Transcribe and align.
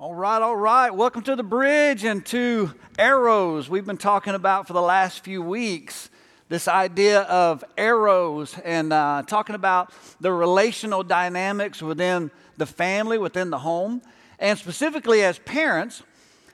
All 0.00 0.14
right, 0.14 0.40
all 0.40 0.54
right. 0.54 0.94
Welcome 0.94 1.22
to 1.22 1.34
the 1.34 1.42
bridge 1.42 2.04
and 2.04 2.24
to 2.26 2.72
arrows. 3.00 3.68
We've 3.68 3.84
been 3.84 3.96
talking 3.96 4.34
about 4.34 4.68
for 4.68 4.72
the 4.72 4.80
last 4.80 5.24
few 5.24 5.42
weeks 5.42 6.08
this 6.48 6.68
idea 6.68 7.22
of 7.22 7.64
arrows 7.76 8.56
and 8.64 8.92
uh, 8.92 9.24
talking 9.26 9.56
about 9.56 9.92
the 10.20 10.32
relational 10.32 11.02
dynamics 11.02 11.82
within 11.82 12.30
the 12.58 12.64
family, 12.64 13.18
within 13.18 13.50
the 13.50 13.58
home. 13.58 14.00
And 14.38 14.56
specifically, 14.56 15.24
as 15.24 15.40
parents, 15.40 16.04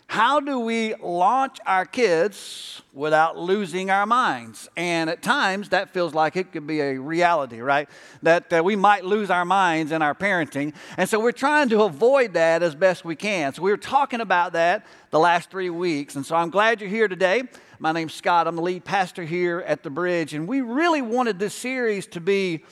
how 0.07 0.39
do 0.39 0.61
we 0.61 0.95
launch 0.97 1.59
our 1.67 1.85
kids 1.85 2.83
without 2.93 3.37
losing 3.39 3.91
our 3.91 4.07
minds? 4.07 4.69
And 4.77 5.11
at 5.11 5.23
times, 5.23 5.71
that 5.71 5.93
feels 5.93 6.15
like 6.15 6.37
it 6.37 6.53
could 6.53 6.67
be 6.67 6.81
a 6.81 6.99
reality, 6.99 7.61
right? 7.61 7.89
That, 8.23 8.51
that 8.51 8.65
we 8.65 8.77
might 8.77 9.05
lose 9.05 9.31
our 9.31 9.45
minds 9.45 9.93
in 9.93 10.03
our 10.03 10.15
parenting. 10.15 10.75
And 10.97 11.09
so 11.09 11.19
we're 11.19 11.33
trying 11.33 11.69
to 11.71 11.83
avoid 11.83 12.35
that 12.35 12.63
as 12.63 12.75
best 12.75 13.05
we 13.05 13.17
can. 13.17 13.55
So 13.55 13.63
we 13.63 13.71
were 13.71 13.77
talking 13.77 14.21
about 14.21 14.53
that 14.53 14.87
the 15.11 15.19
last 15.19 15.51
three 15.51 15.71
weeks. 15.71 16.17
And 16.17 16.25
so 16.25 16.37
I'm 16.37 16.51
glad 16.51 16.81
you're 16.81 16.91
here 16.91 17.09
today. 17.09 17.45
My 17.79 17.91
name's 17.91 18.15
Scott. 18.15 18.47
I'm 18.47 18.57
the 18.57 18.63
lead 18.63 18.85
pastor 18.85 19.25
here 19.25 19.65
at 19.67 19.83
the 19.83 19.91
Bridge. 19.91 20.35
And 20.35 20.47
we 20.47 20.61
really 20.61 21.03
wanted 21.03 21.39
this 21.39 21.55
series 21.55 22.07
to 22.09 22.21
be 22.21 22.65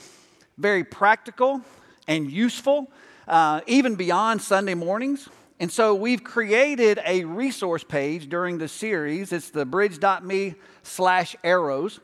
very 0.57 0.83
practical 0.83 1.61
and 2.07 2.31
useful, 2.31 2.91
uh, 3.27 3.61
even 3.67 3.95
beyond 3.95 4.41
Sunday 4.41 4.75
mornings. 4.75 5.27
And 5.59 5.71
so 5.71 5.93
we've 5.93 6.23
created 6.23 6.99
a 7.05 7.25
resource 7.25 7.83
page 7.83 8.27
during 8.27 8.57
the 8.57 8.67
series. 8.67 9.31
It's 9.31 9.51
the 9.51 9.65
bridge.me 9.65 10.55
slash 10.81 11.35
arrows. 11.43 11.99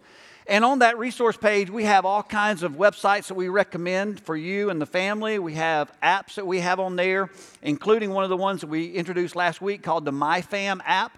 And 0.46 0.66
on 0.66 0.80
that 0.80 0.98
resource 0.98 1.38
page, 1.38 1.70
we 1.70 1.84
have 1.84 2.06
all 2.06 2.24
kinds 2.24 2.64
of 2.64 2.74
websites 2.74 3.28
that 3.28 3.36
we 3.36 3.50
recommend 3.50 4.20
for 4.20 4.36
you 4.36 4.70
and 4.70 4.82
the 4.82 4.86
family. 4.86 5.38
We 5.40 5.54
have 5.56 5.92
apps 6.02 6.36
that 6.36 6.48
we 6.48 6.60
have 6.60 6.80
on 6.80 6.96
there, 6.96 7.30
including 7.62 8.12
one 8.12 8.24
of 8.24 8.30
the 8.30 8.38
ones 8.38 8.62
that 8.62 8.68
we 8.68 8.88
introduced 8.94 9.36
last 9.36 9.62
week 9.62 9.84
called 9.84 10.06
the 10.06 10.12
MyFam 10.12 10.82
app. 10.86 11.18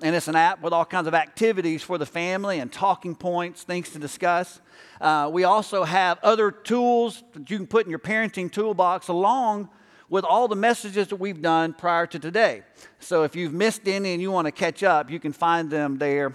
And 0.00 0.14
it's 0.14 0.28
an 0.28 0.36
app 0.36 0.62
with 0.62 0.72
all 0.72 0.84
kinds 0.84 1.08
of 1.08 1.14
activities 1.14 1.82
for 1.82 1.98
the 1.98 2.06
family 2.06 2.60
and 2.60 2.72
talking 2.72 3.16
points, 3.16 3.64
things 3.64 3.90
to 3.90 3.98
discuss. 3.98 4.60
Uh, 5.00 5.28
we 5.32 5.42
also 5.42 5.82
have 5.82 6.18
other 6.22 6.52
tools 6.52 7.24
that 7.32 7.50
you 7.50 7.56
can 7.56 7.66
put 7.66 7.84
in 7.84 7.90
your 7.90 7.98
parenting 7.98 8.50
toolbox 8.50 9.08
along 9.08 9.70
with 10.10 10.24
all 10.24 10.48
the 10.48 10.56
messages 10.56 11.08
that 11.08 11.16
we've 11.16 11.42
done 11.42 11.74
prior 11.74 12.06
to 12.06 12.18
today. 12.18 12.62
So 12.98 13.24
if 13.24 13.36
you've 13.36 13.52
missed 13.52 13.86
any 13.86 14.12
and 14.12 14.22
you 14.22 14.30
want 14.30 14.46
to 14.46 14.52
catch 14.52 14.82
up, 14.82 15.10
you 15.10 15.20
can 15.20 15.32
find 15.32 15.70
them 15.70 15.98
there 15.98 16.32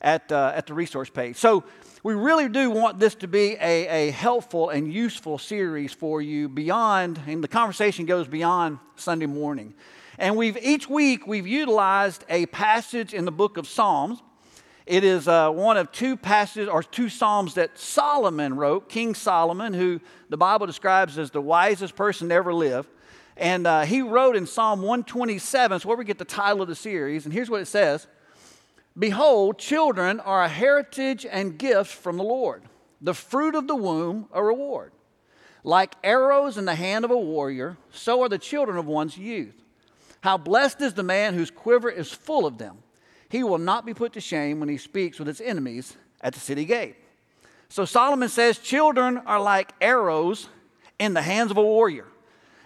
at, 0.00 0.30
uh, 0.30 0.52
at 0.54 0.66
the 0.66 0.74
resource 0.74 1.10
page. 1.10 1.36
So 1.36 1.64
we 2.02 2.14
really 2.14 2.48
do 2.48 2.70
want 2.70 3.00
this 3.00 3.16
to 3.16 3.26
be 3.26 3.56
a, 3.60 4.08
a 4.08 4.10
helpful 4.12 4.70
and 4.70 4.92
useful 4.92 5.38
series 5.38 5.92
for 5.92 6.22
you 6.22 6.48
beyond, 6.48 7.20
and 7.26 7.42
the 7.42 7.48
conversation 7.48 8.06
goes 8.06 8.28
beyond 8.28 8.78
Sunday 8.94 9.26
morning. 9.26 9.74
And 10.18 10.36
we've 10.36 10.56
each 10.62 10.88
week 10.88 11.26
we've 11.26 11.48
utilized 11.48 12.24
a 12.28 12.46
passage 12.46 13.12
in 13.12 13.24
the 13.24 13.32
book 13.32 13.56
of 13.56 13.66
Psalms. 13.66 14.22
It 14.86 15.02
is 15.02 15.26
uh, 15.26 15.50
one 15.50 15.76
of 15.76 15.90
two 15.90 16.16
passages 16.16 16.68
or 16.68 16.80
two 16.80 17.08
psalms 17.08 17.54
that 17.54 17.76
Solomon 17.76 18.54
wrote, 18.54 18.88
King 18.88 19.16
Solomon, 19.16 19.74
who 19.74 20.00
the 20.28 20.36
Bible 20.36 20.66
describes 20.66 21.18
as 21.18 21.32
the 21.32 21.40
wisest 21.40 21.96
person 21.96 22.28
to 22.28 22.34
ever 22.36 22.54
live. 22.54 22.88
And 23.36 23.66
uh, 23.66 23.82
he 23.82 24.00
wrote 24.00 24.34
in 24.34 24.46
Psalm 24.46 24.80
127, 24.80 25.80
so 25.80 25.88
where 25.88 25.96
we 25.96 26.04
get 26.04 26.18
the 26.18 26.24
title 26.24 26.62
of 26.62 26.68
the 26.68 26.74
series, 26.74 27.24
and 27.24 27.34
here's 27.34 27.50
what 27.50 27.60
it 27.60 27.66
says 27.66 28.06
Behold, 28.98 29.58
children 29.58 30.20
are 30.20 30.42
a 30.42 30.48
heritage 30.48 31.26
and 31.26 31.58
gift 31.58 31.92
from 31.92 32.16
the 32.16 32.24
Lord, 32.24 32.62
the 33.00 33.14
fruit 33.14 33.54
of 33.54 33.66
the 33.66 33.76
womb, 33.76 34.28
a 34.32 34.42
reward. 34.42 34.92
Like 35.64 35.96
arrows 36.04 36.56
in 36.56 36.64
the 36.64 36.76
hand 36.76 37.04
of 37.04 37.10
a 37.10 37.18
warrior, 37.18 37.76
so 37.90 38.22
are 38.22 38.28
the 38.28 38.38
children 38.38 38.78
of 38.78 38.86
one's 38.86 39.18
youth. 39.18 39.54
How 40.20 40.38
blessed 40.38 40.80
is 40.80 40.94
the 40.94 41.02
man 41.02 41.34
whose 41.34 41.50
quiver 41.50 41.90
is 41.90 42.10
full 42.10 42.46
of 42.46 42.58
them. 42.58 42.78
He 43.28 43.42
will 43.42 43.58
not 43.58 43.84
be 43.84 43.92
put 43.92 44.12
to 44.14 44.20
shame 44.20 44.60
when 44.60 44.68
he 44.68 44.78
speaks 44.78 45.18
with 45.18 45.28
his 45.28 45.40
enemies 45.40 45.96
at 46.20 46.34
the 46.34 46.40
city 46.40 46.64
gate. 46.64 46.96
So 47.68 47.84
Solomon 47.84 48.28
says, 48.28 48.58
Children 48.58 49.18
are 49.18 49.40
like 49.40 49.72
arrows 49.80 50.48
in 50.98 51.14
the 51.14 51.22
hands 51.22 51.50
of 51.50 51.56
a 51.56 51.62
warrior. 51.62 52.06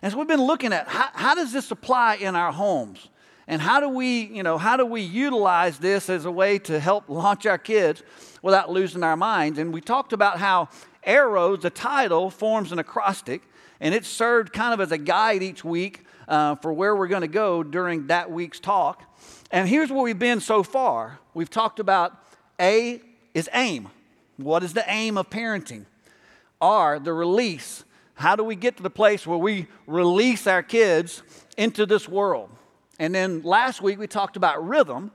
And 0.03 0.12
so 0.12 0.19
we've 0.19 0.28
been 0.28 0.43
looking 0.43 0.72
at 0.72 0.88
how, 0.88 1.09
how 1.12 1.34
does 1.34 1.53
this 1.53 1.71
apply 1.71 2.16
in 2.16 2.34
our 2.37 2.53
homes? 2.53 3.09
And 3.47 3.61
how 3.61 3.81
do 3.81 3.88
we, 3.88 4.22
you 4.22 4.43
know, 4.43 4.59
how 4.59 4.77
do 4.77 4.87
we 4.87 5.00
utilize 5.00 5.78
this 5.78 6.09
as 6.09 6.25
a 6.25 6.31
way 6.31 6.59
to 6.61 6.78
help 6.78 7.09
launch 7.09 7.47
our 7.47 7.59
kids 7.59 8.03
without 8.43 8.71
losing 8.71 9.03
our 9.03 9.16
minds? 9.16 9.59
And 9.59 9.75
we 9.75 9.81
talked 9.81 10.12
about 10.12 10.39
how 10.39 10.69
arrows, 11.03 11.60
the 11.62 11.71
title, 11.71 12.31
forms 12.31 12.71
an 12.71 12.78
acrostic, 12.78 13.43
and 13.81 13.94
it 13.94 14.05
served 14.05 14.53
kind 14.53 14.72
of 14.72 14.81
as 14.81 14.93
a 14.93 14.99
guide 14.99 15.43
each 15.43 15.65
week 15.65 16.05
uh, 16.28 16.55
for 16.56 16.72
where 16.72 16.94
we're 16.94 17.09
going 17.09 17.22
to 17.22 17.28
go 17.28 17.62
during 17.62 18.06
that 18.06 18.31
week's 18.31 18.60
talk. 18.60 19.03
And 19.50 19.69
here's 19.69 19.91
where 19.91 20.03
we've 20.03 20.19
been 20.19 20.41
so 20.41 20.62
far. 20.62 21.19
We've 21.34 21.50
talked 21.50 21.81
about 21.81 22.16
A 22.60 23.00
is 23.34 23.49
aim. 23.53 23.89
What 24.37 24.62
is 24.62 24.75
the 24.75 24.84
aim 24.87 25.19
of 25.19 25.28
parenting? 25.28 25.87
R, 26.60 26.99
the 26.99 27.12
release. 27.12 27.84
How 28.21 28.37
do 28.37 28.45
we 28.45 28.55
get 28.55 28.77
to 28.77 28.83
the 28.83 28.91
place 28.91 29.27
where 29.27 29.39
we 29.39 29.67
release 29.87 30.47
our 30.47 30.63
kids 30.63 31.23
into 31.57 31.87
this 31.87 32.07
world? 32.07 32.51
And 32.99 33.15
then 33.15 33.41
last 33.41 33.81
week 33.81 33.99
we 33.99 34.07
talked 34.07 34.37
about 34.37 34.63
rhythm, 34.69 35.11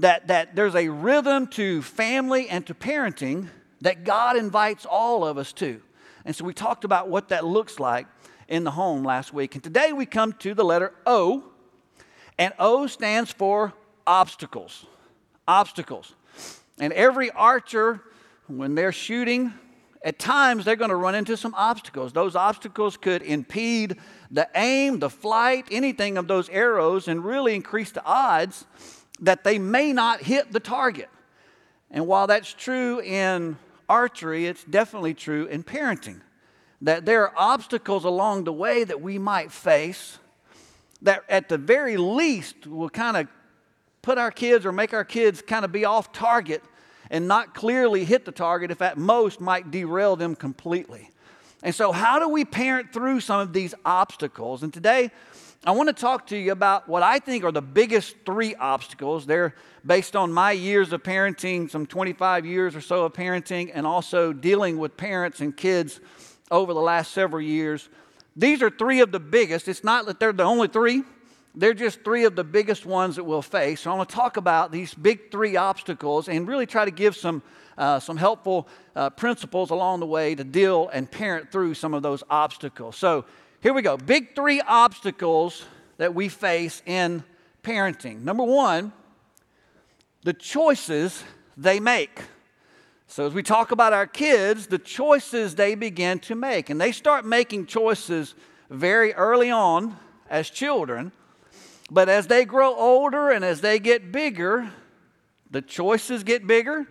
that, 0.00 0.26
that 0.26 0.54
there's 0.54 0.74
a 0.74 0.90
rhythm 0.90 1.46
to 1.46 1.80
family 1.80 2.50
and 2.50 2.66
to 2.66 2.74
parenting 2.74 3.48
that 3.80 4.04
God 4.04 4.36
invites 4.36 4.84
all 4.84 5.24
of 5.24 5.38
us 5.38 5.54
to. 5.54 5.80
And 6.26 6.36
so 6.36 6.44
we 6.44 6.52
talked 6.52 6.84
about 6.84 7.08
what 7.08 7.30
that 7.30 7.46
looks 7.46 7.80
like 7.80 8.06
in 8.48 8.64
the 8.64 8.72
home 8.72 9.02
last 9.02 9.32
week. 9.32 9.54
And 9.54 9.64
today 9.64 9.94
we 9.94 10.04
come 10.04 10.34
to 10.34 10.52
the 10.52 10.62
letter 10.62 10.92
O, 11.06 11.44
and 12.38 12.52
O 12.58 12.86
stands 12.86 13.32
for 13.32 13.72
obstacles. 14.06 14.84
Obstacles. 15.48 16.14
And 16.78 16.92
every 16.92 17.30
archer, 17.30 18.02
when 18.46 18.74
they're 18.74 18.92
shooting, 18.92 19.54
at 20.04 20.18
times 20.18 20.64
they're 20.64 20.76
going 20.76 20.90
to 20.90 20.96
run 20.96 21.14
into 21.14 21.36
some 21.36 21.54
obstacles. 21.54 22.12
Those 22.12 22.34
obstacles 22.34 22.96
could 22.96 23.22
impede 23.22 23.96
the 24.30 24.48
aim, 24.54 24.98
the 24.98 25.10
flight, 25.10 25.66
anything 25.70 26.18
of 26.18 26.26
those 26.26 26.48
arrows, 26.48 27.08
and 27.08 27.24
really 27.24 27.54
increase 27.54 27.92
the 27.92 28.04
odds 28.04 28.64
that 29.20 29.44
they 29.44 29.58
may 29.58 29.92
not 29.92 30.22
hit 30.22 30.52
the 30.52 30.60
target. 30.60 31.08
And 31.90 32.06
while 32.06 32.26
that's 32.26 32.52
true 32.52 33.00
in 33.00 33.56
archery, 33.88 34.46
it's 34.46 34.64
definitely 34.64 35.14
true 35.14 35.46
in 35.46 35.62
parenting. 35.62 36.20
That 36.80 37.04
there 37.04 37.22
are 37.28 37.32
obstacles 37.36 38.04
along 38.04 38.44
the 38.44 38.52
way 38.52 38.82
that 38.82 39.00
we 39.00 39.18
might 39.18 39.52
face 39.52 40.18
that, 41.02 41.22
at 41.28 41.48
the 41.48 41.58
very 41.58 41.96
least, 41.96 42.66
will 42.66 42.90
kind 42.90 43.16
of 43.16 43.28
put 44.00 44.18
our 44.18 44.32
kids 44.32 44.66
or 44.66 44.72
make 44.72 44.92
our 44.92 45.04
kids 45.04 45.42
kind 45.42 45.64
of 45.64 45.70
be 45.70 45.84
off 45.84 46.12
target 46.12 46.62
and 47.12 47.28
not 47.28 47.54
clearly 47.54 48.04
hit 48.04 48.24
the 48.24 48.32
target, 48.32 48.70
if 48.72 48.80
at 48.82 48.96
most 48.96 49.40
might 49.40 49.70
derail 49.70 50.16
them 50.16 50.34
completely. 50.34 51.10
And 51.62 51.72
so, 51.72 51.92
how 51.92 52.18
do 52.18 52.28
we 52.28 52.44
parent 52.44 52.92
through 52.92 53.20
some 53.20 53.38
of 53.38 53.52
these 53.52 53.74
obstacles? 53.84 54.64
And 54.64 54.72
today, 54.72 55.12
I 55.64 55.70
want 55.72 55.88
to 55.90 55.92
talk 55.92 56.26
to 56.28 56.36
you 56.36 56.50
about 56.50 56.88
what 56.88 57.04
I 57.04 57.20
think 57.20 57.44
are 57.44 57.52
the 57.52 57.62
biggest 57.62 58.16
three 58.26 58.56
obstacles. 58.56 59.26
They're 59.26 59.54
based 59.86 60.16
on 60.16 60.32
my 60.32 60.50
years 60.50 60.92
of 60.92 61.04
parenting, 61.04 61.70
some 61.70 61.86
25 61.86 62.46
years 62.46 62.74
or 62.74 62.80
so 62.80 63.04
of 63.04 63.12
parenting, 63.12 63.70
and 63.72 63.86
also 63.86 64.32
dealing 64.32 64.78
with 64.78 64.96
parents 64.96 65.40
and 65.40 65.56
kids 65.56 66.00
over 66.50 66.74
the 66.74 66.80
last 66.80 67.12
several 67.12 67.42
years. 67.42 67.90
These 68.34 68.62
are 68.62 68.70
three 68.70 69.00
of 69.00 69.12
the 69.12 69.20
biggest. 69.20 69.68
It's 69.68 69.84
not 69.84 70.06
that 70.06 70.18
they're 70.18 70.32
the 70.32 70.42
only 70.42 70.66
three, 70.66 71.04
they're 71.54 71.74
just 71.74 72.02
three 72.02 72.24
of 72.24 72.34
the 72.34 72.44
biggest 72.44 72.86
ones 72.86 73.16
that 73.16 73.24
we'll 73.24 73.42
face. 73.42 73.82
So 73.82 73.92
I 73.92 73.94
want 73.94 74.08
to 74.08 74.14
talk 74.14 74.36
about 74.36 74.72
these 74.72 74.94
big 74.94 75.30
three 75.30 75.56
obstacles 75.56 76.28
and 76.28 76.48
really 76.48 76.66
try 76.66 76.84
to 76.84 76.90
give 76.90 77.14
some, 77.14 77.42
uh, 77.76 78.00
some 78.00 78.16
helpful 78.16 78.68
uh, 78.96 79.10
principles 79.10 79.70
along 79.70 80.00
the 80.00 80.06
way 80.06 80.34
to 80.34 80.44
deal 80.44 80.88
and 80.92 81.10
parent 81.10 81.52
through 81.52 81.74
some 81.74 81.92
of 81.92 82.02
those 82.02 82.22
obstacles. 82.30 82.96
So 82.96 83.26
here 83.60 83.74
we 83.74 83.82
go. 83.82 83.96
Big 83.96 84.34
three 84.34 84.60
obstacles 84.62 85.64
that 85.98 86.14
we 86.14 86.28
face 86.28 86.82
in 86.86 87.22
parenting. 87.62 88.22
Number 88.22 88.44
one, 88.44 88.92
the 90.22 90.32
choices 90.32 91.22
they 91.56 91.80
make. 91.80 92.22
So, 93.08 93.26
as 93.26 93.34
we 93.34 93.42
talk 93.42 93.72
about 93.72 93.92
our 93.92 94.06
kids, 94.06 94.68
the 94.68 94.78
choices 94.78 95.54
they 95.54 95.74
begin 95.74 96.18
to 96.20 96.34
make, 96.34 96.70
and 96.70 96.80
they 96.80 96.92
start 96.92 97.26
making 97.26 97.66
choices 97.66 98.34
very 98.70 99.12
early 99.12 99.50
on 99.50 99.98
as 100.30 100.48
children. 100.48 101.12
But 101.92 102.08
as 102.08 102.26
they 102.26 102.46
grow 102.46 102.74
older 102.74 103.28
and 103.28 103.44
as 103.44 103.60
they 103.60 103.78
get 103.78 104.12
bigger, 104.12 104.72
the 105.50 105.60
choices 105.60 106.24
get 106.24 106.46
bigger 106.46 106.86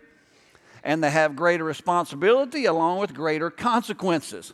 and 0.83 1.03
they 1.03 1.09
have 1.09 1.35
greater 1.35 1.63
responsibility 1.63 2.65
along 2.65 2.99
with 2.99 3.15
greater 3.15 3.49
consequences. 3.49 4.53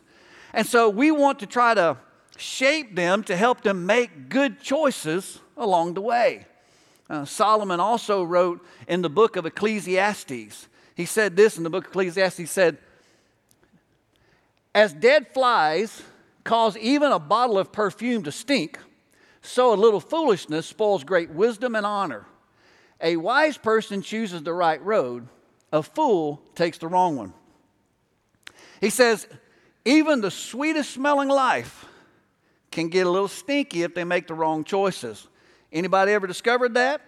And 0.54 0.66
so 0.66 0.88
we 0.88 1.10
want 1.10 1.40
to 1.40 1.46
try 1.46 1.74
to 1.74 1.98
shape 2.38 2.96
them 2.96 3.24
to 3.24 3.36
help 3.36 3.60
them 3.60 3.84
make 3.84 4.30
good 4.30 4.58
choices 4.62 5.38
along 5.54 5.92
the 5.92 6.00
way. 6.00 6.46
Uh, 7.10 7.26
Solomon 7.26 7.78
also 7.78 8.24
wrote 8.24 8.64
in 8.86 9.02
the 9.02 9.10
book 9.10 9.36
of 9.36 9.44
Ecclesiastes, 9.44 10.66
he 10.94 11.04
said 11.04 11.36
this 11.36 11.58
in 11.58 11.62
the 11.62 11.70
book 11.70 11.84
of 11.84 11.90
Ecclesiastes, 11.90 12.38
he 12.38 12.46
said, 12.46 12.78
As 14.74 14.94
dead 14.94 15.28
flies 15.34 16.02
cause 16.42 16.74
even 16.78 17.12
a 17.12 17.18
bottle 17.18 17.58
of 17.58 17.70
perfume 17.70 18.22
to 18.22 18.32
stink, 18.32 18.78
So 19.42 19.72
a 19.72 19.76
little 19.76 20.00
foolishness 20.00 20.66
spoils 20.66 21.04
great 21.04 21.30
wisdom 21.30 21.74
and 21.74 21.86
honor. 21.86 22.26
A 23.00 23.16
wise 23.16 23.56
person 23.56 24.02
chooses 24.02 24.42
the 24.42 24.52
right 24.52 24.82
road, 24.82 25.28
a 25.72 25.82
fool 25.82 26.42
takes 26.54 26.78
the 26.78 26.88
wrong 26.88 27.16
one. 27.16 27.32
He 28.80 28.90
says, 28.90 29.28
even 29.84 30.20
the 30.20 30.30
sweetest 30.30 30.90
smelling 30.90 31.28
life 31.28 31.86
can 32.70 32.88
get 32.88 33.06
a 33.06 33.10
little 33.10 33.28
stinky 33.28 33.82
if 33.82 33.94
they 33.94 34.04
make 34.04 34.26
the 34.26 34.34
wrong 34.34 34.64
choices. 34.64 35.28
Anybody 35.72 36.12
ever 36.12 36.26
discovered 36.26 36.74
that? 36.74 37.00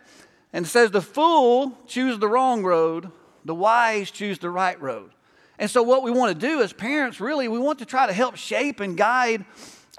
And 0.53 0.67
it 0.67 0.69
says 0.69 0.91
the 0.91 1.03
fool 1.03 1.79
chooses 1.87 2.19
the 2.19 2.29
wrong 2.29 2.63
road, 2.65 3.11
the 3.45 3.55
wise 3.55 4.11
choose 4.11 4.39
the 4.39 4.51
right 4.51 4.81
road. 4.81 5.11
And 5.59 5.71
so 5.71 5.83
what 5.83 6.03
we 6.03 6.11
want 6.11 6.33
to 6.39 6.47
do 6.47 6.63
as 6.63 6.73
parents 6.73 7.21
really 7.21 7.47
we 7.47 7.59
want 7.59 7.81
to 7.81 7.87
try 7.87 8.07
to 8.07 8.13
help 8.13 8.37
shape 8.37 8.81
and 8.81 8.97
guide 8.97 9.45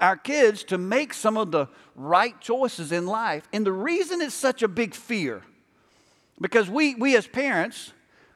our 0.02 0.16
kids 0.16 0.64
to 0.64 0.76
make 0.76 1.14
some 1.14 1.38
of 1.38 1.52
the 1.52 1.68
right 1.94 2.38
choices 2.40 2.90
in 2.90 3.06
life. 3.06 3.48
And 3.52 3.64
the 3.64 3.72
reason 3.72 4.20
it's 4.20 4.34
such 4.34 4.62
a 4.62 4.68
big 4.68 4.94
fear 4.94 5.42
because 6.40 6.68
we 6.68 6.94
we 6.96 7.16
as 7.16 7.26
parents 7.26 7.92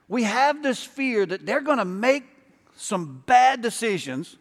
we 0.09 0.23
have 0.23 0.63
this 0.63 0.85
fear 0.85 1.27
that 1.27 1.45
they're 1.45 1.61
going 1.61 1.79
to 1.79 1.85
make 1.85 2.25
some 2.77 3.25
bad 3.27 3.61
decisions 3.61 4.37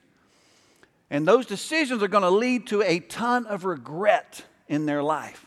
and 1.09 1.27
those 1.27 1.45
decisions 1.45 2.03
are 2.03 2.07
going 2.07 2.23
to 2.23 2.29
lead 2.29 2.67
to 2.67 2.81
a 2.83 2.99
ton 2.99 3.47
of 3.47 3.65
regret 3.65 4.43
in 4.67 4.85
their 4.85 5.01
life. 5.01 5.45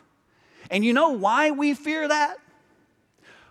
And 0.70 0.84
you 0.84 0.92
know 0.92 1.10
why 1.10 1.50
we 1.50 1.74
fear 1.74 2.08
that? 2.08 2.38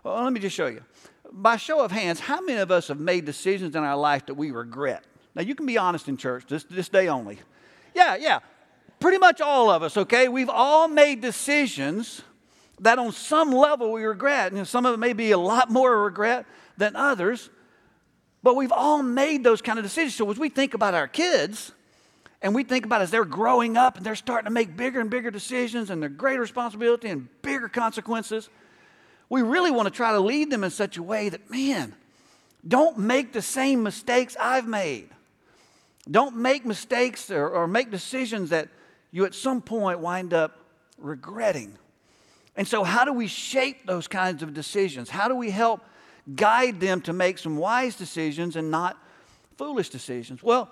Well, 0.03 0.23
let 0.23 0.33
me 0.33 0.39
just 0.39 0.55
show 0.55 0.67
you. 0.67 0.83
By 1.31 1.57
show 1.57 1.81
of 1.81 1.91
hands, 1.91 2.19
how 2.21 2.41
many 2.41 2.59
of 2.59 2.71
us 2.71 2.87
have 2.87 2.99
made 2.99 3.25
decisions 3.25 3.75
in 3.75 3.83
our 3.83 3.97
life 3.97 4.25
that 4.27 4.35
we 4.35 4.51
regret? 4.51 5.03
Now, 5.35 5.41
you 5.41 5.53
can 5.53 5.65
be 5.65 5.77
honest 5.77 6.07
in 6.07 6.17
church, 6.17 6.45
this, 6.47 6.63
this 6.63 6.89
day 6.89 7.09
only. 7.09 7.39
Yeah, 7.97 8.15
yeah. 8.15 8.39
Pretty 8.99 9.17
much 9.17 9.41
all 9.41 9.71
of 9.71 9.81
us, 9.81 9.97
okay? 9.97 10.27
We've 10.27 10.51
all 10.51 10.87
made 10.87 11.19
decisions 11.19 12.21
that 12.79 12.99
on 12.99 13.11
some 13.11 13.51
level 13.51 13.91
we 13.91 14.03
regret. 14.03 14.51
And 14.51 14.67
some 14.67 14.85
of 14.85 14.93
it 14.93 14.97
may 14.97 15.13
be 15.13 15.31
a 15.31 15.37
lot 15.37 15.71
more 15.71 16.03
regret 16.03 16.45
than 16.77 16.95
others, 16.95 17.49
but 18.43 18.55
we've 18.55 18.71
all 18.71 19.01
made 19.01 19.43
those 19.43 19.63
kind 19.63 19.79
of 19.79 19.83
decisions. 19.83 20.13
So 20.13 20.29
as 20.29 20.37
we 20.37 20.49
think 20.49 20.75
about 20.75 20.93
our 20.93 21.07
kids, 21.07 21.71
and 22.43 22.53
we 22.53 22.63
think 22.63 22.85
about 22.85 23.01
as 23.01 23.09
they're 23.09 23.25
growing 23.25 23.77
up 23.77 23.97
and 23.97 24.05
they're 24.05 24.13
starting 24.13 24.45
to 24.45 24.51
make 24.51 24.77
bigger 24.77 24.99
and 24.99 25.09
bigger 25.09 25.31
decisions 25.31 25.89
and 25.89 25.99
their 25.99 26.09
greater 26.09 26.41
responsibility 26.41 27.09
and 27.09 27.27
bigger 27.41 27.67
consequences, 27.67 28.47
we 29.27 29.41
really 29.41 29.71
want 29.71 29.87
to 29.87 29.91
try 29.91 30.11
to 30.11 30.19
lead 30.19 30.51
them 30.51 30.63
in 30.63 30.69
such 30.69 30.97
a 30.97 31.03
way 31.03 31.29
that, 31.29 31.49
man, 31.49 31.95
don't 32.67 32.99
make 32.99 33.33
the 33.33 33.41
same 33.41 33.81
mistakes 33.81 34.37
I've 34.39 34.67
made. 34.67 35.09
Don't 36.09 36.37
make 36.37 36.65
mistakes 36.65 37.29
or, 37.29 37.49
or 37.49 37.67
make 37.67 37.91
decisions 37.91 38.49
that 38.51 38.69
you 39.11 39.25
at 39.25 39.33
some 39.33 39.61
point 39.61 39.99
wind 39.99 40.33
up 40.33 40.59
regretting. 40.97 41.77
And 42.55 42.67
so, 42.67 42.83
how 42.83 43.05
do 43.05 43.13
we 43.13 43.27
shape 43.27 43.85
those 43.85 44.07
kinds 44.07 44.41
of 44.41 44.53
decisions? 44.53 45.09
How 45.09 45.27
do 45.27 45.35
we 45.35 45.51
help 45.51 45.81
guide 46.35 46.79
them 46.79 47.01
to 47.01 47.13
make 47.13 47.37
some 47.37 47.57
wise 47.57 47.95
decisions 47.95 48.55
and 48.55 48.71
not 48.71 48.97
foolish 49.57 49.89
decisions? 49.89 50.41
Well, 50.41 50.69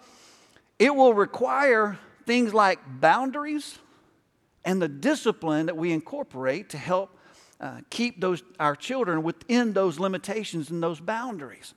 it 0.79 0.93
will 0.93 1.13
require 1.13 1.97
things 2.25 2.53
like 2.53 2.79
boundaries 2.99 3.77
and 4.63 4.81
the 4.81 4.87
discipline 4.87 5.67
that 5.67 5.77
we 5.77 5.91
incorporate 5.91 6.69
to 6.69 6.77
help 6.77 7.15
uh, 7.61 7.81
keep 7.89 8.19
those, 8.19 8.43
our 8.59 8.75
children 8.75 9.23
within 9.23 9.73
those 9.73 9.99
limitations 9.99 10.71
and 10.71 10.81
those 10.81 10.99
boundaries. 10.99 11.73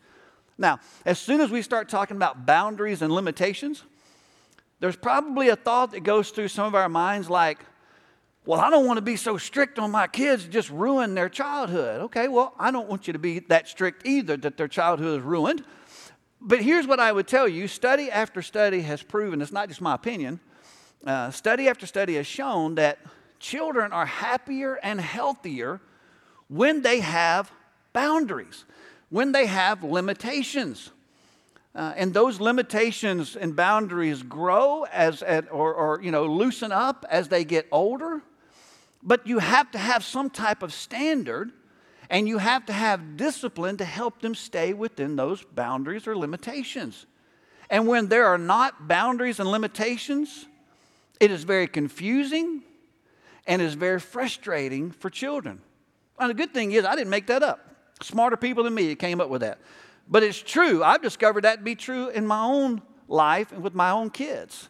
Now, 0.59 0.81
as 1.07 1.19
soon 1.19 1.41
as 1.41 1.51
we 1.51 1.63
start 1.63 1.89
talking 1.89 2.17
about 2.17 2.45
boundaries 2.45 3.01
and 3.01 3.13
limitations, 3.13 3.85
there's 4.81 4.97
probably 4.97 5.49
a 5.49 5.57
thought 5.57 5.93
that 5.93 6.01
goes 6.01 6.31
through 6.31 6.49
some 6.49 6.67
of 6.67 6.75
our 6.75 6.89
minds 6.89 7.31
like, 7.31 7.59
well, 8.45 8.61
I 8.61 8.71
don't 8.71 8.87
want 8.87 8.97
to 8.97 9.03
be 9.03 9.17
so 9.17 9.37
strict 9.37 9.79
on 9.79 9.91
my 9.91 10.07
kids, 10.07 10.47
just 10.47 10.71
ruin 10.71 11.15
their 11.15 11.29
childhood. 11.29 12.01
Okay, 12.03 12.29
well, 12.29 12.55
I 12.59 12.71
don't 12.71 12.89
want 12.89 13.07
you 13.07 13.13
to 13.13 13.19
be 13.19 13.41
that 13.41 13.69
strict 13.69 14.07
either 14.07 14.37
that 14.39 14.57
their 14.57 14.69
childhood 14.69 15.21
is 15.21 15.25
ruined. 15.25 15.65
But 16.41 16.63
here's 16.63 16.87
what 16.87 17.01
I 17.01 17.13
would 17.13 17.27
tell 17.27 17.49
you 17.49 17.69
study 17.69 18.11
after 18.11 18.43
study 18.43 18.81
has 18.81 19.03
proven, 19.03 19.43
it's 19.43 19.53
not 19.53 19.69
just 19.69 19.81
my 19.81 19.95
opinion, 19.95 20.41
uh, 21.07 21.31
study 21.31 21.69
after 21.69 21.87
study 21.87 22.15
has 22.15 22.27
shown 22.27 22.77
that 22.77 22.99
children 23.39 23.93
are 23.93 24.07
happier 24.07 24.75
and 24.83 25.01
healthier 25.01 25.81
when 26.49 26.83
they 26.83 27.01
have 27.01 27.53
boundaries, 27.93 28.65
when 29.11 29.33
they 29.33 29.47
have 29.47 29.83
limitations. 29.83 30.91
Uh, 31.75 31.93
and 31.97 32.13
those 32.13 32.41
limitations 32.41 33.37
and 33.37 33.55
boundaries 33.55 34.23
grow 34.23 34.85
as, 34.85 35.23
or, 35.23 35.75
or 35.75 36.01
you 36.03 36.11
know 36.11 36.27
loosen 36.27 36.73
up 36.73 37.05
as 37.11 37.29
they 37.29 37.45
get 37.45 37.67
older 37.71 38.23
but 39.03 39.27
you 39.27 39.39
have 39.39 39.71
to 39.73 39.79
have 39.79 40.05
some 40.05 40.31
type 40.31 40.63
of 40.63 40.73
standard 40.73 41.53
and 42.11 42.27
you 42.27 42.39
have 42.39 42.67
to 42.67 42.73
have 42.73 43.17
discipline 43.17 43.77
to 43.77 43.85
help 43.85 44.21
them 44.21 44.35
stay 44.35 44.73
within 44.73 45.17
those 45.17 45.45
boundaries 45.45 46.07
or 46.07 46.17
limitations. 46.17 47.07
And 47.71 47.87
when 47.87 48.09
there 48.09 48.27
are 48.27 48.39
not 48.39 48.89
boundaries 48.89 49.41
and 49.41 49.51
limitations, 49.51 50.47
it 51.21 51.31
is 51.31 51.45
very 51.45 51.67
confusing 51.67 52.63
and 53.47 53.61
is 53.61 53.75
very 53.75 54.01
frustrating 54.01 54.91
for 54.91 55.11
children. 55.11 55.61
And 56.19 56.31
the 56.31 56.35
good 56.35 56.55
thing 56.55 56.73
is, 56.73 56.85
I 56.85 56.97
didn't 56.97 57.11
make 57.11 57.27
that 57.27 57.43
up. 57.43 57.68
Smarter 58.03 58.37
people 58.37 58.65
than 58.65 58.75
me 58.75 58.95
came 58.95 59.21
up 59.21 59.29
with 59.29 59.41
that. 59.41 59.59
But 60.09 60.23
it's 60.23 60.41
true. 60.41 60.83
I've 60.83 61.03
discovered 61.03 61.45
that 61.45 61.59
to 61.59 61.62
be 61.62 61.75
true 61.75 62.09
in 62.09 62.27
my 62.27 62.43
own 62.43 62.83
life 63.09 63.53
and 63.53 63.62
with 63.62 63.75
my 63.75 63.91
own 63.91 64.11
kids. 64.11 64.69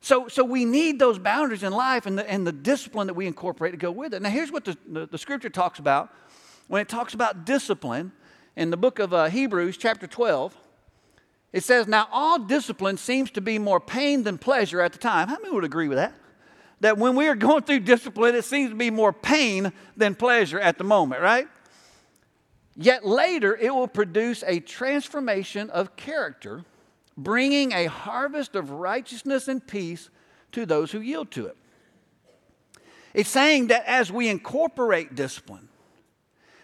So, 0.00 0.28
so 0.28 0.44
we 0.44 0.64
need 0.64 0.98
those 0.98 1.18
boundaries 1.18 1.62
in 1.62 1.72
life 1.72 2.06
and 2.06 2.18
the, 2.18 2.28
and 2.28 2.46
the 2.46 2.52
discipline 2.52 3.06
that 3.06 3.14
we 3.14 3.26
incorporate 3.26 3.72
to 3.72 3.78
go 3.78 3.90
with 3.90 4.14
it. 4.14 4.22
Now, 4.22 4.30
here's 4.30 4.50
what 4.50 4.64
the, 4.64 4.76
the, 4.88 5.06
the 5.06 5.18
scripture 5.18 5.50
talks 5.50 5.78
about 5.78 6.12
when 6.68 6.80
it 6.80 6.88
talks 6.88 7.14
about 7.14 7.44
discipline 7.44 8.12
in 8.56 8.70
the 8.70 8.76
book 8.76 8.98
of 8.98 9.12
uh, 9.12 9.26
Hebrews, 9.26 9.76
chapter 9.76 10.06
12, 10.06 10.56
it 11.52 11.62
says, 11.62 11.86
Now 11.86 12.08
all 12.10 12.38
discipline 12.38 12.96
seems 12.96 13.30
to 13.32 13.40
be 13.40 13.58
more 13.58 13.80
pain 13.80 14.22
than 14.22 14.38
pleasure 14.38 14.80
at 14.80 14.92
the 14.92 14.98
time. 14.98 15.28
How 15.28 15.38
many 15.38 15.54
would 15.54 15.64
agree 15.64 15.88
with 15.88 15.98
that? 15.98 16.14
That 16.80 16.98
when 16.98 17.14
we 17.14 17.28
are 17.28 17.34
going 17.34 17.62
through 17.62 17.80
discipline, 17.80 18.34
it 18.34 18.44
seems 18.44 18.70
to 18.70 18.76
be 18.76 18.90
more 18.90 19.12
pain 19.12 19.72
than 19.96 20.14
pleasure 20.14 20.58
at 20.58 20.78
the 20.78 20.84
moment, 20.84 21.22
right? 21.22 21.46
Yet 22.76 23.04
later, 23.04 23.56
it 23.56 23.74
will 23.74 23.88
produce 23.88 24.42
a 24.46 24.60
transformation 24.60 25.68
of 25.70 25.96
character, 25.96 26.64
bringing 27.16 27.72
a 27.72 27.86
harvest 27.86 28.56
of 28.56 28.70
righteousness 28.70 29.48
and 29.48 29.66
peace 29.66 30.08
to 30.52 30.64
those 30.64 30.92
who 30.92 31.00
yield 31.00 31.30
to 31.32 31.46
it. 31.46 31.56
It's 33.14 33.28
saying 33.28 33.66
that 33.66 33.84
as 33.86 34.10
we 34.10 34.28
incorporate 34.28 35.14
discipline, 35.14 35.68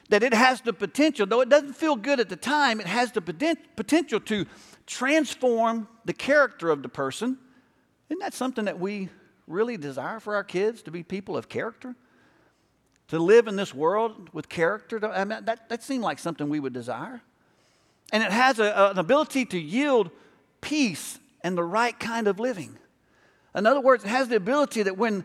that 0.08 0.22
it 0.22 0.32
has 0.32 0.62
the 0.62 0.72
potential, 0.72 1.26
though 1.26 1.42
it 1.42 1.50
doesn't 1.50 1.74
feel 1.74 1.94
good 1.94 2.20
at 2.20 2.30
the 2.30 2.36
time, 2.36 2.80
it 2.80 2.86
has 2.86 3.12
the 3.12 3.20
potential 3.20 4.20
to 4.20 4.46
transform 4.86 5.86
the 6.06 6.14
character 6.14 6.70
of 6.70 6.82
the 6.82 6.88
person. 6.88 7.36
Isn't 8.08 8.20
that 8.20 8.32
something 8.32 8.64
that 8.64 8.80
we 8.80 9.10
really 9.46 9.76
desire 9.76 10.20
for 10.20 10.34
our 10.34 10.44
kids 10.44 10.82
to 10.84 10.90
be 10.90 11.02
people 11.02 11.36
of 11.36 11.50
character? 11.50 11.94
To 13.08 13.18
live 13.18 13.48
in 13.48 13.56
this 13.56 13.74
world 13.74 14.30
with 14.32 14.48
character? 14.48 15.04
I 15.04 15.24
mean, 15.24 15.44
that, 15.44 15.68
that 15.68 15.82
seemed 15.82 16.04
like 16.04 16.18
something 16.18 16.48
we 16.48 16.60
would 16.60 16.74
desire. 16.74 17.22
And 18.12 18.22
it 18.22 18.32
has 18.32 18.58
a, 18.58 18.90
an 18.90 18.98
ability 18.98 19.46
to 19.46 19.58
yield 19.58 20.10
peace 20.60 21.18
and 21.42 21.56
the 21.56 21.64
right 21.64 21.98
kind 21.98 22.28
of 22.28 22.38
living. 22.38 22.78
In 23.54 23.66
other 23.66 23.80
words, 23.80 24.04
it 24.04 24.08
has 24.08 24.28
the 24.28 24.36
ability 24.36 24.82
that 24.82 24.98
when 24.98 25.24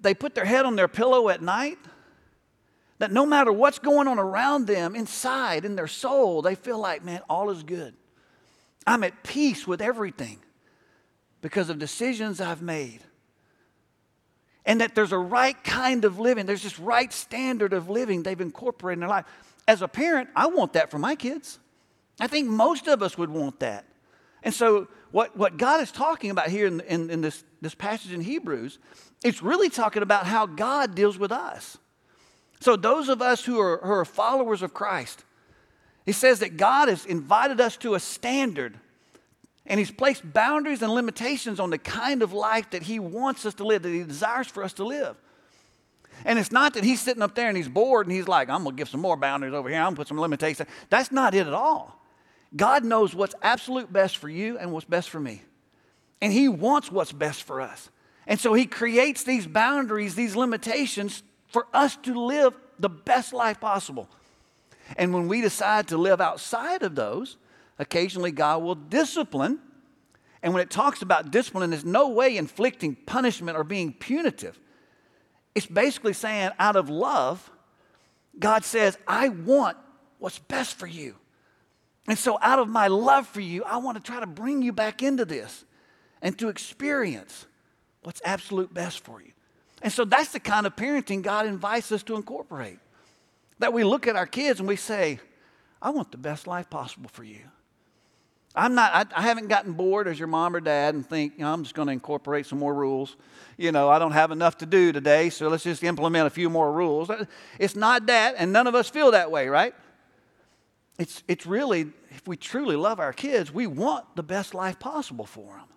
they 0.00 0.14
put 0.14 0.34
their 0.34 0.44
head 0.44 0.64
on 0.64 0.76
their 0.76 0.88
pillow 0.88 1.28
at 1.28 1.42
night, 1.42 1.78
that 2.98 3.12
no 3.12 3.26
matter 3.26 3.52
what's 3.52 3.78
going 3.78 4.08
on 4.08 4.18
around 4.18 4.66
them, 4.66 4.94
inside, 4.94 5.64
in 5.64 5.76
their 5.76 5.86
soul, 5.86 6.42
they 6.42 6.54
feel 6.54 6.78
like, 6.78 7.04
man, 7.04 7.20
all 7.28 7.50
is 7.50 7.62
good. 7.62 7.94
I'm 8.86 9.04
at 9.04 9.22
peace 9.22 9.66
with 9.66 9.80
everything 9.80 10.38
because 11.40 11.68
of 11.68 11.78
decisions 11.78 12.40
I've 12.40 12.62
made. 12.62 13.00
And 14.66 14.80
that 14.80 14.94
there's 14.94 15.12
a 15.12 15.18
right 15.18 15.62
kind 15.64 16.04
of 16.04 16.18
living, 16.18 16.46
there's 16.46 16.62
this 16.62 16.78
right 16.78 17.12
standard 17.12 17.72
of 17.72 17.88
living 17.88 18.22
they've 18.22 18.40
incorporated 18.40 18.98
in 18.98 19.00
their 19.00 19.08
life. 19.08 19.24
As 19.66 19.82
a 19.82 19.88
parent, 19.88 20.28
I 20.36 20.46
want 20.46 20.74
that 20.74 20.90
for 20.90 20.98
my 20.98 21.14
kids. 21.14 21.58
I 22.20 22.26
think 22.26 22.48
most 22.48 22.88
of 22.88 23.02
us 23.02 23.16
would 23.16 23.30
want 23.30 23.60
that. 23.60 23.84
And 24.42 24.54
so, 24.54 24.88
what, 25.10 25.36
what 25.36 25.56
God 25.56 25.80
is 25.80 25.90
talking 25.90 26.30
about 26.30 26.48
here 26.48 26.66
in, 26.66 26.80
in, 26.80 27.10
in 27.10 27.20
this, 27.22 27.44
this 27.60 27.74
passage 27.74 28.12
in 28.12 28.20
Hebrews, 28.20 28.78
it's 29.24 29.42
really 29.42 29.68
talking 29.68 30.02
about 30.02 30.26
how 30.26 30.46
God 30.46 30.94
deals 30.94 31.18
with 31.18 31.32
us. 31.32 31.78
So, 32.60 32.76
those 32.76 33.08
of 33.08 33.22
us 33.22 33.44
who 33.44 33.60
are, 33.60 33.78
who 33.78 33.90
are 33.90 34.04
followers 34.04 34.62
of 34.62 34.74
Christ, 34.74 35.24
he 36.04 36.12
says 36.12 36.40
that 36.40 36.56
God 36.56 36.88
has 36.88 37.04
invited 37.04 37.60
us 37.60 37.76
to 37.78 37.94
a 37.94 38.00
standard 38.00 38.78
and 39.68 39.78
He's 39.78 39.90
placed 39.90 40.32
boundaries 40.32 40.82
and 40.82 40.92
limitations 40.92 41.60
on 41.60 41.70
the 41.70 41.78
kind 41.78 42.22
of 42.22 42.32
life 42.32 42.70
that 42.70 42.82
He 42.82 42.98
wants 42.98 43.46
us 43.46 43.54
to 43.54 43.64
live, 43.64 43.82
that 43.82 43.92
He 43.92 44.02
desires 44.02 44.48
for 44.48 44.64
us 44.64 44.72
to 44.74 44.84
live. 44.84 45.16
And 46.24 46.38
it's 46.38 46.50
not 46.50 46.74
that 46.74 46.82
He's 46.82 47.00
sitting 47.00 47.22
up 47.22 47.36
there 47.36 47.48
and 47.48 47.56
He's 47.56 47.68
bored 47.68 48.06
and 48.06 48.16
He's 48.16 48.26
like, 48.26 48.48
I'm 48.48 48.64
going 48.64 48.74
to 48.74 48.80
give 48.80 48.88
some 48.88 49.00
more 49.00 49.16
boundaries 49.16 49.54
over 49.54 49.68
here, 49.68 49.78
I'm 49.78 49.84
going 49.84 49.94
to 49.94 50.00
put 50.00 50.08
some 50.08 50.20
limitations. 50.20 50.68
That's 50.90 51.12
not 51.12 51.34
it 51.34 51.46
at 51.46 51.54
all. 51.54 52.02
God 52.56 52.84
knows 52.84 53.14
what's 53.14 53.36
absolute 53.42 53.92
best 53.92 54.16
for 54.16 54.28
you 54.28 54.58
and 54.58 54.72
what's 54.72 54.86
best 54.86 55.10
for 55.10 55.20
me. 55.20 55.42
And 56.20 56.32
He 56.32 56.48
wants 56.48 56.90
what's 56.90 57.12
best 57.12 57.44
for 57.44 57.60
us. 57.60 57.90
And 58.28 58.38
so 58.38 58.52
he 58.52 58.66
creates 58.66 59.24
these 59.24 59.46
boundaries, 59.46 60.14
these 60.14 60.36
limitations 60.36 61.22
for 61.48 61.66
us 61.72 61.96
to 62.02 62.14
live 62.14 62.54
the 62.78 62.90
best 62.90 63.32
life 63.32 63.58
possible. 63.58 64.08
And 64.96 65.14
when 65.14 65.28
we 65.28 65.40
decide 65.40 65.88
to 65.88 65.96
live 65.96 66.20
outside 66.20 66.82
of 66.82 66.94
those, 66.94 67.38
occasionally 67.78 68.32
God 68.32 68.62
will 68.62 68.74
discipline. 68.74 69.60
And 70.42 70.52
when 70.52 70.62
it 70.62 70.70
talks 70.70 71.02
about 71.02 71.30
discipline, 71.30 71.70
there's 71.70 71.84
no 71.84 72.08
way 72.08 72.36
inflicting 72.36 72.94
punishment 72.94 73.56
or 73.56 73.64
being 73.64 73.92
punitive. 73.92 74.58
It's 75.54 75.66
basically 75.66 76.12
saying, 76.12 76.50
out 76.58 76.76
of 76.76 76.88
love, 76.88 77.50
God 78.38 78.64
says, 78.64 78.96
I 79.06 79.28
want 79.30 79.76
what's 80.18 80.38
best 80.38 80.76
for 80.76 80.86
you. 80.86 81.16
And 82.06 82.16
so, 82.16 82.38
out 82.40 82.58
of 82.58 82.68
my 82.68 82.86
love 82.86 83.26
for 83.26 83.40
you, 83.40 83.64
I 83.64 83.76
want 83.78 83.96
to 83.96 84.02
try 84.02 84.20
to 84.20 84.26
bring 84.26 84.62
you 84.62 84.72
back 84.72 85.02
into 85.02 85.24
this 85.24 85.64
and 86.22 86.38
to 86.38 86.48
experience 86.48 87.46
what's 88.02 88.22
absolute 88.24 88.72
best 88.72 89.00
for 89.00 89.20
you. 89.20 89.32
And 89.82 89.92
so, 89.92 90.04
that's 90.04 90.32
the 90.32 90.40
kind 90.40 90.66
of 90.66 90.74
parenting 90.74 91.22
God 91.22 91.46
invites 91.46 91.92
us 91.92 92.02
to 92.04 92.16
incorporate. 92.16 92.78
That 93.58 93.72
we 93.72 93.84
look 93.84 94.06
at 94.06 94.16
our 94.16 94.26
kids 94.26 94.60
and 94.60 94.68
we 94.68 94.76
say, 94.76 95.18
I 95.82 95.90
want 95.90 96.12
the 96.12 96.18
best 96.18 96.46
life 96.46 96.70
possible 96.70 97.10
for 97.12 97.24
you. 97.24 97.40
I'm 98.58 98.74
not, 98.74 98.92
I, 98.92 99.20
I, 99.20 99.22
haven't 99.22 99.46
gotten 99.46 99.72
bored 99.72 100.08
as 100.08 100.18
your 100.18 100.26
mom 100.26 100.56
or 100.56 100.60
dad 100.60 100.94
and 100.94 101.08
think, 101.08 101.34
you 101.36 101.44
know, 101.44 101.52
I'm 101.52 101.62
just 101.62 101.76
going 101.76 101.86
to 101.86 101.92
incorporate 101.92 102.44
some 102.44 102.58
more 102.58 102.74
rules. 102.74 103.16
You 103.56 103.70
know, 103.70 103.88
I 103.88 104.00
don't 104.00 104.12
have 104.12 104.32
enough 104.32 104.58
to 104.58 104.66
do 104.66 104.92
today, 104.92 105.30
so 105.30 105.48
let's 105.48 105.62
just 105.62 105.84
implement 105.84 106.26
a 106.26 106.30
few 106.30 106.50
more 106.50 106.72
rules. 106.72 107.08
It's 107.58 107.76
not 107.76 108.06
that, 108.06 108.34
and 108.36 108.52
none 108.52 108.66
of 108.66 108.74
us 108.74 108.90
feel 108.90 109.12
that 109.12 109.30
way, 109.30 109.48
right? 109.48 109.74
It's, 110.98 111.22
it's 111.28 111.46
really, 111.46 111.92
if 112.10 112.26
we 112.26 112.36
truly 112.36 112.74
love 112.74 112.98
our 112.98 113.12
kids, 113.12 113.54
we 113.54 113.68
want 113.68 114.16
the 114.16 114.24
best 114.24 114.54
life 114.54 114.80
possible 114.80 115.24
for 115.24 115.54
them. 115.56 115.68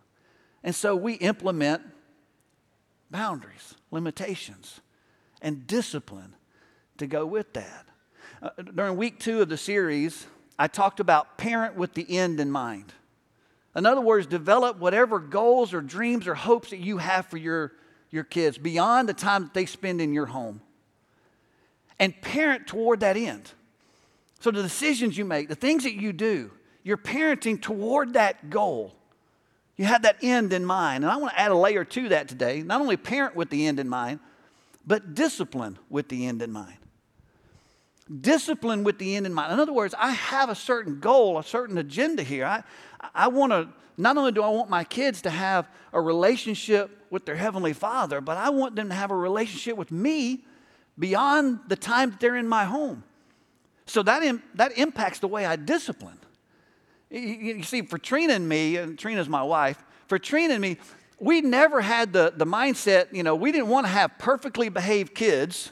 And 0.63 0.73
so 0.73 0.95
we 0.95 1.13
implement 1.13 1.83
boundaries, 3.11 3.75
limitations, 3.91 4.81
and 5.41 5.67
discipline 5.67 6.35
to 6.97 7.05
go 7.05 7.25
with 7.25 7.53
that. 7.53 7.85
Uh, 8.41 8.49
during 8.73 8.97
week 8.97 9.19
two 9.19 9.41
of 9.41 9.49
the 9.49 9.57
series, 9.57 10.25
I 10.61 10.67
talked 10.67 10.99
about 10.99 11.39
parent 11.39 11.75
with 11.75 11.95
the 11.95 12.05
end 12.19 12.39
in 12.39 12.51
mind. 12.51 12.93
In 13.75 13.87
other 13.87 13.99
words, 13.99 14.27
develop 14.27 14.77
whatever 14.77 15.17
goals 15.17 15.73
or 15.73 15.81
dreams 15.81 16.27
or 16.27 16.35
hopes 16.35 16.69
that 16.69 16.77
you 16.77 16.99
have 16.99 17.25
for 17.25 17.37
your, 17.37 17.71
your 18.11 18.23
kids 18.23 18.59
beyond 18.59 19.09
the 19.09 19.15
time 19.15 19.41
that 19.41 19.55
they 19.55 19.65
spend 19.65 20.01
in 20.01 20.13
your 20.13 20.27
home. 20.27 20.61
And 21.97 22.13
parent 22.21 22.67
toward 22.67 22.99
that 22.99 23.17
end. 23.17 23.51
So, 24.39 24.51
the 24.51 24.61
decisions 24.61 25.17
you 25.17 25.25
make, 25.25 25.49
the 25.49 25.55
things 25.55 25.81
that 25.81 25.95
you 25.95 26.13
do, 26.13 26.51
you're 26.83 26.95
parenting 26.95 27.59
toward 27.59 28.13
that 28.13 28.51
goal. 28.51 28.93
You 29.77 29.85
have 29.85 30.03
that 30.03 30.17
end 30.21 30.53
in 30.53 30.63
mind. 30.63 31.03
And 31.03 31.11
I 31.11 31.17
want 31.17 31.33
to 31.33 31.39
add 31.39 31.49
a 31.49 31.57
layer 31.57 31.83
to 31.85 32.09
that 32.09 32.27
today. 32.27 32.61
Not 32.61 32.81
only 32.81 32.97
parent 32.97 33.35
with 33.35 33.49
the 33.49 33.65
end 33.65 33.79
in 33.79 33.89
mind, 33.89 34.19
but 34.85 35.15
discipline 35.15 35.79
with 35.89 36.07
the 36.09 36.27
end 36.27 36.43
in 36.43 36.51
mind. 36.51 36.77
Discipline 38.09 38.83
with 38.83 38.97
the 38.97 39.15
end 39.15 39.25
in 39.25 39.33
mind. 39.33 39.53
In 39.53 39.59
other 39.59 39.73
words, 39.73 39.93
I 39.97 40.11
have 40.11 40.49
a 40.49 40.55
certain 40.55 40.99
goal, 40.99 41.37
a 41.37 41.43
certain 41.43 41.77
agenda 41.77 42.23
here. 42.23 42.45
I, 42.45 42.63
I 43.13 43.27
want 43.27 43.51
to, 43.51 43.69
not 43.97 44.17
only 44.17 44.31
do 44.31 44.41
I 44.41 44.49
want 44.49 44.69
my 44.69 44.83
kids 44.83 45.21
to 45.23 45.29
have 45.29 45.69
a 45.93 46.01
relationship 46.01 46.89
with 47.09 47.25
their 47.25 47.35
Heavenly 47.35 47.73
Father, 47.73 48.19
but 48.19 48.37
I 48.37 48.49
want 48.49 48.75
them 48.75 48.89
to 48.89 48.95
have 48.95 49.11
a 49.11 49.15
relationship 49.15 49.77
with 49.77 49.91
me 49.91 50.43
beyond 50.97 51.59
the 51.67 51.75
time 51.75 52.11
that 52.11 52.19
they're 52.19 52.35
in 52.35 52.47
my 52.47 52.65
home. 52.65 53.03
So 53.85 54.03
that, 54.03 54.23
Im- 54.23 54.43
that 54.55 54.77
impacts 54.77 55.19
the 55.19 55.27
way 55.27 55.45
I 55.45 55.55
discipline. 55.55 56.17
You, 57.09 57.19
you 57.19 57.63
see, 57.63 57.81
for 57.83 57.97
Trina 57.97 58.33
and 58.33 58.47
me, 58.47 58.77
and 58.77 58.97
Trina's 58.97 59.29
my 59.29 59.43
wife, 59.43 59.81
for 60.07 60.17
Trina 60.17 60.53
and 60.53 60.61
me, 60.61 60.77
we 61.19 61.41
never 61.41 61.81
had 61.81 62.13
the, 62.13 62.33
the 62.35 62.45
mindset, 62.45 63.13
you 63.13 63.21
know, 63.21 63.35
we 63.35 63.51
didn't 63.51 63.67
want 63.67 63.85
to 63.85 63.91
have 63.91 64.17
perfectly 64.17 64.69
behaved 64.69 65.13
kids 65.13 65.71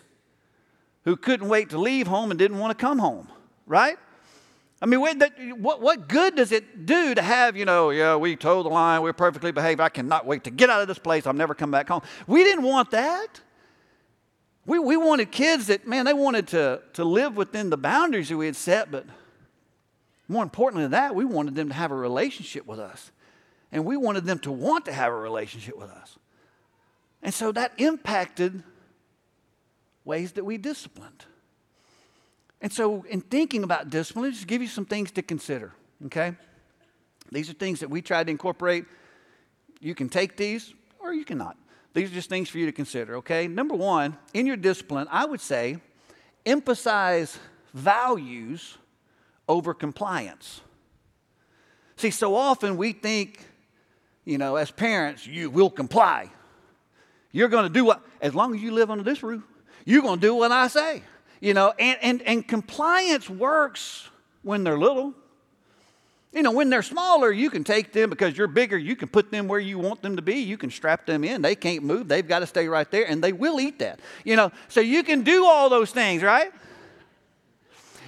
who 1.09 1.17
couldn't 1.17 1.49
wait 1.49 1.71
to 1.71 1.79
leave 1.79 2.05
home 2.05 2.29
and 2.29 2.37
didn't 2.37 2.59
want 2.59 2.77
to 2.77 2.79
come 2.79 2.99
home, 2.99 3.27
right? 3.65 3.97
I 4.79 4.85
mean, 4.85 4.99
what, 5.59 5.81
what 5.81 6.07
good 6.07 6.35
does 6.35 6.51
it 6.51 6.85
do 6.85 7.15
to 7.15 7.21
have, 7.23 7.57
you 7.57 7.65
know, 7.65 7.89
yeah, 7.89 8.15
we 8.15 8.35
told 8.35 8.67
the 8.67 8.69
line, 8.69 9.01
we're 9.01 9.11
perfectly 9.11 9.51
behaved, 9.51 9.81
I 9.81 9.89
cannot 9.89 10.27
wait 10.27 10.43
to 10.43 10.51
get 10.51 10.69
out 10.69 10.83
of 10.83 10.87
this 10.87 10.99
place, 10.99 11.25
I'll 11.25 11.33
never 11.33 11.55
come 11.55 11.71
back 11.71 11.87
home. 11.87 12.03
We 12.27 12.43
didn't 12.43 12.63
want 12.63 12.91
that. 12.91 13.41
We, 14.67 14.77
we 14.77 14.97
wanted 14.97 15.31
kids 15.31 15.65
that, 15.65 15.87
man, 15.87 16.05
they 16.05 16.13
wanted 16.13 16.47
to, 16.49 16.83
to 16.93 17.03
live 17.03 17.35
within 17.35 17.71
the 17.71 17.77
boundaries 17.77 18.29
that 18.29 18.37
we 18.37 18.45
had 18.45 18.55
set, 18.55 18.91
but 18.91 19.07
more 20.27 20.43
importantly 20.43 20.83
than 20.83 20.91
that, 20.91 21.15
we 21.15 21.25
wanted 21.25 21.55
them 21.55 21.69
to 21.69 21.73
have 21.73 21.89
a 21.89 21.95
relationship 21.95 22.67
with 22.67 22.79
us. 22.79 23.09
And 23.71 23.83
we 23.83 23.97
wanted 23.97 24.25
them 24.25 24.37
to 24.39 24.51
want 24.51 24.85
to 24.85 24.93
have 24.93 25.11
a 25.11 25.15
relationship 25.15 25.75
with 25.75 25.89
us. 25.89 26.19
And 27.23 27.33
so 27.33 27.51
that 27.53 27.71
impacted 27.79 28.61
ways 30.05 30.33
that 30.33 30.43
we 30.43 30.57
disciplined. 30.57 31.25
And 32.61 32.71
so, 32.71 33.05
in 33.09 33.21
thinking 33.21 33.63
about 33.63 33.89
discipline, 33.89 34.25
let 34.25 34.33
just 34.33 34.47
give 34.47 34.61
you 34.61 34.67
some 34.67 34.85
things 34.85 35.11
to 35.11 35.21
consider, 35.21 35.73
okay? 36.05 36.33
These 37.31 37.49
are 37.49 37.53
things 37.53 37.79
that 37.79 37.89
we 37.89 38.01
tried 38.01 38.25
to 38.25 38.31
incorporate. 38.31 38.85
You 39.79 39.95
can 39.95 40.09
take 40.09 40.35
these 40.35 40.73
or 40.99 41.13
you 41.13 41.23
cannot. 41.23 41.57
These 41.93 42.11
are 42.11 42.13
just 42.13 42.29
things 42.29 42.49
for 42.49 42.57
you 42.57 42.65
to 42.65 42.71
consider, 42.71 43.17
okay? 43.17 43.47
Number 43.47 43.75
one, 43.75 44.17
in 44.33 44.45
your 44.45 44.57
discipline, 44.57 45.07
I 45.09 45.25
would 45.25 45.41
say 45.41 45.77
emphasize 46.45 47.39
values 47.73 48.77
over 49.47 49.73
compliance. 49.73 50.61
See, 51.95 52.11
so 52.11 52.35
often 52.35 52.77
we 52.77 52.93
think, 52.93 53.45
you 54.25 54.37
know, 54.37 54.55
as 54.55 54.71
parents, 54.71 55.25
you 55.25 55.49
will 55.49 55.69
comply. 55.69 56.29
You're 57.31 57.49
going 57.49 57.63
to 57.63 57.69
do 57.69 57.85
what, 57.85 58.01
as 58.21 58.33
long 58.33 58.55
as 58.55 58.61
you 58.61 58.71
live 58.71 58.89
under 58.89 59.03
this 59.03 59.21
roof, 59.21 59.43
you're 59.89 60.03
going 60.03 60.19
to 60.19 60.27
do 60.27 60.35
what 60.35 60.51
I 60.51 60.67
say. 60.67 61.01
You 61.41 61.53
know, 61.53 61.73
and, 61.79 61.97
and, 62.01 62.21
and 62.21 62.47
compliance 62.47 63.29
works 63.29 64.07
when 64.43 64.63
they're 64.63 64.77
little. 64.77 65.13
You 66.31 66.43
know, 66.43 66.51
when 66.51 66.69
they're 66.69 66.83
smaller, 66.83 67.31
you 67.31 67.49
can 67.49 67.63
take 67.63 67.91
them 67.91 68.09
because 68.09 68.37
you're 68.37 68.47
bigger, 68.47 68.77
you 68.77 68.95
can 68.95 69.07
put 69.07 69.31
them 69.31 69.47
where 69.47 69.59
you 69.59 69.79
want 69.79 70.03
them 70.03 70.15
to 70.17 70.21
be. 70.21 70.35
You 70.35 70.57
can 70.57 70.69
strap 70.69 71.07
them 71.07 71.23
in. 71.23 71.41
They 71.41 71.55
can't 71.55 71.83
move. 71.83 72.07
They've 72.07 72.27
got 72.27 72.39
to 72.39 72.47
stay 72.47 72.67
right 72.67 72.89
there, 72.91 73.09
and 73.09 73.23
they 73.23 73.33
will 73.33 73.59
eat 73.59 73.79
that. 73.79 73.99
You 74.23 74.35
know, 74.35 74.51
so 74.67 74.79
you 74.79 75.01
can 75.01 75.23
do 75.23 75.45
all 75.45 75.69
those 75.69 75.89
things, 75.89 76.21
right? 76.21 76.51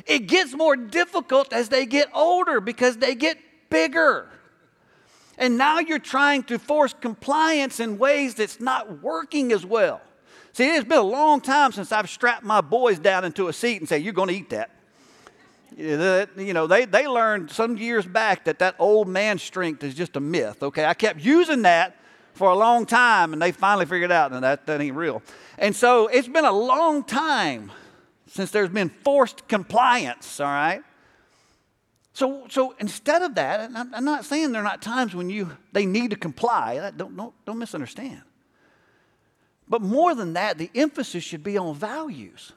It 0.05 0.27
gets 0.27 0.53
more 0.53 0.75
difficult 0.75 1.51
as 1.51 1.69
they 1.69 1.87
get 1.87 2.09
older 2.13 2.61
because 2.61 2.97
they 2.97 3.15
get 3.15 3.39
bigger. 3.71 4.27
And 5.37 5.57
now 5.57 5.79
you're 5.79 5.97
trying 5.97 6.43
to 6.43 6.59
force 6.59 6.93
compliance 6.93 7.79
in 7.79 7.97
ways 7.97 8.35
that's 8.35 8.59
not 8.59 9.01
working 9.01 9.51
as 9.51 9.65
well. 9.65 10.01
See, 10.53 10.75
it's 10.75 10.87
been 10.87 10.97
a 10.97 11.03
long 11.03 11.39
time 11.41 11.71
since 11.71 11.91
I've 11.91 12.09
strapped 12.09 12.43
my 12.43 12.61
boys 12.61 12.99
down 12.99 13.23
into 13.23 13.47
a 13.47 13.53
seat 13.53 13.79
and 13.79 13.87
say, 13.87 13.99
You're 13.99 14.13
going 14.13 14.29
to 14.29 14.35
eat 14.35 14.49
that. 14.49 14.69
You 15.77 16.53
know, 16.53 16.67
they, 16.67 16.85
they 16.85 17.07
learned 17.07 17.49
some 17.49 17.77
years 17.77 18.05
back 18.05 18.45
that 18.45 18.59
that 18.59 18.75
old 18.77 19.07
man 19.07 19.39
strength 19.39 19.83
is 19.83 19.95
just 19.95 20.17
a 20.17 20.19
myth, 20.19 20.61
okay? 20.61 20.83
I 20.83 20.93
kept 20.93 21.21
using 21.21 21.61
that 21.61 21.95
for 22.33 22.49
a 22.49 22.55
long 22.55 22.85
time, 22.85 23.31
and 23.31 23.41
they 23.41 23.53
finally 23.53 23.85
figured 23.85 24.11
out 24.11 24.31
that 24.31 24.65
that 24.65 24.81
ain't 24.81 24.95
real. 24.95 25.23
And 25.57 25.73
so 25.73 26.07
it's 26.07 26.27
been 26.27 26.45
a 26.45 26.51
long 26.51 27.03
time 27.03 27.71
since 28.27 28.51
there's 28.51 28.69
been 28.69 28.89
forced 28.89 29.47
compliance, 29.47 30.39
all 30.39 30.47
right? 30.47 30.83
So, 32.13 32.45
so 32.49 32.75
instead 32.79 33.21
of 33.21 33.35
that, 33.35 33.61
and 33.61 33.77
I'm, 33.77 33.93
I'm 33.93 34.05
not 34.05 34.25
saying 34.25 34.51
there 34.51 34.61
are 34.61 34.65
not 34.65 34.81
times 34.81 35.15
when 35.15 35.29
you 35.29 35.51
they 35.71 35.85
need 35.85 36.09
to 36.11 36.17
comply. 36.17 36.91
Don't, 36.97 37.15
don't, 37.15 37.45
don't 37.45 37.57
misunderstand. 37.57 38.21
But 39.71 39.81
more 39.81 40.13
than 40.13 40.33
that, 40.33 40.57
the 40.57 40.69
emphasis 40.75 41.23
should 41.23 41.45
be 41.45 41.57
on 41.57 41.73
values. 41.75 42.51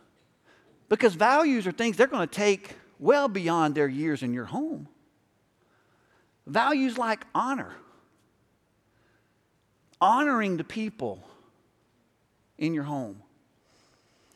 Because 0.88 1.14
values 1.14 1.64
are 1.64 1.70
things 1.70 1.96
they're 1.96 2.08
going 2.08 2.28
to 2.28 2.34
take 2.34 2.74
well 2.98 3.28
beyond 3.28 3.76
their 3.76 3.86
years 3.86 4.24
in 4.24 4.34
your 4.34 4.46
home. 4.46 4.88
Values 6.44 6.98
like 6.98 7.24
honor, 7.32 7.76
honoring 10.00 10.56
the 10.56 10.64
people 10.64 11.22
in 12.58 12.74
your 12.74 12.82
home. 12.82 13.22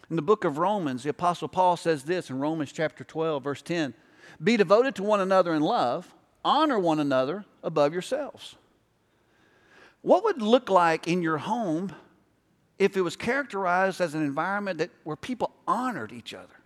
In 0.09 0.15
the 0.15 0.23
book 0.23 0.45
of 0.45 0.59
Romans, 0.59 1.03
the 1.03 1.11
Apostle 1.11 1.49
Paul 1.49 1.77
says 1.77 2.05
this 2.05 2.31
in 2.31 2.39
Romans 2.39 2.71
chapter 2.71 3.03
12, 3.03 3.43
verse 3.43 3.61
10 3.61 3.93
Be 4.41 4.57
devoted 4.57 4.95
to 4.95 5.03
one 5.03 5.21
another 5.21 5.53
in 5.53 5.63
love, 5.63 6.15
honor 6.45 6.79
one 6.79 7.01
another 7.01 7.45
above 7.65 7.93
yourselves. 7.93 8.55
What 10.01 10.23
would 10.23 10.41
look 10.41 10.71
like 10.71 11.09
in 11.09 11.23
your 11.23 11.39
home 11.39 11.93
if 12.79 12.97
it 12.97 13.03
was 13.03 13.17
characterized 13.17 14.01
as 14.01 14.15
an 14.15 14.23
environment 14.23 14.79
that, 14.79 14.91
where 15.05 15.17
people 15.17 15.53
honored 15.67 16.13
each 16.13 16.35
other? 16.35 16.59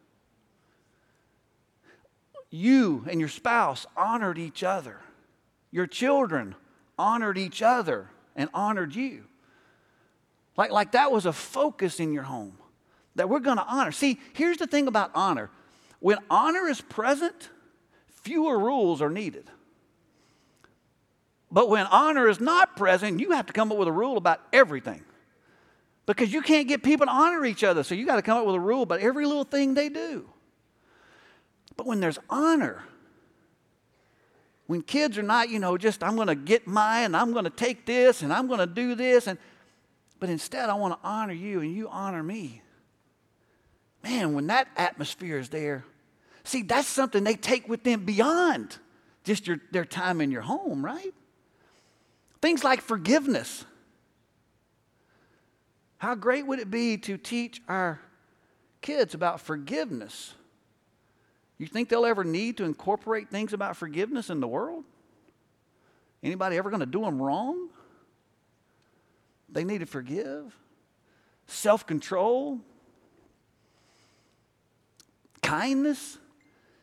you 2.52 3.04
and 3.08 3.18
your 3.18 3.30
spouse 3.30 3.86
honored 3.96 4.38
each 4.38 4.62
other. 4.62 5.00
Your 5.72 5.86
children 5.86 6.54
honored 6.98 7.38
each 7.38 7.62
other 7.62 8.10
and 8.36 8.50
honored 8.52 8.94
you. 8.94 9.24
Like, 10.56 10.70
like 10.70 10.92
that 10.92 11.10
was 11.10 11.24
a 11.24 11.32
focus 11.32 11.98
in 11.98 12.12
your 12.12 12.24
home 12.24 12.58
that 13.14 13.28
we're 13.28 13.40
going 13.40 13.56
to 13.56 13.64
honor. 13.64 13.90
See, 13.90 14.20
here's 14.34 14.58
the 14.58 14.66
thing 14.66 14.86
about 14.86 15.10
honor 15.14 15.50
when 15.98 16.18
honor 16.28 16.68
is 16.68 16.80
present, 16.80 17.48
fewer 18.22 18.58
rules 18.58 19.00
are 19.00 19.10
needed. 19.10 19.48
But 21.50 21.68
when 21.68 21.86
honor 21.86 22.28
is 22.28 22.40
not 22.40 22.76
present, 22.76 23.20
you 23.20 23.30
have 23.32 23.46
to 23.46 23.52
come 23.52 23.70
up 23.70 23.78
with 23.78 23.88
a 23.88 23.92
rule 23.92 24.16
about 24.16 24.40
everything. 24.52 25.04
Because 26.06 26.32
you 26.32 26.42
can't 26.42 26.66
get 26.66 26.82
people 26.82 27.06
to 27.06 27.12
honor 27.12 27.44
each 27.44 27.62
other. 27.62 27.82
So 27.82 27.94
you 27.94 28.06
got 28.06 28.16
to 28.16 28.22
come 28.22 28.38
up 28.38 28.46
with 28.46 28.56
a 28.56 28.60
rule 28.60 28.82
about 28.82 29.00
every 29.00 29.24
little 29.24 29.44
thing 29.44 29.74
they 29.74 29.88
do. 29.88 30.28
But 31.76 31.86
when 31.86 32.00
there's 32.00 32.18
honor, 32.28 32.82
when 34.66 34.82
kids 34.82 35.16
are 35.18 35.22
not, 35.22 35.48
you 35.48 35.58
know, 35.58 35.78
just 35.78 36.02
I'm 36.02 36.16
going 36.16 36.28
to 36.28 36.34
get 36.34 36.66
mine, 36.66 37.06
and 37.06 37.16
I'm 37.16 37.32
going 37.32 37.44
to 37.44 37.50
take 37.50 37.86
this, 37.86 38.22
and 38.22 38.32
I'm 38.32 38.46
going 38.46 38.60
to 38.60 38.66
do 38.66 38.94
this, 38.94 39.26
and 39.26 39.38
but 40.18 40.30
instead 40.30 40.70
I 40.70 40.74
want 40.74 40.94
to 40.94 41.08
honor 41.08 41.32
you 41.32 41.60
and 41.60 41.74
you 41.74 41.88
honor 41.88 42.22
me. 42.22 42.62
Man, 44.04 44.34
when 44.34 44.46
that 44.46 44.68
atmosphere 44.76 45.38
is 45.38 45.48
there, 45.48 45.84
see, 46.44 46.62
that's 46.62 46.86
something 46.86 47.24
they 47.24 47.34
take 47.34 47.68
with 47.68 47.82
them 47.82 48.04
beyond 48.04 48.78
just 49.24 49.48
your, 49.48 49.58
their 49.72 49.84
time 49.84 50.20
in 50.20 50.30
your 50.30 50.42
home, 50.42 50.84
right? 50.84 51.12
Things 52.40 52.62
like 52.62 52.80
forgiveness. 52.80 53.64
How 56.02 56.16
great 56.16 56.44
would 56.48 56.58
it 56.58 56.68
be 56.68 56.98
to 56.98 57.16
teach 57.16 57.62
our 57.68 58.00
kids 58.80 59.14
about 59.14 59.40
forgiveness? 59.40 60.34
You 61.58 61.68
think 61.68 61.88
they'll 61.88 62.06
ever 62.06 62.24
need 62.24 62.56
to 62.56 62.64
incorporate 62.64 63.30
things 63.30 63.52
about 63.52 63.76
forgiveness 63.76 64.28
in 64.28 64.40
the 64.40 64.48
world? 64.48 64.82
Anybody 66.20 66.56
ever 66.56 66.70
going 66.70 66.80
to 66.80 66.86
do 66.86 67.02
them 67.02 67.22
wrong? 67.22 67.68
They 69.48 69.62
need 69.62 69.78
to 69.78 69.86
forgive. 69.86 70.56
Self 71.46 71.86
control, 71.86 72.58
kindness. 75.40 76.18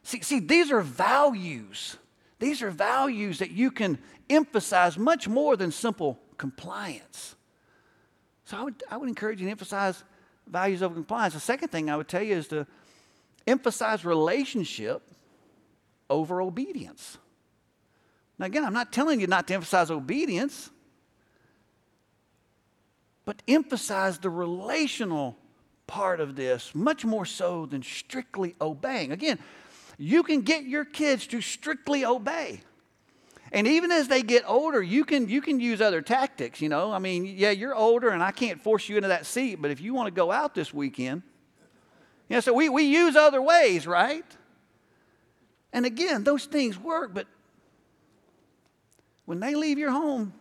See, 0.04 0.22
see, 0.22 0.40
these 0.40 0.72
are 0.72 0.80
values. 0.80 1.98
These 2.40 2.62
are 2.62 2.72
values 2.72 3.40
that 3.40 3.52
you 3.52 3.70
can 3.70 3.98
emphasize 4.30 4.98
much 4.98 5.28
more 5.28 5.58
than 5.58 5.74
simple 5.74 6.18
compliance. 6.38 7.36
So 8.50 8.58
I 8.58 8.64
would, 8.64 8.84
I 8.90 8.98
would 8.98 9.08
encourage 9.08 9.40
you 9.40 9.46
to 9.46 9.52
emphasize 9.52 10.04
values 10.48 10.82
of 10.82 10.96
compliance. 10.96 11.36
The 11.36 11.40
second 11.40 11.68
thing 11.68 11.88
I 11.88 11.96
would 11.96 12.08
tell 12.08 12.24
you 12.24 12.36
is 12.36 12.48
to 12.48 12.66
emphasize 13.46 14.04
relationship 14.04 15.04
over 16.10 16.42
obedience. 16.42 17.20
Now, 18.40 18.48
again, 18.48 18.66
I'm 18.66 18.74
not 18.74 18.92
telling 18.92 19.20
you 19.20 19.28
not 19.28 19.48
to 19.50 19.54
emphasize 19.54 19.92
obedience, 19.92 20.72
but 23.24 23.44
emphasize 23.48 24.18
the 24.18 24.32
relational 24.32 25.38
part 25.86 26.20
of 26.20 26.36
this 26.36 26.74
much 26.74 27.06
more 27.06 27.26
so 27.26 27.68
than 27.68 27.84
strictly 27.84 28.56
obeying. 28.60 29.12
Again, 29.12 29.38
you 30.00 30.24
can 30.24 30.42
get 30.42 30.64
your 30.64 30.86
kids 30.86 31.28
to 31.28 31.42
strictly 31.42 32.04
obey. 32.04 32.62
And 33.52 33.68
even 33.68 33.92
as 33.92 34.08
they 34.08 34.22
get 34.22 34.44
older, 34.48 34.82
you 34.82 35.06
can, 35.06 35.28
you 35.28 35.42
can 35.42 35.60
use 35.60 35.82
other 35.82 36.02
tactics, 36.02 36.62
you 36.62 36.70
know. 36.70 36.92
I 36.92 37.00
mean, 37.00 37.26
yeah, 37.26 37.52
you're 37.52 37.76
older 37.76 38.10
and 38.10 38.22
I 38.22 38.32
can't 38.32 38.62
force 38.62 38.88
you 38.88 38.98
into 38.98 39.10
that 39.10 39.26
seat, 39.26 39.56
but 39.56 39.72
if 39.72 39.82
you 39.82 39.94
want 39.94 40.08
to 40.08 40.12
go 40.12 40.32
out 40.32 40.54
this 40.54 40.74
weekend, 40.74 41.24
you 42.30 42.36
know, 42.36 42.40
so 42.42 42.54
we, 42.54 42.70
we 42.70 42.84
use 42.84 43.16
other 43.16 43.42
ways, 43.42 43.88
right? 43.88 44.26
And 45.74 45.86
again, 45.86 46.24
those 46.24 46.46
things 46.46 46.78
work, 46.78 47.14
but 47.14 47.28
when 49.26 49.40
they 49.40 49.56
leave 49.56 49.78
your 49.78 49.92
home, 49.92 50.34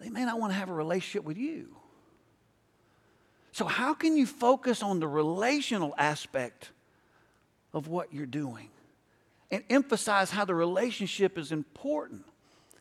they 0.00 0.10
may 0.10 0.24
not 0.24 0.38
want 0.38 0.52
to 0.52 0.58
have 0.58 0.68
a 0.68 0.74
relationship 0.74 1.24
with 1.24 1.38
you. 1.38 1.76
So, 3.52 3.66
how 3.66 3.92
can 3.92 4.16
you 4.16 4.26
focus 4.26 4.82
on 4.82 4.98
the 4.98 5.06
relational 5.06 5.94
aspect 5.98 6.70
of 7.74 7.86
what 7.86 8.12
you're 8.12 8.26
doing? 8.26 8.70
And 9.52 9.62
emphasize 9.68 10.30
how 10.30 10.44
the 10.46 10.54
relationship 10.54 11.38
is 11.38 11.52
important. 11.52 12.24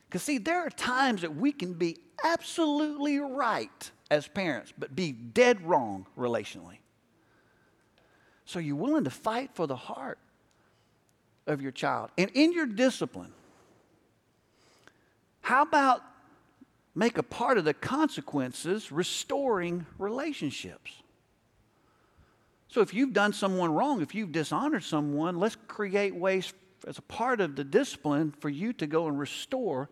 Because, 0.07 0.23
see, 0.23 0.37
there 0.37 0.65
are 0.65 0.69
times 0.69 1.21
that 1.21 1.35
we 1.35 1.51
can 1.51 1.73
be 1.73 1.97
absolutely 2.23 3.19
right 3.19 3.91
as 4.09 4.27
parents, 4.27 4.73
but 4.77 4.95
be 4.95 5.11
dead 5.11 5.61
wrong 5.65 6.07
relationally. 6.17 6.77
So, 8.45 8.59
you're 8.59 8.75
willing 8.75 9.03
to 9.03 9.09
fight 9.09 9.51
for 9.53 9.67
the 9.67 9.75
heart 9.75 10.17
of 11.45 11.61
your 11.61 11.71
child. 11.71 12.09
And 12.17 12.31
in 12.33 12.53
your 12.53 12.65
discipline, 12.65 13.33
how 15.41 15.63
about 15.63 16.01
make 16.95 17.17
a 17.17 17.23
part 17.23 17.57
of 17.57 17.65
the 17.65 17.73
consequences 17.73 18.91
restoring 18.91 19.85
relationships? 19.97 20.91
So 22.71 22.79
if 22.79 22.93
you've 22.93 23.11
done 23.11 23.33
someone 23.33 23.73
wrong, 23.73 24.01
if 24.01 24.15
you've 24.15 24.31
dishonored 24.31 24.83
someone, 24.83 25.37
let's 25.37 25.57
create 25.67 26.15
ways 26.15 26.53
as 26.87 26.97
a 26.97 27.03
part 27.03 27.41
of 27.41 27.55
the 27.55 27.63
discipline 27.63 28.33
for 28.39 28.49
you 28.49 28.73
to 28.73 28.87
go 28.87 29.07
and 29.07 29.19
restore 29.19 29.89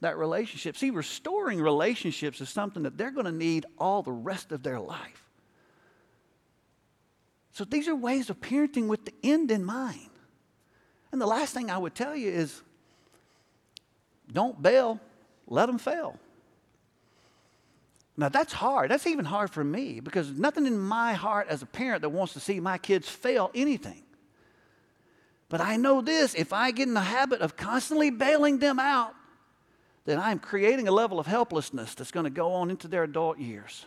that 0.00 0.16
relationship. 0.18 0.76
See, 0.76 0.90
restoring 0.90 1.60
relationships 1.60 2.40
is 2.40 2.48
something 2.48 2.82
that 2.82 2.98
they're 2.98 3.10
going 3.10 3.26
to 3.26 3.32
need 3.32 3.66
all 3.78 4.02
the 4.02 4.12
rest 4.12 4.52
of 4.52 4.62
their 4.62 4.80
life. 4.80 5.24
So 7.52 7.64
these 7.64 7.86
are 7.86 7.94
ways 7.94 8.30
of 8.30 8.40
parenting 8.40 8.88
with 8.88 9.04
the 9.04 9.14
end 9.22 9.50
in 9.50 9.64
mind. 9.64 10.10
And 11.12 11.20
the 11.20 11.26
last 11.26 11.54
thing 11.54 11.70
I 11.70 11.78
would 11.78 11.94
tell 11.94 12.16
you 12.16 12.30
is 12.30 12.60
don't 14.32 14.60
bail, 14.60 15.00
let 15.46 15.66
them 15.66 15.78
fail. 15.78 16.18
Now 18.16 18.28
that's 18.28 18.52
hard. 18.52 18.90
That's 18.90 19.06
even 19.06 19.24
hard 19.24 19.50
for 19.50 19.64
me 19.64 20.00
because 20.00 20.30
nothing 20.30 20.66
in 20.66 20.78
my 20.78 21.14
heart 21.14 21.48
as 21.48 21.62
a 21.62 21.66
parent 21.66 22.02
that 22.02 22.08
wants 22.10 22.32
to 22.34 22.40
see 22.40 22.60
my 22.60 22.78
kids 22.78 23.08
fail 23.08 23.50
anything. 23.54 24.02
But 25.48 25.60
I 25.60 25.76
know 25.76 26.00
this 26.00 26.34
if 26.34 26.52
I 26.52 26.70
get 26.70 26.88
in 26.88 26.94
the 26.94 27.00
habit 27.00 27.40
of 27.40 27.56
constantly 27.56 28.10
bailing 28.10 28.58
them 28.58 28.78
out, 28.78 29.14
then 30.04 30.18
I'm 30.18 30.38
creating 30.38 30.88
a 30.88 30.92
level 30.92 31.18
of 31.18 31.26
helplessness 31.26 31.94
that's 31.94 32.10
going 32.10 32.24
to 32.24 32.30
go 32.30 32.52
on 32.52 32.70
into 32.70 32.88
their 32.88 33.04
adult 33.04 33.38
years. 33.38 33.86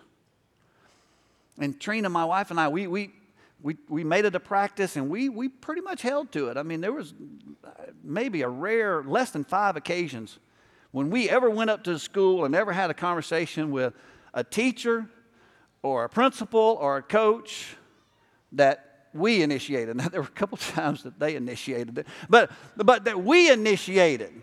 And 1.59 1.79
Trina, 1.79 2.09
my 2.09 2.25
wife, 2.25 2.51
and 2.51 2.59
I, 2.59 2.67
we, 2.67 2.87
we, 2.87 3.11
we, 3.61 3.77
we 3.89 4.03
made 4.03 4.25
it 4.25 4.35
a 4.35 4.39
practice 4.39 4.95
and 4.95 5.09
we, 5.09 5.29
we 5.29 5.49
pretty 5.49 5.81
much 5.81 6.01
held 6.01 6.31
to 6.33 6.49
it. 6.49 6.57
I 6.57 6.63
mean, 6.63 6.81
there 6.81 6.93
was 6.93 7.13
uh, 7.63 7.69
maybe 8.03 8.41
a 8.41 8.49
rare, 8.49 9.03
less 9.03 9.31
than 9.31 9.43
five 9.43 9.75
occasions 9.75 10.39
when 10.91 11.09
we 11.09 11.29
ever 11.29 11.49
went 11.49 11.69
up 11.69 11.83
to 11.83 11.93
the 11.93 11.99
school 11.99 12.45
and 12.45 12.55
ever 12.55 12.73
had 12.73 12.89
a 12.89 12.93
conversation 12.93 13.71
with 13.71 13.93
a 14.33 14.43
teacher 14.43 15.07
or 15.81 16.05
a 16.05 16.09
principal 16.09 16.77
or 16.79 16.97
a 16.97 17.01
coach 17.01 17.75
that 18.51 18.86
we 19.17 19.41
initiated. 19.41 19.95
Now, 19.97 20.09
there 20.09 20.21
were 20.21 20.27
a 20.27 20.31
couple 20.31 20.57
times 20.57 21.03
that 21.03 21.19
they 21.19 21.35
initiated 21.35 21.97
it, 21.97 22.07
but, 22.29 22.51
but 22.75 23.05
that 23.05 23.23
we 23.23 23.51
initiated. 23.51 24.33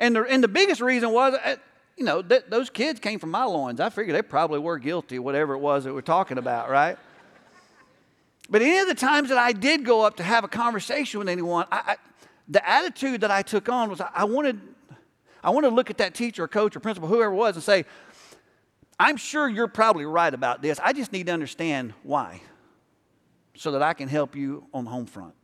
And 0.00 0.16
the, 0.16 0.22
and 0.24 0.42
the 0.42 0.48
biggest 0.48 0.80
reason 0.80 1.10
was, 1.10 1.34
uh, 1.34 1.56
you 1.96 2.04
know, 2.04 2.22
that 2.22 2.50
those 2.50 2.70
kids 2.70 3.00
came 3.00 3.18
from 3.18 3.30
my 3.30 3.44
loins. 3.44 3.80
I 3.80 3.90
figured 3.90 4.14
they 4.14 4.22
probably 4.22 4.60
were 4.60 4.78
guilty, 4.78 5.18
whatever 5.18 5.54
it 5.54 5.58
was 5.58 5.84
that 5.84 5.92
we're 5.92 6.00
talking 6.00 6.38
about, 6.38 6.70
right? 6.70 6.96
But 8.48 8.62
any 8.62 8.78
of 8.78 8.86
the 8.86 8.94
times 8.94 9.28
that 9.28 9.38
I 9.38 9.52
did 9.52 9.84
go 9.84 10.02
up 10.02 10.16
to 10.16 10.22
have 10.22 10.44
a 10.44 10.48
conversation 10.48 11.18
with 11.18 11.28
anyone, 11.28 11.66
I, 11.70 11.82
I, 11.86 11.96
the 12.48 12.66
attitude 12.68 13.20
that 13.22 13.30
I 13.30 13.42
took 13.42 13.68
on 13.68 13.90
was 13.90 14.00
I, 14.00 14.10
I 14.14 14.24
wanted, 14.24 14.60
I 15.42 15.50
wanted 15.50 15.70
to 15.70 15.74
look 15.74 15.90
at 15.90 15.98
that 15.98 16.14
teacher 16.14 16.44
or 16.44 16.48
coach 16.48 16.76
or 16.76 16.80
principal, 16.80 17.08
whoever 17.08 17.32
it 17.32 17.36
was, 17.36 17.56
and 17.56 17.62
say, 17.62 17.84
I'm 19.00 19.16
sure 19.16 19.48
you're 19.48 19.68
probably 19.68 20.06
right 20.06 20.32
about 20.32 20.62
this. 20.62 20.80
I 20.82 20.92
just 20.92 21.12
need 21.12 21.26
to 21.26 21.32
understand 21.32 21.94
why 22.02 22.40
so 23.58 23.72
that 23.72 23.82
I 23.82 23.92
can 23.92 24.08
help 24.08 24.36
you 24.36 24.64
on 24.72 24.84
the 24.84 24.90
home 24.90 25.06
front. 25.06 25.34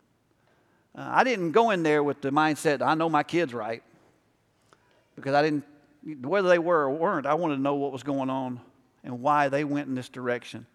Uh, 0.96 1.08
I 1.10 1.24
didn't 1.24 1.50
go 1.50 1.70
in 1.70 1.82
there 1.82 2.02
with 2.02 2.20
the 2.22 2.30
mindset, 2.30 2.80
I 2.80 2.94
know 2.94 3.08
my 3.08 3.24
kids 3.24 3.52
right. 3.52 3.82
Because 5.16 5.34
I 5.34 5.42
didn't, 5.42 5.64
whether 6.22 6.48
they 6.48 6.58
were 6.58 6.82
or 6.82 6.90
weren't, 6.90 7.26
I 7.26 7.34
wanted 7.34 7.56
to 7.56 7.60
know 7.60 7.74
what 7.74 7.92
was 7.92 8.04
going 8.04 8.30
on 8.30 8.60
and 9.02 9.20
why 9.20 9.48
they 9.48 9.64
went 9.64 9.88
in 9.88 9.96
this 9.96 10.08
direction 10.08 10.66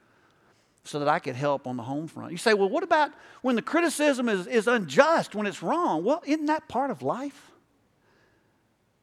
so 0.83 0.99
that 0.99 1.07
I 1.07 1.19
could 1.19 1.35
help 1.35 1.65
on 1.65 1.77
the 1.77 1.83
home 1.83 2.07
front. 2.07 2.31
You 2.31 2.37
say, 2.37 2.53
well, 2.53 2.69
what 2.69 2.83
about 2.83 3.11
when 3.41 3.55
the 3.55 3.61
criticism 3.61 4.27
is, 4.27 4.45
is 4.45 4.67
unjust, 4.67 5.33
when 5.33 5.47
it's 5.47 5.63
wrong? 5.63 6.03
Well, 6.03 6.21
isn't 6.25 6.45
that 6.47 6.67
part 6.67 6.91
of 6.91 7.01
life? 7.01 7.51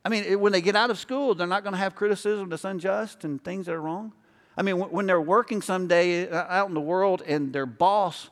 I 0.05 0.09
mean, 0.09 0.40
when 0.40 0.53
they 0.53 0.61
get 0.61 0.77
out 0.77 0.90
of 0.90 0.99
school, 0.99 1.35
they're 1.35 1.46
not 1.46 1.62
going 1.62 1.72
to 1.72 1.79
have 1.79 1.94
criticism 1.94 2.51
that's 2.51 2.64
unjust 2.64 3.25
and 3.25 3.42
things 3.42 3.66
that 3.66 3.75
are 3.75 3.81
wrong. 3.81 4.12
I 4.57 4.62
mean, 4.62 4.77
when 4.79 5.07
they're 5.07 5.21
working 5.21 5.61
someday 5.61 6.29
uh, 6.29 6.45
out 6.49 6.69
in 6.69 6.75
the 6.75 6.81
world 6.81 7.23
and 7.27 7.53
their 7.53 7.66
boss 7.66 8.31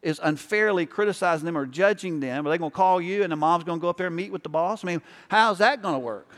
is 0.00 0.18
unfairly 0.22 0.86
criticizing 0.86 1.44
them 1.44 1.58
or 1.58 1.66
judging 1.66 2.20
them, 2.20 2.46
are 2.46 2.50
they 2.50 2.58
going 2.58 2.70
to 2.70 2.74
call 2.74 3.00
you 3.00 3.22
and 3.22 3.30
the 3.30 3.36
mom's 3.36 3.64
going 3.64 3.78
to 3.78 3.82
go 3.82 3.90
up 3.90 3.98
there 3.98 4.06
and 4.06 4.16
meet 4.16 4.32
with 4.32 4.42
the 4.42 4.48
boss? 4.48 4.84
I 4.84 4.86
mean, 4.86 5.02
how's 5.28 5.58
that 5.58 5.82
going 5.82 5.94
to 5.94 5.98
work? 5.98 6.30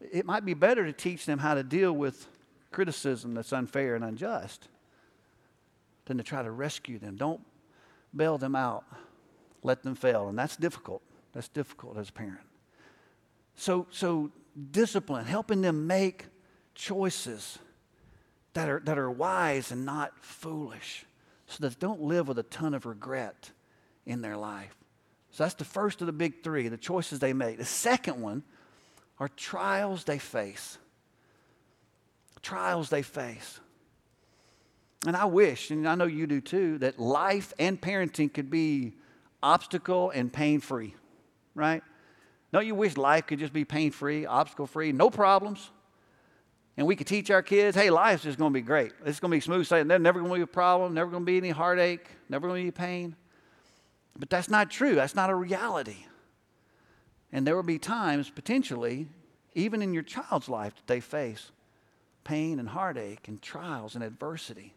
It 0.00 0.26
might 0.26 0.44
be 0.44 0.54
better 0.54 0.84
to 0.84 0.92
teach 0.92 1.24
them 1.24 1.38
how 1.38 1.54
to 1.54 1.62
deal 1.62 1.92
with 1.92 2.28
criticism 2.70 3.34
that's 3.34 3.52
unfair 3.52 3.94
and 3.94 4.04
unjust 4.04 4.68
than 6.04 6.18
to 6.18 6.22
try 6.22 6.42
to 6.42 6.50
rescue 6.50 6.98
them. 6.98 7.16
Don't 7.16 7.40
bail 8.14 8.36
them 8.36 8.54
out, 8.54 8.84
let 9.62 9.82
them 9.82 9.94
fail. 9.94 10.28
And 10.28 10.38
that's 10.38 10.56
difficult. 10.56 11.02
That's 11.32 11.48
difficult 11.48 11.96
as 11.96 12.10
a 12.10 12.12
parent. 12.12 12.40
So, 13.56 13.86
so 13.90 14.30
discipline, 14.70 15.24
helping 15.24 15.60
them 15.60 15.86
make 15.86 16.26
choices 16.74 17.58
that 18.54 18.68
are, 18.68 18.80
that 18.84 18.98
are 18.98 19.10
wise 19.10 19.70
and 19.70 19.84
not 19.84 20.12
foolish, 20.18 21.04
so 21.46 21.58
that 21.60 21.68
they 21.68 21.86
don't 21.86 22.02
live 22.02 22.28
with 22.28 22.38
a 22.38 22.44
ton 22.44 22.74
of 22.74 22.86
regret 22.86 23.50
in 24.06 24.20
their 24.20 24.36
life. 24.36 24.74
So 25.30 25.42
that's 25.42 25.54
the 25.54 25.64
first 25.64 26.00
of 26.00 26.06
the 26.06 26.12
big 26.12 26.44
three, 26.44 26.68
the 26.68 26.76
choices 26.76 27.18
they 27.18 27.32
make. 27.32 27.58
The 27.58 27.64
second 27.64 28.20
one 28.20 28.44
are 29.18 29.28
trials 29.28 30.04
they 30.04 30.18
face. 30.18 30.78
Trials 32.42 32.90
they 32.90 33.02
face. 33.02 33.60
And 35.06 35.16
I 35.16 35.24
wish, 35.24 35.70
and 35.70 35.88
I 35.88 35.96
know 35.96 36.04
you 36.04 36.26
do 36.26 36.40
too, 36.40 36.78
that 36.78 36.98
life 36.98 37.52
and 37.58 37.80
parenting 37.80 38.32
could 38.32 38.50
be 38.50 38.94
obstacle 39.42 40.10
and 40.10 40.32
pain 40.32 40.60
free, 40.60 40.94
right? 41.54 41.82
Don't 42.54 42.68
you 42.68 42.76
wish 42.76 42.96
life 42.96 43.26
could 43.26 43.40
just 43.40 43.52
be 43.52 43.64
pain 43.64 43.90
free, 43.90 44.26
obstacle 44.26 44.68
free, 44.68 44.92
no 44.92 45.10
problems? 45.10 45.72
And 46.76 46.86
we 46.86 46.94
could 46.94 47.08
teach 47.08 47.28
our 47.32 47.42
kids, 47.42 47.76
hey, 47.76 47.90
life's 47.90 48.22
just 48.22 48.38
going 48.38 48.52
to 48.52 48.54
be 48.54 48.62
great. 48.62 48.92
It's 49.04 49.18
going 49.18 49.32
to 49.32 49.36
be 49.36 49.40
smooth 49.40 49.66
sailing. 49.66 49.88
There's 49.88 50.00
never 50.00 50.20
going 50.20 50.30
to 50.30 50.36
be 50.36 50.42
a 50.42 50.46
problem, 50.46 50.94
never 50.94 51.10
going 51.10 51.24
to 51.24 51.26
be 51.26 51.36
any 51.36 51.50
heartache, 51.50 52.06
never 52.28 52.46
going 52.46 52.62
to 52.62 52.66
be 52.68 52.70
pain. 52.70 53.16
But 54.16 54.30
that's 54.30 54.48
not 54.48 54.70
true. 54.70 54.94
That's 54.94 55.16
not 55.16 55.30
a 55.30 55.34
reality. 55.34 56.06
And 57.32 57.44
there 57.44 57.56
will 57.56 57.64
be 57.64 57.80
times, 57.80 58.30
potentially, 58.30 59.08
even 59.54 59.82
in 59.82 59.92
your 59.92 60.04
child's 60.04 60.48
life, 60.48 60.76
that 60.76 60.86
they 60.86 61.00
face 61.00 61.50
pain 62.22 62.60
and 62.60 62.68
heartache 62.68 63.26
and 63.26 63.42
trials 63.42 63.96
and 63.96 64.04
adversity. 64.04 64.74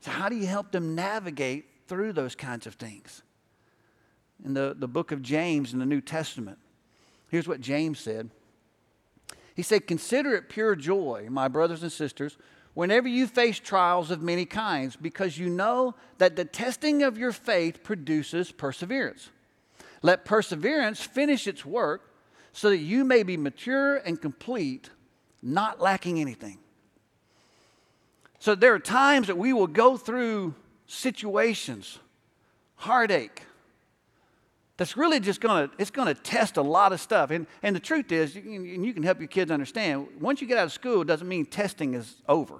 So, 0.00 0.10
how 0.10 0.30
do 0.30 0.36
you 0.36 0.46
help 0.46 0.72
them 0.72 0.94
navigate 0.94 1.66
through 1.86 2.14
those 2.14 2.34
kinds 2.34 2.66
of 2.66 2.76
things? 2.76 3.20
In 4.42 4.54
the, 4.54 4.74
the 4.76 4.88
book 4.88 5.12
of 5.12 5.20
James 5.20 5.74
in 5.74 5.78
the 5.78 5.86
New 5.86 6.00
Testament, 6.00 6.58
here's 7.32 7.48
what 7.48 7.60
James 7.60 7.98
said. 7.98 8.30
He 9.56 9.62
said, 9.62 9.88
Consider 9.88 10.34
it 10.34 10.48
pure 10.48 10.76
joy, 10.76 11.26
my 11.28 11.48
brothers 11.48 11.82
and 11.82 11.90
sisters, 11.90 12.36
whenever 12.74 13.08
you 13.08 13.26
face 13.26 13.58
trials 13.58 14.12
of 14.12 14.22
many 14.22 14.44
kinds, 14.44 14.94
because 14.94 15.38
you 15.38 15.48
know 15.48 15.96
that 16.18 16.36
the 16.36 16.44
testing 16.44 17.02
of 17.02 17.18
your 17.18 17.32
faith 17.32 17.82
produces 17.82 18.52
perseverance. 18.52 19.30
Let 20.02 20.24
perseverance 20.24 21.00
finish 21.00 21.46
its 21.48 21.64
work 21.64 22.14
so 22.52 22.70
that 22.70 22.78
you 22.78 23.04
may 23.04 23.22
be 23.22 23.36
mature 23.36 23.96
and 23.96 24.20
complete, 24.20 24.90
not 25.42 25.80
lacking 25.80 26.20
anything. 26.20 26.58
So 28.38 28.54
there 28.54 28.74
are 28.74 28.78
times 28.78 29.28
that 29.28 29.38
we 29.38 29.52
will 29.52 29.68
go 29.68 29.96
through 29.96 30.54
situations, 30.86 31.98
heartache, 32.76 33.42
that's 34.82 34.96
really 34.96 35.20
just 35.20 35.40
going 35.40 35.68
to 35.68 35.74
it's 35.78 35.92
going 35.92 36.08
to 36.08 36.14
test 36.14 36.56
a 36.56 36.62
lot 36.62 36.92
of 36.92 37.00
stuff. 37.00 37.30
And, 37.30 37.46
and 37.62 37.76
the 37.76 37.80
truth 37.80 38.10
is 38.10 38.34
and 38.34 38.84
you 38.84 38.92
can 38.92 39.04
help 39.04 39.20
your 39.20 39.28
kids 39.28 39.52
understand 39.52 40.08
once 40.20 40.40
you 40.40 40.48
get 40.48 40.58
out 40.58 40.64
of 40.64 40.72
school 40.72 41.02
it 41.02 41.04
doesn't 41.04 41.28
mean 41.28 41.46
testing 41.46 41.94
is 41.94 42.16
over. 42.28 42.54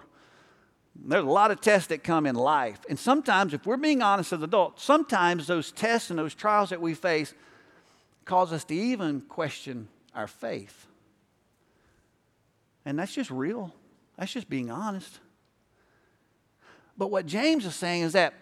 There's 0.95 1.25
a 1.25 1.29
lot 1.29 1.51
of 1.51 1.61
tests 1.61 1.89
that 1.89 2.05
come 2.05 2.25
in 2.25 2.37
life. 2.37 2.79
And 2.89 2.97
sometimes 2.97 3.55
if 3.55 3.67
we're 3.67 3.77
being 3.77 4.03
honest 4.03 4.33
as 4.33 4.41
adults 4.41 4.85
sometimes 4.85 5.49
those 5.49 5.73
tests 5.73 6.11
and 6.11 6.19
those 6.19 6.33
trials 6.33 6.71
that 6.71 6.81
we 6.81 6.95
face 6.95 7.35
cause 8.25 8.53
us 8.53 8.63
to 8.67 8.75
even 8.75 9.23
question 9.23 9.89
our 10.15 10.29
faith. 10.29 10.87
And 12.85 13.01
that's 13.01 13.13
just 13.13 13.33
real. 13.33 13.75
That's 14.17 14.33
just 14.33 14.49
being 14.49 14.71
honest. 14.71 15.19
But 16.97 17.11
what 17.11 17.27
james 17.27 17.67
is 17.67 17.75
saying 17.75 18.03
is 18.03 18.13
that 18.13 18.35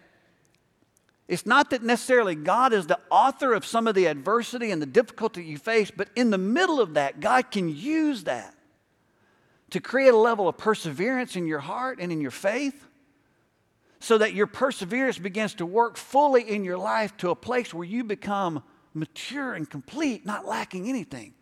it's 1.30 1.46
not 1.46 1.70
that 1.70 1.84
necessarily 1.84 2.34
God 2.34 2.72
is 2.72 2.88
the 2.88 2.98
author 3.08 3.54
of 3.54 3.64
some 3.64 3.86
of 3.86 3.94
the 3.94 4.06
adversity 4.06 4.72
and 4.72 4.82
the 4.82 4.86
difficulty 4.86 5.44
you 5.44 5.58
face, 5.58 5.88
but 5.88 6.08
in 6.16 6.30
the 6.30 6.38
middle 6.38 6.80
of 6.80 6.94
that, 6.94 7.20
God 7.20 7.52
can 7.52 7.68
use 7.68 8.24
that 8.24 8.52
to 9.70 9.78
create 9.78 10.12
a 10.12 10.16
level 10.16 10.48
of 10.48 10.58
perseverance 10.58 11.36
in 11.36 11.46
your 11.46 11.60
heart 11.60 12.00
and 12.00 12.10
in 12.10 12.20
your 12.20 12.32
faith 12.32 12.84
so 14.00 14.18
that 14.18 14.34
your 14.34 14.48
perseverance 14.48 15.18
begins 15.18 15.54
to 15.54 15.64
work 15.64 15.96
fully 15.96 16.42
in 16.42 16.64
your 16.64 16.78
life 16.78 17.16
to 17.18 17.30
a 17.30 17.36
place 17.36 17.72
where 17.72 17.86
you 17.86 18.02
become 18.02 18.64
mature 18.92 19.54
and 19.54 19.70
complete, 19.70 20.26
not 20.26 20.46
lacking 20.46 20.88
anything. 20.88 21.32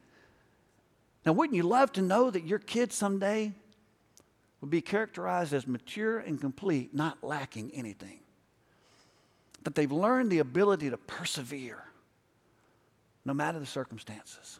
Now, 1.25 1.33
wouldn't 1.33 1.57
you 1.57 1.63
love 1.63 1.93
to 1.93 2.03
know 2.03 2.31
that 2.31 2.45
your 2.45 2.59
kids 2.59 2.95
someday 2.95 3.55
will 4.61 4.69
be 4.69 4.83
characterized 4.83 5.55
as 5.55 5.67
mature 5.67 6.19
and 6.19 6.39
complete, 6.39 6.95
not 6.95 7.25
lacking 7.25 7.71
anything? 7.73 8.21
That 9.65 9.75
they've 9.75 9.91
learned 9.91 10.31
the 10.31 10.39
ability 10.39 10.91
to 10.91 10.97
persevere 10.97 11.85
no 13.25 13.35
matter 13.35 13.59
the 13.59 13.67
circumstances. 13.67 14.59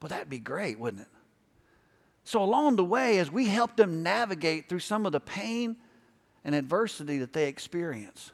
Well, 0.00 0.08
that'd 0.08 0.30
be 0.30 0.38
great, 0.38 0.78
wouldn't 0.78 1.02
it? 1.02 1.08
So, 2.24 2.42
along 2.42 2.76
the 2.76 2.84
way, 2.84 3.18
as 3.18 3.30
we 3.30 3.46
help 3.46 3.76
them 3.76 4.02
navigate 4.02 4.68
through 4.68 4.80
some 4.80 5.06
of 5.06 5.12
the 5.12 5.20
pain 5.20 5.76
and 6.44 6.54
adversity 6.54 7.18
that 7.18 7.32
they 7.32 7.48
experience, 7.48 8.32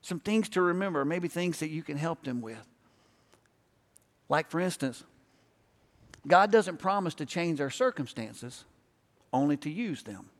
some 0.00 0.18
things 0.18 0.48
to 0.50 0.62
remember, 0.62 1.04
maybe 1.04 1.28
things 1.28 1.60
that 1.60 1.68
you 1.68 1.82
can 1.82 1.96
help 1.96 2.24
them 2.24 2.40
with. 2.40 2.66
Like, 4.28 4.50
for 4.50 4.60
instance, 4.60 5.04
God 6.26 6.50
doesn't 6.50 6.78
promise 6.78 7.14
to 7.14 7.26
change 7.26 7.60
our 7.60 7.70
circumstances, 7.70 8.64
only 9.32 9.56
to 9.58 9.70
use 9.70 10.02
them. 10.02 10.30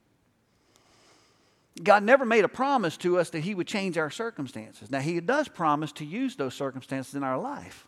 God 1.82 2.02
never 2.02 2.24
made 2.24 2.44
a 2.44 2.48
promise 2.48 2.96
to 2.98 3.18
us 3.18 3.30
that 3.30 3.40
He 3.40 3.54
would 3.54 3.66
change 3.66 3.98
our 3.98 4.10
circumstances. 4.10 4.90
Now, 4.90 5.00
He 5.00 5.20
does 5.20 5.48
promise 5.48 5.92
to 5.92 6.04
use 6.04 6.36
those 6.36 6.54
circumstances 6.54 7.14
in 7.14 7.22
our 7.22 7.38
life. 7.38 7.86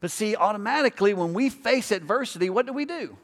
But 0.00 0.10
see, 0.10 0.34
automatically, 0.34 1.14
when 1.14 1.32
we 1.32 1.48
face 1.48 1.92
adversity, 1.92 2.50
what 2.50 2.66
do 2.66 2.72
we 2.72 2.84
do? 2.84 3.16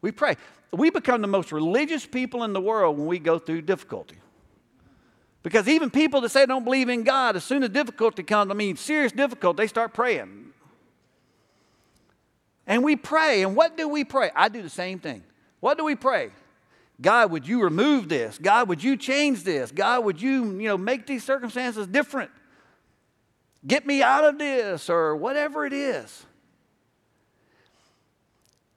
We 0.00 0.10
pray. 0.10 0.36
We 0.72 0.90
become 0.90 1.20
the 1.20 1.28
most 1.28 1.52
religious 1.52 2.04
people 2.04 2.42
in 2.42 2.52
the 2.52 2.60
world 2.60 2.98
when 2.98 3.06
we 3.06 3.18
go 3.18 3.38
through 3.38 3.62
difficulty. 3.62 4.16
Because 5.42 5.68
even 5.68 5.90
people 5.90 6.20
that 6.22 6.30
say 6.30 6.40
they 6.40 6.46
don't 6.46 6.64
believe 6.64 6.88
in 6.88 7.04
God, 7.04 7.36
as 7.36 7.44
soon 7.44 7.62
as 7.62 7.68
difficulty 7.68 8.22
comes, 8.22 8.50
I 8.50 8.54
mean, 8.54 8.76
serious 8.76 9.12
difficulty, 9.12 9.62
they 9.62 9.66
start 9.66 9.92
praying. 9.92 10.52
And 12.66 12.82
we 12.82 12.96
pray. 12.96 13.42
And 13.42 13.54
what 13.54 13.76
do 13.76 13.88
we 13.88 14.04
pray? 14.04 14.30
I 14.34 14.48
do 14.48 14.62
the 14.62 14.70
same 14.70 14.98
thing. 14.98 15.22
What 15.60 15.78
do 15.78 15.84
we 15.84 15.94
pray? 15.94 16.30
God, 17.02 17.32
would 17.32 17.46
you 17.46 17.62
remove 17.62 18.08
this? 18.08 18.38
God, 18.38 18.68
would 18.68 18.82
you 18.82 18.96
change 18.96 19.42
this? 19.42 19.72
God, 19.72 20.04
would 20.04 20.22
you, 20.22 20.44
you 20.58 20.68
know, 20.68 20.78
make 20.78 21.06
these 21.06 21.24
circumstances 21.24 21.86
different? 21.88 22.30
Get 23.66 23.84
me 23.84 24.02
out 24.02 24.24
of 24.24 24.38
this 24.38 24.88
or 24.88 25.16
whatever 25.16 25.66
it 25.66 25.72
is. 25.72 26.24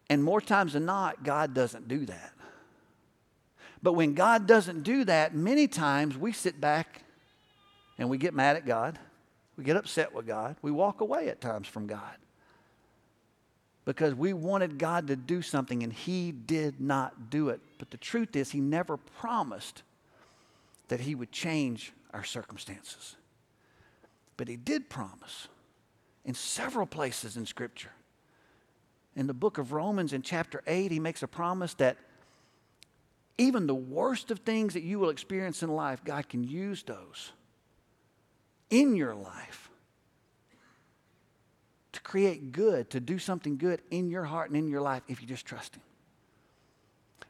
And 0.09 0.23
more 0.23 0.41
times 0.41 0.73
than 0.73 0.85
not, 0.85 1.23
God 1.23 1.53
doesn't 1.53 1.87
do 1.87 2.05
that. 2.07 2.33
But 3.81 3.93
when 3.93 4.15
God 4.15 4.47
doesn't 4.47 4.81
do 4.81 5.05
that, 5.05 5.35
many 5.35 5.67
times 5.67 6.17
we 6.17 6.31
sit 6.31 6.59
back 6.59 7.03
and 7.97 8.09
we 8.09 8.17
get 8.17 8.33
mad 8.33 8.55
at 8.55 8.65
God. 8.65 8.97
We 9.55 9.63
get 9.63 9.77
upset 9.77 10.13
with 10.13 10.25
God. 10.25 10.55
We 10.61 10.71
walk 10.71 11.01
away 11.01 11.29
at 11.29 11.41
times 11.41 11.67
from 11.67 11.85
God 11.85 12.15
because 13.85 14.15
we 14.15 14.33
wanted 14.33 14.79
God 14.79 15.07
to 15.07 15.15
do 15.15 15.41
something 15.43 15.83
and 15.83 15.93
He 15.93 16.31
did 16.31 16.81
not 16.81 17.29
do 17.29 17.49
it. 17.49 17.61
But 17.77 17.91
the 17.91 17.97
truth 17.97 18.35
is, 18.35 18.51
He 18.51 18.59
never 18.59 18.97
promised 18.97 19.83
that 20.87 21.01
He 21.01 21.15
would 21.15 21.31
change 21.31 21.93
our 22.13 22.23
circumstances. 22.23 23.15
But 24.37 24.47
He 24.47 24.57
did 24.57 24.89
promise 24.89 25.47
in 26.25 26.33
several 26.33 26.87
places 26.87 27.37
in 27.37 27.45
Scripture. 27.45 27.91
In 29.15 29.27
the 29.27 29.33
book 29.33 29.59
of 29.59 29.71
Romans, 29.71 30.11
in 30.11 30.23
chapter 30.23 30.61
8, 30.65 30.91
He 30.91 30.99
makes 30.99 31.21
a 31.21 31.27
promise 31.27 31.75
that 31.75 31.97
even 33.37 33.67
the 33.67 33.75
worst 33.75 34.31
of 34.31 34.39
things 34.39 34.73
that 34.73 34.83
you 34.83 34.97
will 34.97 35.09
experience 35.09 35.61
in 35.61 35.69
life, 35.69 36.03
God 36.03 36.27
can 36.27 36.43
use 36.43 36.83
those 36.83 37.33
in 38.69 38.95
your 38.95 39.13
life 39.13 39.64
create 42.05 42.51
good, 42.51 42.91
to 42.91 42.99
do 42.99 43.17
something 43.17 43.57
good 43.57 43.81
in 43.89 44.09
your 44.09 44.23
heart 44.23 44.49
and 44.49 44.57
in 44.57 44.69
your 44.69 44.79
life 44.79 45.01
if 45.07 45.21
you 45.21 45.27
just 45.27 45.45
trust 45.45 45.75
Him. 45.75 45.81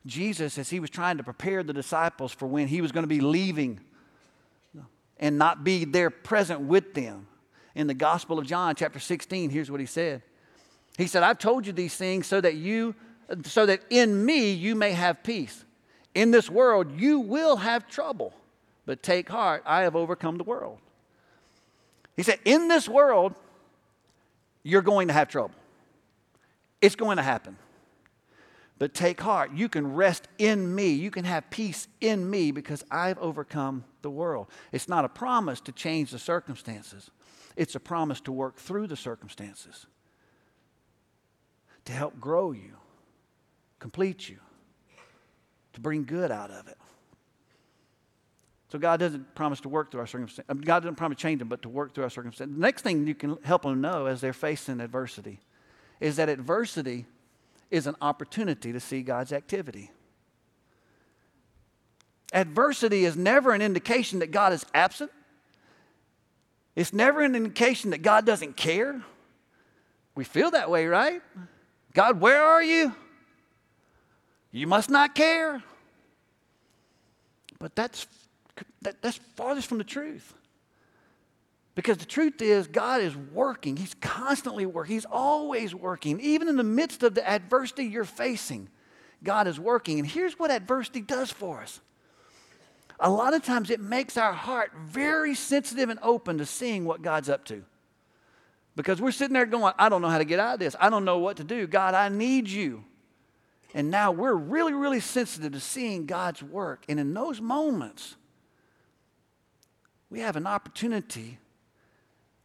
Jesus, 0.06 0.58
as 0.58 0.70
He 0.70 0.82
was 0.82 0.90
trying 0.90 1.18
to 1.18 1.24
prepare 1.24 1.64
the 1.64 1.74
disciples 1.74 2.34
for 2.34 2.46
when 2.46 2.68
He 2.68 2.82
was 2.82 2.92
going 2.92 3.04
to 3.04 3.08
be 3.08 3.22
leaving 3.22 3.80
and 5.18 5.38
not 5.38 5.64
be 5.64 5.86
there 5.86 6.10
present 6.10 6.60
with 6.60 6.94
them, 6.94 7.26
in 7.74 7.88
the 7.88 7.94
Gospel 7.94 8.38
of 8.38 8.46
John, 8.46 8.76
chapter 8.76 9.00
16, 9.00 9.50
here's 9.50 9.72
what 9.72 9.80
He 9.80 9.86
said. 9.86 10.22
He 10.98 11.08
said, 11.08 11.24
I've 11.24 11.40
told 11.40 11.66
you 11.66 11.74
these 11.74 11.96
things 11.96 12.28
so 12.28 12.42
that 12.42 12.56
you, 12.56 12.96
so 13.44 13.66
that 13.66 13.80
in 13.90 14.26
me 14.26 14.52
you 14.52 14.76
may 14.76 14.92
have 14.92 15.24
peace. 15.24 15.64
In 16.14 16.32
this 16.32 16.50
world 16.50 17.00
you 17.00 17.22
will 17.22 17.56
have 17.56 17.88
trouble, 17.88 18.34
but 18.86 19.02
take 19.02 19.30
heart, 19.30 19.64
I 19.66 19.84
have 19.84 19.96
overcome 19.96 20.38
the 20.38 20.44
world. 20.44 20.80
He 22.18 22.24
said, 22.24 22.40
In 22.44 22.68
this 22.68 22.90
world, 22.90 23.36
you're 24.65 24.82
going 24.82 25.10
to 25.10 25.13
have 25.13 25.30
trouble. 25.30 25.54
It's 26.82 26.95
going 26.95 27.17
to 27.17 27.23
happen. 27.23 27.56
But 28.80 28.95
take 28.95 29.21
heart. 29.21 29.54
You 29.54 29.69
can 29.69 29.93
rest 29.93 30.28
in 30.39 30.73
me. 30.73 30.89
You 30.89 31.12
can 31.12 31.23
have 31.23 31.49
peace 31.51 31.88
in 32.01 32.28
me 32.28 32.51
because 32.51 32.84
I've 32.89 33.19
overcome 33.19 33.86
the 34.01 34.10
world. 34.10 34.47
It's 34.71 34.89
not 34.89 35.06
a 35.06 35.10
promise 35.10 35.62
to 35.62 35.71
change 35.71 36.10
the 36.12 36.19
circumstances, 36.19 37.12
it's 37.56 37.75
a 37.75 37.80
promise 37.80 38.19
to 38.21 38.32
work 38.32 38.58
through 38.58 38.88
the 38.88 38.97
circumstances, 38.97 39.86
to 41.86 41.93
help 41.93 42.19
grow 42.19 42.51
you, 42.51 42.75
complete 43.80 44.28
you, 44.28 44.39
to 45.73 45.80
bring 45.80 46.06
good 46.06 46.32
out 46.32 46.49
of 46.49 46.67
it. 46.67 46.78
So 48.69 48.80
God 48.80 48.99
doesn't 48.99 49.36
promise 49.36 49.62
to 49.62 49.69
work 49.69 49.91
through 49.91 50.01
our 50.01 50.08
circumstances. 50.08 50.49
Um, 50.49 50.62
God 50.62 50.82
doesn't 50.82 50.95
promise 50.95 51.17
to 51.17 51.21
change 51.21 51.39
them, 51.39 51.47
but 51.47 51.62
to 51.62 51.69
work 51.69 51.93
through 51.93 52.06
our 52.06 52.10
circumstances. 52.10 52.56
The 52.56 52.62
next 52.62 52.82
thing 52.82 53.08
you 53.08 53.15
can 53.15 53.38
help 53.43 53.62
them 53.62 53.80
know 53.80 54.08
as 54.08 54.21
they're 54.21 54.34
facing 54.34 54.80
adversity 54.82 55.39
is 55.99 56.15
that 56.15 56.30
adversity 56.30 57.06
is 57.69 57.88
an 57.88 57.95
opportunity 58.01 58.73
to 58.73 58.80
see 58.80 59.01
God's 59.01 59.32
activity. 59.32 59.91
Adversity 62.34 63.06
is 63.06 63.15
never 63.15 63.51
an 63.51 63.62
indication 63.62 64.19
that 64.19 64.32
God 64.32 64.51
is 64.51 64.65
absent. 64.73 65.12
It's 66.75 66.91
never 66.91 67.21
an 67.21 67.36
indication 67.36 67.91
that 67.91 68.01
God 68.01 68.25
doesn't 68.25 68.58
care. 68.58 69.01
We 70.15 70.23
feel 70.23 70.51
that 70.51 70.69
way, 70.69 70.88
right? 70.88 71.21
God, 71.93 72.19
where 72.19 72.43
are 72.43 72.63
you? 72.63 72.93
You 74.51 74.67
must 74.67 74.89
not 74.89 75.15
care. 75.15 75.63
But 77.60 77.75
that's, 77.75 78.08
that, 78.82 79.02
that's 79.02 79.20
farthest 79.36 79.68
from 79.68 79.78
the 79.78 79.84
truth. 79.84 80.34
Because 81.76 81.98
the 81.98 82.06
truth 82.06 82.41
is, 82.41 82.68
God 82.68 83.02
is 83.02 83.15
working. 83.15 83.76
He's 83.76 83.96
constantly 83.96 84.65
working. 84.65 84.96
He's 84.96 85.06
always 85.06 85.76
working. 85.76 86.22
Even 86.22 86.48
in 86.48 86.56
the 86.56 86.63
midst 86.63 87.04
of 87.04 87.15
the 87.15 87.30
adversity 87.30 87.86
you're 87.86 88.06
facing, 88.06 88.70
God 89.24 89.48
is 89.48 89.60
working. 89.60 90.00
And 90.00 90.08
here's 90.08 90.39
what 90.39 90.52
adversity 90.52 91.02
does 91.02 91.32
for 91.32 91.62
us 91.62 91.82
a 93.00 93.10
lot 93.10 93.34
of 93.34 93.44
times 93.44 93.70
it 93.70 93.80
makes 93.80 94.18
our 94.18 94.34
heart 94.34 94.72
very 94.78 95.36
sensitive 95.36 95.89
and 95.89 96.00
open 96.02 96.38
to 96.38 96.46
seeing 96.46 96.86
what 96.86 97.02
God's 97.02 97.30
up 97.30 97.46
to. 97.46 97.63
Because 98.76 99.02
we're 99.02 99.12
sitting 99.12 99.34
there 99.34 99.46
going, 99.46 99.74
I 99.78 99.89
don't 99.89 100.02
know 100.02 100.10
how 100.10 100.18
to 100.18 100.26
get 100.26 100.39
out 100.39 100.56
of 100.56 100.60
this. 100.60 100.76
I 100.80 100.89
don't 100.89 101.06
know 101.06 101.18
what 101.18 101.38
to 101.38 101.44
do. 101.44 101.65
God, 101.68 101.94
I 101.94 102.10
need 102.10 102.50
you. 102.50 102.84
And 103.74 103.89
now 103.89 104.12
we're 104.12 104.34
really, 104.34 104.74
really 104.74 105.00
sensitive 105.00 105.52
to 105.54 105.60
seeing 105.60 106.06
God's 106.06 106.41
work. 106.41 106.86
And 106.88 107.00
in 107.00 107.13
those 107.13 107.41
moments, 107.41 108.15
we 110.15 110.21
have 110.21 110.38
an 110.38 110.47
opportunity 110.47 111.39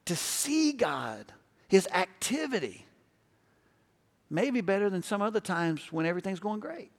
to 0.05 0.17
see 0.17 0.73
God, 0.73 1.33
His 1.69 1.87
activity, 1.95 2.85
maybe 4.29 4.61
better 4.61 4.91
than 4.91 5.05
some 5.05 5.23
other 5.23 5.39
times 5.39 5.93
when 5.93 6.05
everything's 6.05 6.41
going 6.41 6.59
great. 6.59 6.91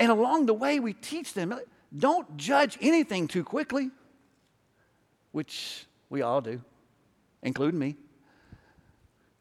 And 0.00 0.10
along 0.10 0.46
the 0.46 0.54
way, 0.54 0.80
we 0.80 0.94
teach 0.94 1.32
them 1.32 1.54
don't 1.96 2.36
judge 2.36 2.76
anything 2.80 3.28
too 3.28 3.44
quickly, 3.44 3.92
which 5.30 5.86
we 6.10 6.22
all 6.22 6.40
do 6.40 6.60
including 7.44 7.78
me. 7.78 7.94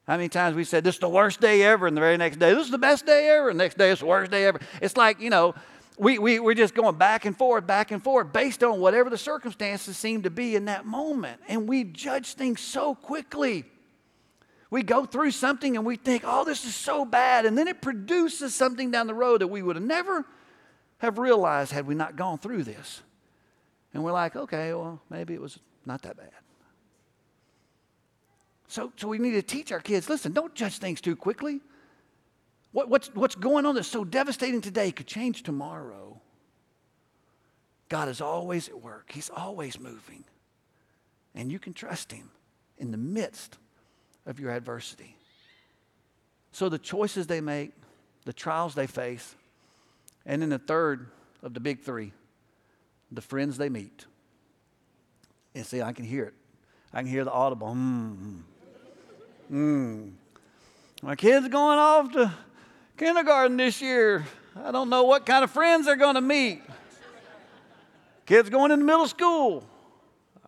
How 0.05 0.17
many 0.17 0.29
times 0.29 0.55
we 0.55 0.63
said, 0.63 0.83
This 0.83 0.95
is 0.95 1.01
the 1.01 1.09
worst 1.09 1.41
day 1.41 1.63
ever, 1.63 1.87
and 1.87 1.97
the 1.97 2.01
very 2.01 2.17
next 2.17 2.37
day, 2.37 2.53
This 2.53 2.65
is 2.65 2.71
the 2.71 2.77
best 2.77 3.07
day 3.07 3.29
ever, 3.29 3.49
and 3.49 3.59
the 3.59 3.63
next 3.63 3.79
day, 3.79 3.89
It's 3.89 4.01
the 4.01 4.05
worst 4.05 4.29
day 4.29 4.45
ever. 4.45 4.59
It's 4.83 4.95
like, 4.95 5.19
you 5.19 5.31
know, 5.31 5.55
we, 5.97 6.19
we, 6.19 6.39
we're 6.39 6.55
just 6.55 6.75
going 6.75 6.97
back 6.97 7.25
and 7.25 7.37
forth, 7.37 7.65
back 7.65 7.91
and 7.91 8.03
forth, 8.03 8.33
based 8.33 8.63
on 8.63 8.79
whatever 8.79 9.09
the 9.09 9.17
circumstances 9.17 9.97
seem 9.97 10.23
to 10.23 10.29
be 10.29 10.55
in 10.55 10.65
that 10.65 10.85
moment. 10.85 11.39
And 11.47 11.69
we 11.69 11.83
judge 11.83 12.33
things 12.33 12.59
so 12.59 12.95
quickly. 12.95 13.63
We 14.69 14.83
go 14.83 15.05
through 15.05 15.31
something 15.31 15.77
and 15.77 15.85
we 15.85 15.95
think, 15.95 16.23
oh, 16.25 16.43
this 16.43 16.65
is 16.65 16.75
so 16.75 17.05
bad. 17.05 17.45
And 17.45 17.57
then 17.57 17.67
it 17.67 17.81
produces 17.81 18.53
something 18.53 18.91
down 18.91 19.07
the 19.07 19.13
road 19.13 19.41
that 19.41 19.47
we 19.47 19.61
would 19.61 19.77
have 19.77 19.85
never 19.85 20.25
have 20.97 21.17
realized 21.17 21.71
had 21.71 21.87
we 21.87 21.95
not 21.95 22.15
gone 22.15 22.39
through 22.39 22.63
this. 22.63 23.01
And 23.93 24.03
we're 24.03 24.11
like, 24.11 24.35
okay, 24.35 24.73
well, 24.73 25.01
maybe 25.09 25.33
it 25.33 25.41
was 25.41 25.59
not 25.85 26.01
that 26.01 26.17
bad. 26.17 26.31
So, 28.67 28.91
so 28.97 29.07
we 29.07 29.19
need 29.19 29.31
to 29.31 29.41
teach 29.41 29.71
our 29.71 29.79
kids 29.79 30.09
listen, 30.09 30.33
don't 30.33 30.53
judge 30.53 30.79
things 30.79 30.99
too 30.99 31.15
quickly. 31.15 31.61
What, 32.75 32.89
what's, 32.89 33.07
what's 33.15 33.35
going 33.35 33.65
on 33.65 33.75
that's 33.75 33.87
so 33.87 34.03
devastating 34.03 34.59
today 34.59 34.91
could 34.91 35.07
change 35.07 35.43
tomorrow. 35.43 36.19
God 37.87 38.09
is 38.09 38.19
always 38.19 38.67
at 38.67 38.81
work, 38.81 39.13
He's 39.13 39.29
always 39.33 39.79
moving. 39.79 40.25
And 41.33 41.49
you 41.49 41.57
can 41.57 41.71
trust 41.71 42.11
Him 42.11 42.31
in 42.77 42.91
the 42.91 42.97
midst 42.97 43.57
of 44.25 44.41
your 44.41 44.51
adversity. 44.51 45.15
So 46.51 46.67
the 46.67 46.77
choices 46.77 47.27
they 47.27 47.39
make, 47.39 47.71
the 48.25 48.33
trials 48.33 48.75
they 48.75 48.87
face, 48.87 49.35
and 50.25 50.41
then 50.41 50.49
the 50.49 50.59
third 50.59 51.07
of 51.41 51.53
the 51.53 51.61
big 51.61 51.79
three, 51.79 52.11
the 53.09 53.21
friends 53.21 53.57
they 53.57 53.69
meet. 53.69 54.05
And 55.53 55.65
see, 55.65 55.81
I 55.81 55.93
can 55.93 56.03
hear 56.03 56.25
it. 56.25 56.33
I 56.93 56.99
can 56.99 57.09
hear 57.09 57.23
the 57.23 57.31
audible. 57.31 57.69
Mm-hmm. 57.69 58.39
Mm. 59.49 60.11
My 61.01 61.15
kid's 61.15 61.47
going 61.47 61.79
off 61.79 62.11
to 62.11 62.33
kindergarten 62.97 63.57
this 63.57 63.81
year. 63.81 64.25
I 64.55 64.71
don't 64.71 64.89
know 64.89 65.03
what 65.03 65.25
kind 65.25 65.43
of 65.43 65.51
friends 65.51 65.85
they're 65.85 65.95
going 65.95 66.15
to 66.15 66.21
meet. 66.21 66.61
Kids 68.25 68.49
going 68.49 68.71
into 68.71 68.85
middle 68.85 69.07
school. 69.07 69.63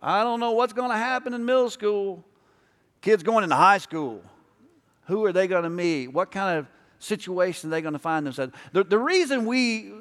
I 0.02 0.22
don't 0.22 0.40
know 0.40 0.52
what's 0.52 0.72
going 0.72 0.90
to 0.90 0.96
happen 0.96 1.34
in 1.34 1.44
middle 1.44 1.70
school. 1.70 2.24
Kids 3.00 3.22
going 3.22 3.44
into 3.44 3.56
high 3.56 3.78
school. 3.78 4.22
Who 5.06 5.24
are 5.24 5.32
they 5.32 5.46
going 5.46 5.64
to 5.64 5.70
meet? 5.70 6.08
What 6.08 6.30
kind 6.30 6.58
of 6.58 6.66
situation 6.98 7.68
are 7.68 7.72
they 7.72 7.80
going 7.80 7.92
to 7.92 7.98
find 7.98 8.26
themselves? 8.26 8.52
The, 8.72 8.84
the 8.84 8.98
reason 8.98 9.46
we, 9.46 9.92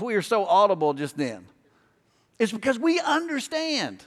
we 0.00 0.14
are 0.14 0.22
so 0.22 0.44
audible 0.44 0.94
just 0.94 1.16
then 1.16 1.46
is 2.38 2.52
because 2.52 2.78
we 2.78 3.00
understand 3.00 4.04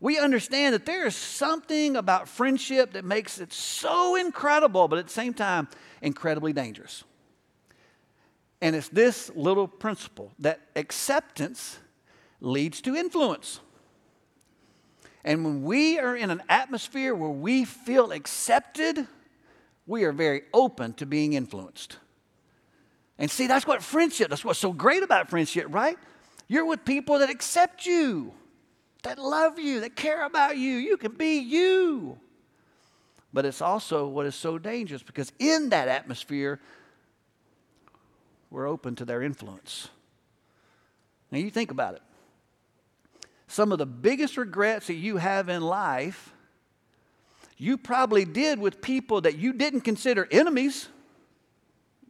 we 0.00 0.18
understand 0.18 0.74
that 0.74 0.86
there 0.86 1.06
is 1.06 1.16
something 1.16 1.96
about 1.96 2.28
friendship 2.28 2.92
that 2.92 3.04
makes 3.04 3.40
it 3.40 3.52
so 3.52 4.14
incredible, 4.14 4.86
but 4.86 4.98
at 4.98 5.06
the 5.06 5.12
same 5.12 5.34
time, 5.34 5.68
incredibly 6.00 6.52
dangerous. 6.52 7.04
And 8.60 8.76
it's 8.76 8.88
this 8.88 9.30
little 9.34 9.66
principle 9.66 10.32
that 10.38 10.60
acceptance 10.76 11.78
leads 12.40 12.80
to 12.82 12.94
influence. 12.94 13.60
And 15.24 15.44
when 15.44 15.62
we 15.62 15.98
are 15.98 16.16
in 16.16 16.30
an 16.30 16.42
atmosphere 16.48 17.14
where 17.14 17.30
we 17.30 17.64
feel 17.64 18.12
accepted, 18.12 19.06
we 19.86 20.04
are 20.04 20.12
very 20.12 20.42
open 20.54 20.92
to 20.94 21.06
being 21.06 21.32
influenced. 21.32 21.98
And 23.18 23.28
see, 23.28 23.48
that's 23.48 23.66
what 23.66 23.82
friendship, 23.82 24.30
that's 24.30 24.44
what's 24.44 24.60
so 24.60 24.72
great 24.72 25.02
about 25.02 25.28
friendship, 25.28 25.66
right? 25.70 25.98
You're 26.46 26.66
with 26.66 26.84
people 26.84 27.18
that 27.18 27.30
accept 27.30 27.84
you 27.84 28.32
that 29.02 29.18
love 29.18 29.58
you, 29.58 29.80
that 29.80 29.96
care 29.96 30.24
about 30.24 30.56
you. 30.56 30.76
You 30.76 30.96
can 30.96 31.12
be 31.12 31.38
you. 31.38 32.18
But 33.32 33.44
it's 33.44 33.60
also 33.60 34.08
what 34.08 34.26
is 34.26 34.34
so 34.34 34.58
dangerous 34.58 35.02
because 35.02 35.32
in 35.38 35.68
that 35.68 35.88
atmosphere, 35.88 36.60
we're 38.50 38.66
open 38.66 38.96
to 38.96 39.04
their 39.04 39.22
influence. 39.22 39.88
Now, 41.30 41.38
you 41.38 41.50
think 41.50 41.70
about 41.70 41.94
it. 41.94 42.02
Some 43.46 43.70
of 43.72 43.78
the 43.78 43.86
biggest 43.86 44.36
regrets 44.36 44.86
that 44.86 44.94
you 44.94 45.18
have 45.18 45.48
in 45.48 45.62
life, 45.62 46.32
you 47.58 47.76
probably 47.76 48.24
did 48.24 48.58
with 48.58 48.80
people 48.80 49.20
that 49.22 49.36
you 49.36 49.52
didn't 49.52 49.82
consider 49.82 50.26
enemies. 50.30 50.88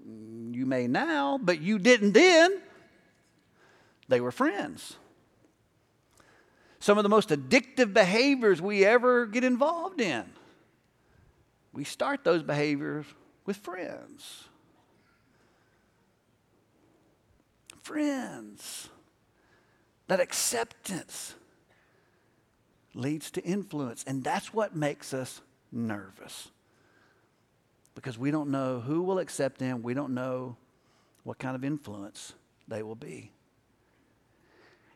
You 0.07 0.66
may 0.66 0.87
now, 0.87 1.38
but 1.38 1.61
you 1.61 1.79
didn't 1.79 2.12
then. 2.12 2.61
They 4.09 4.20
were 4.20 4.33
friends 4.33 4.96
some 6.88 6.96
of 6.96 7.03
the 7.03 7.11
most 7.11 7.29
addictive 7.29 7.92
behaviors 7.92 8.62
we 8.62 8.83
ever 8.83 9.27
get 9.27 9.44
involved 9.44 10.01
in. 10.01 10.24
We 11.74 11.85
start 11.85 12.24
those 12.24 12.42
behaviors 12.42 13.05
with 13.44 13.59
friends. 13.59 14.44
Friends. 17.83 18.88
That 20.07 20.18
acceptance 20.18 21.35
leads 22.94 23.31
to 23.33 23.44
influence, 23.44 24.03
and 24.07 24.24
that's 24.24 24.55
what 24.55 24.74
makes 24.74 25.12
us 25.12 25.42
nervous. 25.70 26.48
Because 27.94 28.16
we 28.16 28.31
don't 28.31 28.48
know 28.48 28.81
who 28.81 29.03
will 29.03 29.18
accept 29.18 29.59
them, 29.59 29.83
we 29.83 29.92
don't 29.92 30.14
know 30.14 30.57
what 31.22 31.38
kind 31.38 31.55
of 31.55 31.64
influence 31.64 32.33
they 32.66 32.83
will 32.83 32.94
be. 32.94 33.31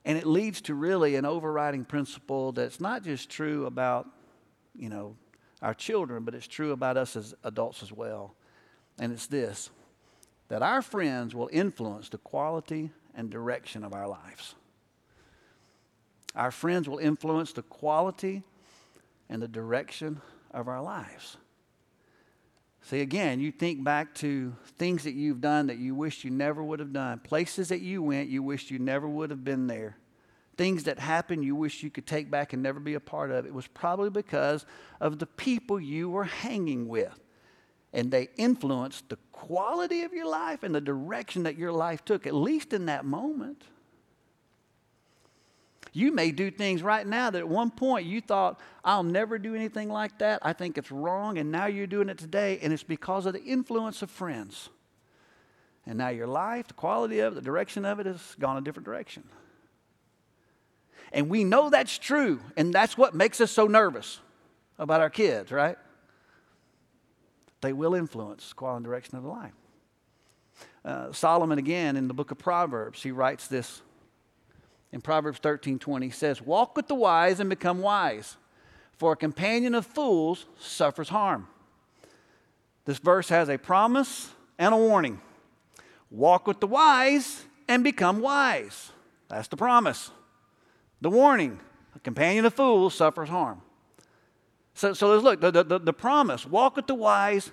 And 0.05 0.19
it 0.19 0.27
leads 0.27 0.61
to 0.63 0.75
really 0.75 1.15
an 1.15 1.25
overriding 1.25 1.85
principle 1.85 2.53
that's 2.53 2.81
not 2.81 3.05
just 3.05 3.31
true 3.31 3.67
about, 3.67 4.09
you 4.75 4.89
know, 4.89 5.17
our 5.61 5.75
children, 5.75 6.25
but 6.25 6.35
it's 6.35 6.49
true 6.49 6.73
about 6.73 6.97
us 6.97 7.15
as 7.15 7.35
adults 7.45 7.83
as 7.83 7.93
well. 7.93 8.35
And 8.99 9.13
it's 9.13 9.27
this 9.27 9.71
that 10.49 10.63
our 10.63 10.83
friends 10.83 11.35
will 11.35 11.49
influence 11.51 12.11
the 12.11 12.19
quality 12.19 12.91
and 13.15 13.31
direction 13.31 13.85
of 13.85 13.95
our 13.95 14.07
lives. 14.07 14.55
Our 16.35 16.51
friends 16.51 16.89
will 16.89 16.99
influence 16.99 17.53
the 17.53 17.63
quality 17.63 18.43
and 19.31 19.41
the 19.41 19.49
direction 19.49 20.21
of 20.51 20.69
our 20.69 20.83
lives. 20.83 21.39
See, 22.83 23.01
again, 23.01 23.39
you 23.39 23.53
think 23.53 23.85
back 23.85 24.13
to 24.17 24.55
things 24.77 25.05
that 25.05 25.15
you've 25.15 25.41
done 25.41 25.69
that 25.69 25.79
you 25.79 25.95
wish 25.95 26.25
you 26.25 26.31
never 26.31 26.63
would 26.63 26.81
have 26.81 26.93
done, 26.93 27.21
places 27.21 27.69
that 27.69 27.81
you 27.81 28.03
went 28.03 28.29
you 28.29 28.43
wish 28.43 28.71
you 28.71 28.79
never 28.79 29.09
would 29.09 29.31
have 29.31 29.45
been 29.45 29.69
there, 29.69 29.97
things 30.57 30.85
that 30.85 30.99
happened 30.99 31.45
you 31.45 31.55
wish 31.55 31.83
you 31.83 31.91
could 31.91 32.07
take 32.07 32.31
back 32.31 32.53
and 32.53 32.63
never 32.63 32.81
be 32.81 32.95
a 32.95 33.01
part 33.01 33.31
of. 33.31 33.47
It 33.47 33.55
was 33.55 33.69
probably 33.69 34.11
because 34.11 34.67
of 35.01 35.21
the 35.21 35.27
people 35.27 35.81
you 35.81 36.11
were 36.11 36.25
hanging 36.25 36.89
with. 36.89 37.19
And 37.93 38.11
they 38.11 38.31
influenced 38.37 39.11
the 39.11 39.19
quality 39.33 40.03
of 40.03 40.13
your 40.13 40.27
life 40.27 40.63
and 40.63 40.75
the 40.75 40.81
direction 40.81 41.43
that 41.43 41.59
your 41.59 41.73
life 41.73 42.05
took, 42.05 42.27
at 42.27 42.35
least 42.35 42.73
in 42.73 42.87
that 42.87 43.05
moment. 43.05 43.65
You 45.93 46.11
may 46.11 46.33
do 46.33 46.51
things 46.51 46.83
right 46.83 47.07
now 47.07 47.31
that 47.31 47.39
at 47.39 47.49
one 47.49 47.71
point 47.71 48.07
you 48.07 48.23
thought, 48.23 48.59
I'll 48.83 49.03
never 49.03 49.39
do 49.39 49.55
anything 49.55 49.91
like 49.91 50.19
that. 50.21 50.39
I 50.43 50.55
think 50.55 50.79
it's 50.79 50.91
wrong. 50.91 51.37
And 51.37 51.53
now 51.53 51.67
you're 51.67 51.87
doing 51.87 52.09
it 52.09 52.17
today. 52.17 52.59
And 52.63 52.73
it's 52.73 52.83
because 52.83 53.27
of 53.27 53.35
the 53.35 53.43
influence 53.43 54.01
of 54.01 54.11
friends. 54.11 54.71
And 55.85 55.99
now 55.99 56.09
your 56.09 56.27
life, 56.27 56.69
the 56.69 56.75
quality 56.75 57.19
of 57.19 57.33
it, 57.33 57.37
the 57.37 57.43
direction 57.43 57.85
of 57.85 58.01
it 58.01 58.07
has 58.07 58.37
gone 58.39 58.57
a 58.57 58.63
different 58.63 58.87
direction. 58.87 59.25
And 61.13 61.29
we 61.29 61.45
know 61.45 61.69
that's 61.69 61.99
true. 61.99 62.41
And 62.57 62.73
that's 62.73 62.97
what 62.97 63.15
makes 63.15 63.41
us 63.41 63.51
so 63.51 63.67
nervous 63.67 64.19
about 64.79 65.03
our 65.03 65.11
kids, 65.11 65.53
right? 65.53 65.77
They 67.61 67.75
will 67.75 67.95
influence 67.95 68.49
the 68.49 68.55
quality 68.55 68.77
and 68.79 68.85
direction 68.87 69.19
of 69.19 69.25
the 69.25 69.29
life. 69.29 69.53
Uh, 70.85 71.13
Solomon, 71.13 71.59
again, 71.59 71.97
in 71.97 72.09
the 72.09 72.15
book 72.15 72.31
of 72.31 72.39
Proverbs, 72.39 73.03
he 73.03 73.11
writes 73.11 73.47
this 73.47 73.83
in 74.93 75.01
Proverbs 75.01 75.39
13 75.39 75.79
20 75.79 76.11
says, 76.11 76.43
Walk 76.43 76.77
with 76.77 76.89
the 76.89 76.95
wise 76.95 77.41
and 77.41 77.51
become 77.51 77.81
wise, 77.81 78.37
for 78.93 79.13
a 79.13 79.17
companion 79.17 79.75
of 79.75 79.87
fools 79.87 80.47
suffers 80.59 81.09
harm. 81.09 81.49
This 82.85 82.99
verse 82.99 83.29
has 83.29 83.49
a 83.49 83.59
promise 83.59 84.31
and 84.59 84.75
a 84.75 84.77
warning. 84.77 85.21
Walk 86.11 86.47
with 86.47 86.61
the 86.61 86.67
wise 86.67 87.45
and 87.69 87.83
become 87.83 88.21
wise. 88.21 88.91
That's 89.29 89.49
the 89.49 89.57
promise. 89.57 90.11
The 91.01 91.11
warning 91.11 91.59
a 91.95 91.99
companion 92.01 92.45
of 92.45 92.55
fools 92.55 92.95
suffers 92.95 93.29
harm. 93.29 93.63
So, 94.75 94.95
so 94.95 95.09
let's 95.09 95.25
look 95.25 95.41
the, 95.41 95.63
the, 95.63 95.79
the 95.79 95.93
promise 95.93 96.47
walk 96.47 96.77
with 96.77 96.87
the 96.87 96.95
wise 96.95 97.51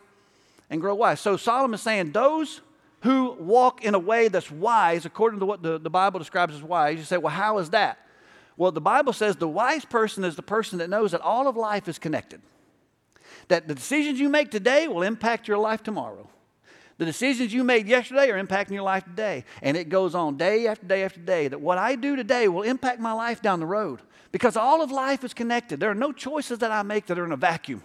and 0.70 0.80
grow 0.80 0.96
wise. 0.96 1.20
So 1.20 1.38
Solomon's 1.38 1.82
saying 1.82 2.12
those 2.12 2.62
who 3.02 3.36
walk 3.40 3.84
in 3.84 3.96
a 3.96 4.00
way 4.00 4.28
that's 4.28 4.52
wise, 4.52 5.06
according 5.06 5.40
to 5.40 5.46
what 5.46 5.62
the, 5.62 5.78
the 5.78 5.90
Bible 5.90 6.20
describes 6.20 6.56
as 6.56 6.64
wise, 6.64 6.98
you 6.98 7.06
say, 7.06 7.18
well, 7.18 7.34
how 7.34 7.58
is 7.60 7.70
that? 7.70 7.98
Well, 8.58 8.72
the 8.72 8.82
Bible 8.82 9.14
says 9.14 9.38
the 9.38 9.48
wise 9.48 9.86
person 9.86 10.26
is 10.26 10.36
the 10.36 10.42
person 10.42 10.80
that 10.80 10.90
knows 10.90 11.12
that 11.12 11.22
all 11.22 11.48
of 11.48 11.56
life 11.56 11.88
is 11.88 11.98
connected. 11.98 12.42
That 13.48 13.68
the 13.68 13.76
decisions 13.76 14.20
you 14.20 14.28
make 14.28 14.52
today 14.52 14.88
will 14.88 15.02
impact 15.02 15.48
your 15.48 15.58
life 15.58 15.82
tomorrow. 15.82 16.30
The 16.98 17.06
decisions 17.06 17.54
you 17.54 17.64
made 17.64 17.88
yesterday 17.88 18.30
are 18.30 18.44
impacting 18.44 18.72
your 18.72 18.84
life 18.84 19.06
today. 19.06 19.46
And 19.62 19.78
it 19.78 19.88
goes 19.88 20.14
on 20.14 20.36
day 20.36 20.68
after 20.68 20.86
day 20.86 21.04
after 21.04 21.22
day 21.22 21.48
that 21.48 21.62
what 21.62 21.78
I 21.78 21.96
do 21.96 22.18
today 22.18 22.50
will 22.50 22.64
impact 22.64 23.00
my 23.00 23.14
life 23.14 23.42
down 23.42 23.62
the 23.62 23.66
road. 23.66 24.02
Because 24.34 24.58
all 24.58 24.82
of 24.82 24.92
life 24.92 25.24
is 25.24 25.34
connected. 25.34 25.80
There 25.80 25.90
are 25.90 25.96
no 25.96 26.12
choices 26.12 26.60
that 26.60 26.72
I 26.72 26.84
make 26.84 27.06
that 27.06 27.18
are 27.18 27.24
in 27.24 27.32
a 27.32 27.38
vacuum. 27.38 27.82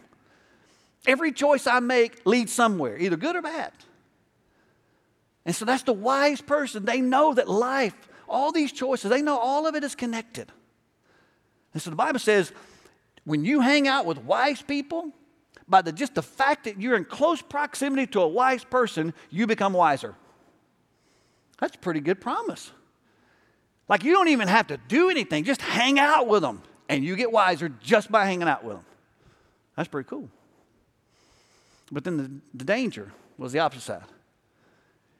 Every 1.06 1.30
choice 1.30 1.68
I 1.68 1.78
make 1.78 2.26
leads 2.26 2.52
somewhere, 2.52 2.98
either 2.98 3.16
good 3.16 3.36
or 3.36 3.42
bad. 3.42 3.72
And 5.44 5.54
so 5.54 5.64
that's 5.64 5.82
the 5.82 5.92
wise 5.92 6.40
person. 6.40 6.84
They 6.84 7.00
know 7.00 7.34
that 7.34 7.48
life, 7.48 7.94
all 8.28 8.52
these 8.52 8.72
choices, 8.72 9.10
they 9.10 9.22
know 9.22 9.38
all 9.38 9.66
of 9.66 9.74
it 9.74 9.84
is 9.84 9.94
connected. 9.94 10.50
And 11.72 11.82
so 11.82 11.90
the 11.90 11.96
Bible 11.96 12.18
says 12.18 12.52
when 13.24 13.44
you 13.44 13.60
hang 13.60 13.88
out 13.88 14.06
with 14.06 14.18
wise 14.18 14.62
people, 14.62 15.12
by 15.68 15.82
the, 15.82 15.92
just 15.92 16.14
the 16.14 16.22
fact 16.22 16.64
that 16.64 16.80
you're 16.80 16.96
in 16.96 17.04
close 17.04 17.40
proximity 17.42 18.06
to 18.08 18.20
a 18.20 18.28
wise 18.28 18.64
person, 18.64 19.14
you 19.30 19.46
become 19.46 19.72
wiser. 19.72 20.14
That's 21.58 21.74
a 21.74 21.78
pretty 21.78 22.00
good 22.00 22.20
promise. 22.20 22.70
Like 23.88 24.04
you 24.04 24.12
don't 24.12 24.28
even 24.28 24.48
have 24.48 24.68
to 24.68 24.78
do 24.88 25.10
anything, 25.10 25.44
just 25.44 25.62
hang 25.62 25.98
out 25.98 26.26
with 26.26 26.42
them, 26.42 26.62
and 26.88 27.04
you 27.04 27.16
get 27.16 27.32
wiser 27.32 27.68
just 27.68 28.10
by 28.10 28.24
hanging 28.24 28.48
out 28.48 28.64
with 28.64 28.76
them. 28.76 28.84
That's 29.76 29.88
pretty 29.88 30.08
cool. 30.08 30.28
But 31.90 32.04
then 32.04 32.16
the, 32.16 32.30
the 32.54 32.64
danger 32.64 33.12
was 33.36 33.52
the 33.52 33.58
opposite 33.58 33.82
side. 33.82 34.04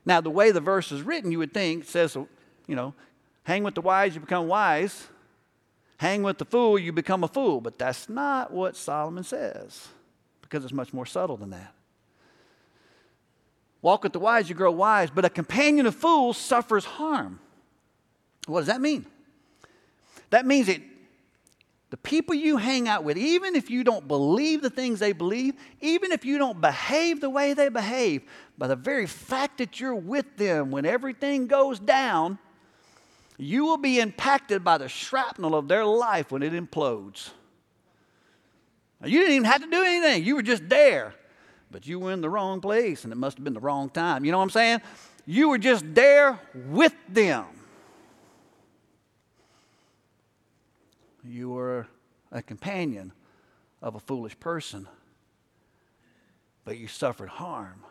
Now, 0.06 0.20
the 0.20 0.30
way 0.30 0.50
the 0.50 0.60
verse 0.60 0.92
is 0.92 1.02
written, 1.02 1.32
you 1.32 1.38
would 1.38 1.54
think, 1.54 1.84
says, 1.84 2.14
you 2.14 2.76
know, 2.76 2.94
hang 3.44 3.62
with 3.62 3.74
the 3.74 3.80
wise, 3.80 4.14
you 4.14 4.20
become 4.20 4.48
wise. 4.48 5.08
Hang 5.96 6.22
with 6.22 6.38
the 6.38 6.44
fool, 6.44 6.78
you 6.78 6.92
become 6.92 7.24
a 7.24 7.28
fool. 7.28 7.60
But 7.60 7.78
that's 7.78 8.08
not 8.08 8.52
what 8.52 8.76
Solomon 8.76 9.24
says, 9.24 9.88
because 10.42 10.64
it's 10.64 10.72
much 10.72 10.92
more 10.92 11.06
subtle 11.06 11.36
than 11.36 11.50
that. 11.50 11.72
Walk 13.80 14.02
with 14.02 14.12
the 14.12 14.18
wise, 14.18 14.48
you 14.48 14.54
grow 14.54 14.70
wise, 14.70 15.10
but 15.10 15.24
a 15.24 15.30
companion 15.30 15.86
of 15.86 15.94
fools 15.94 16.36
suffers 16.36 16.84
harm. 16.84 17.38
What 18.46 18.60
does 18.60 18.68
that 18.68 18.80
mean? 18.80 19.06
That 20.30 20.46
means 20.46 20.66
that 20.66 20.80
the 21.94 21.98
people 21.98 22.34
you 22.34 22.56
hang 22.56 22.88
out 22.88 23.04
with, 23.04 23.16
even 23.16 23.54
if 23.54 23.70
you 23.70 23.84
don't 23.84 24.08
believe 24.08 24.62
the 24.62 24.68
things 24.68 24.98
they 24.98 25.12
believe, 25.12 25.54
even 25.80 26.10
if 26.10 26.24
you 26.24 26.38
don't 26.38 26.60
behave 26.60 27.20
the 27.20 27.30
way 27.30 27.54
they 27.54 27.68
behave, 27.68 28.22
by 28.58 28.66
the 28.66 28.74
very 28.74 29.06
fact 29.06 29.58
that 29.58 29.78
you're 29.78 29.94
with 29.94 30.36
them 30.36 30.72
when 30.72 30.86
everything 30.86 31.46
goes 31.46 31.78
down, 31.78 32.36
you 33.38 33.64
will 33.64 33.76
be 33.76 34.00
impacted 34.00 34.64
by 34.64 34.76
the 34.76 34.88
shrapnel 34.88 35.54
of 35.54 35.68
their 35.68 35.84
life 35.84 36.32
when 36.32 36.42
it 36.42 36.52
implodes. 36.52 37.30
Now, 39.00 39.06
you 39.06 39.20
didn't 39.20 39.34
even 39.34 39.44
have 39.44 39.62
to 39.62 39.70
do 39.70 39.84
anything, 39.84 40.24
you 40.24 40.34
were 40.34 40.42
just 40.42 40.68
there. 40.68 41.14
But 41.70 41.86
you 41.86 42.00
were 42.00 42.10
in 42.10 42.22
the 42.22 42.28
wrong 42.28 42.60
place 42.60 43.04
and 43.04 43.12
it 43.12 43.16
must 43.16 43.36
have 43.36 43.44
been 43.44 43.54
the 43.54 43.60
wrong 43.60 43.88
time. 43.88 44.24
You 44.24 44.32
know 44.32 44.38
what 44.38 44.44
I'm 44.44 44.50
saying? 44.50 44.80
You 45.26 45.48
were 45.48 45.58
just 45.58 45.84
there 45.94 46.40
with 46.52 46.94
them. 47.08 47.44
You 51.24 51.50
were 51.50 51.86
a 52.30 52.42
companion 52.42 53.12
of 53.80 53.94
a 53.94 54.00
foolish 54.00 54.38
person, 54.38 54.86
but 56.64 56.78
you 56.78 56.86
suffered 56.86 57.28
harm 57.28 57.82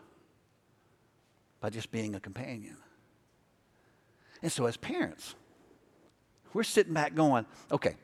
by 1.59 1.69
just 1.69 1.91
being 1.91 2.13
a 2.15 2.19
companion. 2.19 2.77
And 4.41 4.51
so, 4.51 4.65
as 4.65 4.77
parents, 4.77 5.35
we're 6.53 6.63
sitting 6.63 6.93
back 6.93 7.15
going, 7.15 7.45
okay, 7.71 7.95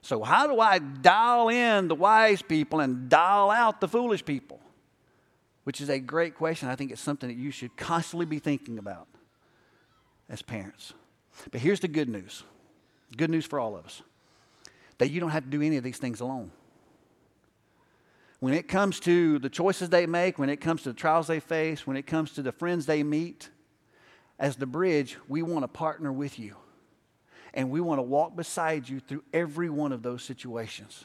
so 0.00 0.22
how 0.22 0.46
do 0.46 0.60
I 0.60 0.78
dial 0.78 1.48
in 1.48 1.88
the 1.88 1.94
wise 1.94 2.42
people 2.42 2.80
and 2.80 3.08
dial 3.08 3.50
out 3.50 3.80
the 3.80 3.88
foolish 3.88 4.24
people? 4.24 4.60
Which 5.64 5.80
is 5.80 5.88
a 5.88 6.00
great 6.00 6.34
question. 6.34 6.68
I 6.68 6.76
think 6.76 6.90
it's 6.90 7.00
something 7.00 7.28
that 7.28 7.36
you 7.36 7.50
should 7.50 7.76
constantly 7.76 8.26
be 8.26 8.40
thinking 8.40 8.78
about 8.78 9.06
as 10.28 10.42
parents. 10.42 10.92
But 11.50 11.60
here's 11.60 11.80
the 11.80 11.88
good 11.88 12.08
news 12.08 12.42
good 13.16 13.30
news 13.30 13.44
for 13.44 13.60
all 13.60 13.76
of 13.76 13.84
us 13.84 14.02
that 15.02 15.10
you 15.10 15.18
don't 15.18 15.30
have 15.30 15.42
to 15.42 15.50
do 15.50 15.60
any 15.60 15.76
of 15.76 15.82
these 15.82 15.98
things 15.98 16.20
alone. 16.20 16.52
When 18.38 18.54
it 18.54 18.68
comes 18.68 19.00
to 19.00 19.40
the 19.40 19.50
choices 19.50 19.88
they 19.88 20.06
make, 20.06 20.38
when 20.38 20.48
it 20.48 20.58
comes 20.58 20.84
to 20.84 20.90
the 20.90 20.94
trials 20.94 21.26
they 21.26 21.40
face, 21.40 21.84
when 21.84 21.96
it 21.96 22.06
comes 22.06 22.30
to 22.34 22.42
the 22.42 22.52
friends 22.52 22.86
they 22.86 23.02
meet, 23.02 23.48
as 24.38 24.54
the 24.54 24.64
bridge, 24.64 25.16
we 25.26 25.42
want 25.42 25.64
to 25.64 25.66
partner 25.66 26.12
with 26.12 26.38
you. 26.38 26.54
And 27.52 27.68
we 27.68 27.80
want 27.80 27.98
to 27.98 28.04
walk 28.04 28.36
beside 28.36 28.88
you 28.88 29.00
through 29.00 29.24
every 29.32 29.68
one 29.68 29.90
of 29.90 30.04
those 30.04 30.22
situations. 30.22 31.04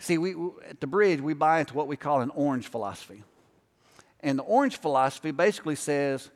See, 0.00 0.18
we, 0.18 0.34
at 0.68 0.80
the 0.80 0.88
bridge, 0.88 1.20
we 1.20 1.32
buy 1.32 1.60
into 1.60 1.74
what 1.74 1.86
we 1.86 1.96
call 1.96 2.22
an 2.22 2.30
orange 2.30 2.66
philosophy. 2.66 3.22
And 4.18 4.36
the 4.36 4.42
orange 4.42 4.78
philosophy 4.78 5.30
basically 5.30 5.76
says 5.76 6.28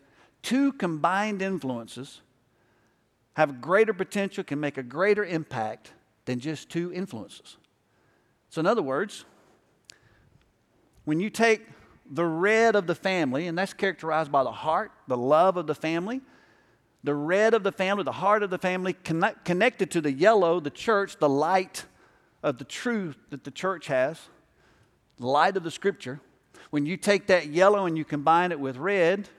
two 0.43 0.71
combined 0.71 1.43
influences 1.43 2.21
have 3.35 3.61
greater 3.61 3.93
potential, 3.93 4.45
can 4.45 4.61
make 4.61 4.79
a 4.79 4.85
greater 4.85 5.25
impact 5.25 5.95
than 6.29 6.39
just 6.39 6.69
two 6.69 6.93
influences. 6.93 7.57
So, 8.51 8.61
in 8.61 8.67
other 8.67 8.83
words, 8.83 9.25
when 11.07 11.21
you 11.21 11.31
take 11.31 11.63
the 12.05 12.27
red 12.27 12.77
of 12.77 12.87
the 12.87 12.95
family, 12.95 13.47
and 13.47 13.57
that's 13.57 13.73
characterized 13.73 14.31
by 14.31 14.45
the 14.45 14.53
heart, 14.53 14.93
the 15.07 15.17
love 15.17 15.57
of 15.57 15.67
the 15.67 15.75
family, 15.75 16.21
the 17.03 17.15
red 17.15 17.55
of 17.55 17.63
the 17.63 17.73
family, 17.73 18.05
the 18.05 18.13
heart 18.13 18.43
of 18.43 18.51
the 18.51 18.59
family, 18.59 18.93
connect, 18.93 19.47
connected 19.47 19.91
to 19.93 20.03
the 20.03 20.13
yellow, 20.13 20.61
the 20.61 20.69
church, 20.69 21.17
the 21.17 21.31
light 21.31 21.87
of 22.43 22.59
the 22.59 22.65
truth 22.65 23.17
that 23.31 23.45
the 23.45 23.51
church 23.51 23.87
has, 23.87 24.21
the 25.17 25.27
light 25.27 25.57
of 25.57 25.65
the 25.65 25.71
scripture. 25.71 26.21
When 26.69 26.85
you 26.85 26.99
take 26.99 27.29
that 27.29 27.47
yellow 27.47 27.87
and 27.87 27.97
you 27.97 28.05
combine 28.05 28.53
it 28.53 28.61
with 28.61 28.77
red, 28.77 29.31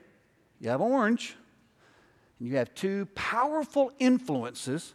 you 0.58 0.70
have 0.70 0.80
orange, 0.80 1.36
and 2.40 2.48
you 2.48 2.56
have 2.56 2.74
two 2.74 3.06
powerful 3.14 3.92
influences 4.00 4.94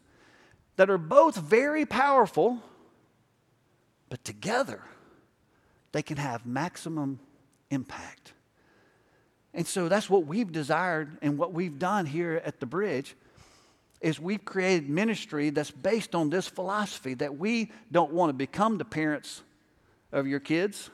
that 0.75 0.89
are 0.89 0.97
both 0.97 1.35
very 1.35 1.85
powerful, 1.85 2.61
but 4.09 4.23
together 4.23 4.81
they 5.91 6.01
can 6.01 6.17
have 6.17 6.45
maximum 6.45 7.19
impact. 7.69 8.33
And 9.53 9.65
so 9.65 9.87
that's 9.87 10.09
what 10.09 10.25
we've 10.25 10.51
desired 10.51 11.17
and 11.21 11.37
what 11.37 11.53
we've 11.53 11.79
done 11.79 12.05
here 12.05 12.41
at 12.43 12.59
the 12.59 12.65
bridge 12.65 13.15
is 14.01 14.19
we've 14.19 14.43
created 14.43 14.89
ministry 14.89 15.49
that's 15.49 15.71
based 15.71 16.13
on 16.13 16.29
this 16.29 16.47
philosophy 16.47 17.13
that 17.15 17.37
we 17.37 17.71
don't 17.91 18.11
want 18.11 18.29
to 18.29 18.33
become 18.33 18.77
the 18.77 18.85
parents 18.85 19.41
of 20.11 20.27
your 20.27 20.41
kids 20.41 20.89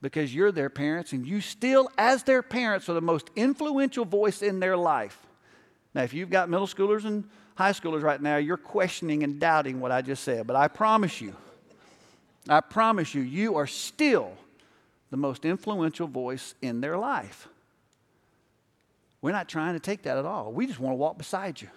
because 0.00 0.34
you're 0.34 0.50
their 0.50 0.68
parents 0.68 1.12
and 1.12 1.24
you 1.24 1.40
still 1.40 1.88
as 1.96 2.24
their 2.24 2.42
parents 2.42 2.88
are 2.88 2.94
the 2.94 3.00
most 3.00 3.30
influential 3.36 4.04
voice 4.04 4.42
in 4.42 4.58
their 4.58 4.76
life. 4.76 5.16
Now 5.94 6.02
if 6.02 6.12
you've 6.12 6.30
got 6.30 6.50
middle 6.50 6.66
schoolers 6.66 7.04
and 7.04 7.28
high 7.54 7.72
schoolers 7.72 8.02
right 8.02 8.20
now, 8.20 8.36
you're 8.36 8.56
questioning 8.56 9.22
and 9.22 9.38
doubting 9.38 9.80
what 9.80 9.92
I 9.92 10.02
just 10.02 10.24
said. 10.24 10.46
But 10.46 10.56
I 10.56 10.68
promise 10.68 11.20
you, 11.20 11.34
I 12.48 12.60
promise 12.60 13.14
you, 13.14 13.22
you 13.22 13.56
are 13.56 13.66
still 13.66 14.32
the 15.10 15.16
most 15.16 15.44
influential 15.44 16.06
voice 16.08 16.54
in 16.62 16.80
their 16.80 16.96
life. 16.96 17.48
We're 19.20 19.32
not 19.32 19.48
trying 19.48 19.74
to 19.74 19.80
take 19.80 20.02
that 20.02 20.18
at 20.18 20.24
all. 20.24 20.52
We 20.52 20.66
just 20.66 20.80
want 20.80 20.92
to 20.92 20.96
walk 20.96 21.18
beside 21.18 21.60
you. 21.60 21.68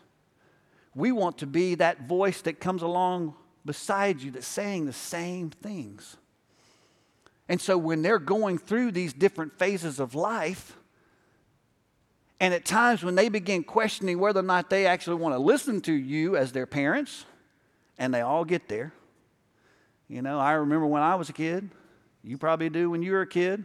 we 0.95 1.11
want 1.11 1.37
to 1.39 1.45
be 1.45 1.75
that 1.75 2.07
voice 2.07 2.41
that 2.41 2.59
comes 2.59 2.81
along 2.81 3.35
beside 3.65 4.21
you 4.21 4.31
that's 4.31 4.47
saying 4.47 4.85
the 4.85 4.93
same 4.93 5.49
things. 5.49 6.15
And 7.49 7.59
so 7.59 7.77
when 7.77 8.01
they're 8.01 8.17
going 8.17 8.57
through 8.57 8.91
these 8.91 9.13
different 9.13 9.59
phases 9.59 9.99
of 9.99 10.15
life, 10.15 10.77
and 12.39 12.53
at 12.53 12.65
times 12.65 13.03
when 13.03 13.15
they 13.15 13.29
begin 13.29 13.63
questioning 13.63 14.19
whether 14.19 14.39
or 14.39 14.43
not 14.43 14.69
they 14.69 14.85
actually 14.85 15.17
want 15.17 15.35
to 15.35 15.39
listen 15.39 15.81
to 15.81 15.93
you 15.93 16.35
as 16.35 16.51
their 16.51 16.65
parents, 16.65 17.25
and 17.97 18.13
they 18.13 18.21
all 18.21 18.43
get 18.43 18.67
there. 18.67 18.93
You 20.07 20.21
know, 20.21 20.39
I 20.39 20.53
remember 20.53 20.85
when 20.85 21.01
I 21.01 21.15
was 21.15 21.29
a 21.29 21.33
kid, 21.33 21.69
you 22.23 22.37
probably 22.37 22.69
do 22.69 22.89
when 22.89 23.01
you 23.01 23.13
were 23.13 23.21
a 23.21 23.27
kid. 23.27 23.63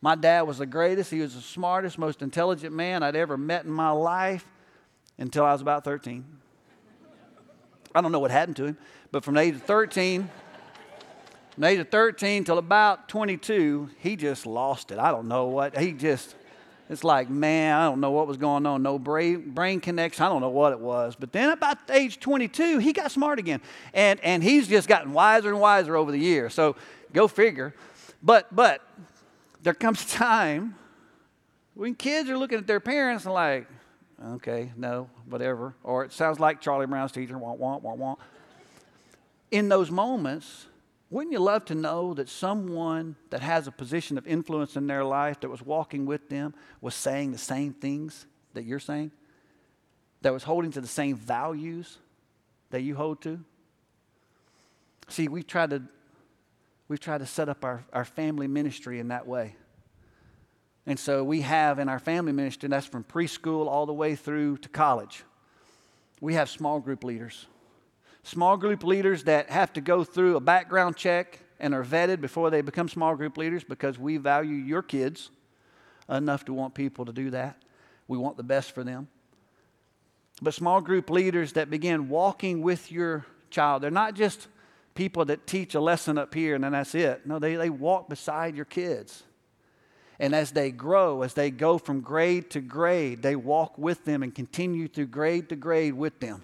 My 0.00 0.14
dad 0.14 0.42
was 0.42 0.58
the 0.58 0.66
greatest, 0.66 1.10
he 1.10 1.20
was 1.20 1.34
the 1.34 1.40
smartest, 1.40 1.98
most 1.98 2.22
intelligent 2.22 2.74
man 2.74 3.02
I'd 3.02 3.16
ever 3.16 3.36
met 3.36 3.64
in 3.64 3.70
my 3.70 3.90
life 3.90 4.46
until 5.18 5.44
I 5.44 5.52
was 5.52 5.62
about 5.62 5.84
13. 5.84 6.24
I 7.94 8.00
don't 8.02 8.12
know 8.12 8.18
what 8.18 8.30
happened 8.30 8.56
to 8.56 8.66
him, 8.66 8.78
but 9.10 9.24
from 9.24 9.34
the 9.34 9.40
age 9.40 9.54
of 9.54 9.62
13, 9.62 10.28
from 11.52 11.60
the 11.62 11.66
age 11.66 11.78
of 11.78 11.88
13 11.88 12.44
till 12.44 12.58
about 12.58 13.08
22, 13.08 13.88
he 13.98 14.16
just 14.16 14.44
lost 14.44 14.90
it. 14.90 14.98
I 14.98 15.10
don't 15.10 15.28
know 15.28 15.46
what, 15.46 15.78
he 15.78 15.92
just, 15.92 16.35
it's 16.88 17.02
like, 17.02 17.28
man, 17.28 17.76
I 17.76 17.84
don't 17.84 18.00
know 18.00 18.12
what 18.12 18.28
was 18.28 18.36
going 18.36 18.64
on. 18.64 18.82
No 18.82 18.98
brain, 18.98 19.50
brain 19.50 19.80
connection. 19.80 20.24
I 20.24 20.28
don't 20.28 20.40
know 20.40 20.50
what 20.50 20.72
it 20.72 20.78
was. 20.78 21.16
But 21.16 21.32
then 21.32 21.50
about 21.50 21.78
age 21.90 22.20
22, 22.20 22.78
he 22.78 22.92
got 22.92 23.10
smart 23.10 23.38
again. 23.38 23.60
And, 23.92 24.20
and 24.20 24.42
he's 24.42 24.68
just 24.68 24.86
gotten 24.86 25.12
wiser 25.12 25.48
and 25.48 25.60
wiser 25.60 25.96
over 25.96 26.12
the 26.12 26.18
years. 26.18 26.54
So 26.54 26.76
go 27.12 27.26
figure. 27.26 27.74
But, 28.22 28.54
but 28.54 28.82
there 29.62 29.74
comes 29.74 30.02
a 30.04 30.08
time 30.08 30.76
when 31.74 31.94
kids 31.94 32.30
are 32.30 32.38
looking 32.38 32.58
at 32.58 32.68
their 32.68 32.80
parents 32.80 33.24
and 33.24 33.34
like, 33.34 33.66
okay, 34.24 34.72
no, 34.76 35.10
whatever. 35.28 35.74
Or 35.82 36.04
it 36.04 36.12
sounds 36.12 36.38
like 36.38 36.60
Charlie 36.60 36.86
Brown's 36.86 37.12
teacher, 37.12 37.36
want, 37.36 37.58
want, 37.58 37.82
want, 37.82 37.98
want. 37.98 38.18
In 39.50 39.68
those 39.68 39.90
moments, 39.90 40.66
wouldn't 41.10 41.32
you 41.32 41.38
love 41.38 41.64
to 41.66 41.74
know 41.74 42.14
that 42.14 42.28
someone 42.28 43.16
that 43.30 43.40
has 43.40 43.66
a 43.66 43.72
position 43.72 44.18
of 44.18 44.26
influence 44.26 44.76
in 44.76 44.86
their 44.86 45.04
life 45.04 45.40
that 45.40 45.48
was 45.48 45.62
walking 45.62 46.04
with 46.04 46.28
them 46.28 46.54
was 46.80 46.94
saying 46.94 47.32
the 47.32 47.38
same 47.38 47.72
things 47.72 48.26
that 48.54 48.64
you're 48.64 48.80
saying? 48.80 49.12
That 50.22 50.32
was 50.32 50.42
holding 50.42 50.72
to 50.72 50.80
the 50.80 50.88
same 50.88 51.16
values 51.16 51.98
that 52.70 52.82
you 52.82 52.96
hold 52.96 53.22
to? 53.22 53.40
See, 55.08 55.28
we've 55.28 55.46
tried 55.46 55.70
to, 55.70 55.82
we've 56.88 57.00
tried 57.00 57.18
to 57.18 57.26
set 57.26 57.48
up 57.48 57.64
our, 57.64 57.84
our 57.92 58.04
family 58.04 58.48
ministry 58.48 58.98
in 58.98 59.08
that 59.08 59.26
way. 59.26 59.54
And 60.86 60.98
so 60.98 61.24
we 61.24 61.40
have 61.42 61.78
in 61.78 61.88
our 61.88 61.98
family 61.98 62.32
ministry, 62.32 62.68
that's 62.68 62.86
from 62.86 63.04
preschool 63.04 63.66
all 63.66 63.86
the 63.86 63.92
way 63.92 64.14
through 64.14 64.58
to 64.58 64.68
college, 64.68 65.24
we 66.20 66.34
have 66.34 66.48
small 66.48 66.80
group 66.80 67.04
leaders. 67.04 67.46
Small 68.26 68.56
group 68.56 68.82
leaders 68.82 69.22
that 69.22 69.50
have 69.50 69.72
to 69.74 69.80
go 69.80 70.02
through 70.02 70.34
a 70.34 70.40
background 70.40 70.96
check 70.96 71.38
and 71.60 71.72
are 71.72 71.84
vetted 71.84 72.20
before 72.20 72.50
they 72.50 72.60
become 72.60 72.88
small 72.88 73.14
group 73.14 73.36
leaders 73.36 73.62
because 73.62 74.00
we 74.00 74.16
value 74.16 74.56
your 74.56 74.82
kids 74.82 75.30
enough 76.08 76.44
to 76.46 76.52
want 76.52 76.74
people 76.74 77.04
to 77.04 77.12
do 77.12 77.30
that. 77.30 77.62
We 78.08 78.18
want 78.18 78.36
the 78.36 78.42
best 78.42 78.72
for 78.72 78.82
them. 78.82 79.06
But 80.42 80.54
small 80.54 80.80
group 80.80 81.08
leaders 81.08 81.52
that 81.52 81.70
begin 81.70 82.08
walking 82.08 82.62
with 82.62 82.90
your 82.90 83.24
child, 83.48 83.84
they're 83.84 83.92
not 83.92 84.14
just 84.14 84.48
people 84.96 85.24
that 85.26 85.46
teach 85.46 85.76
a 85.76 85.80
lesson 85.80 86.18
up 86.18 86.34
here 86.34 86.56
and 86.56 86.64
then 86.64 86.72
that's 86.72 86.96
it. 86.96 87.26
No, 87.26 87.38
they, 87.38 87.54
they 87.54 87.70
walk 87.70 88.08
beside 88.08 88.56
your 88.56 88.64
kids. 88.64 89.22
And 90.18 90.34
as 90.34 90.50
they 90.50 90.72
grow, 90.72 91.22
as 91.22 91.34
they 91.34 91.52
go 91.52 91.78
from 91.78 92.00
grade 92.00 92.50
to 92.50 92.60
grade, 92.60 93.22
they 93.22 93.36
walk 93.36 93.78
with 93.78 94.04
them 94.04 94.24
and 94.24 94.34
continue 94.34 94.88
through 94.88 95.06
grade 95.06 95.48
to 95.50 95.54
grade 95.54 95.94
with 95.94 96.18
them. 96.18 96.42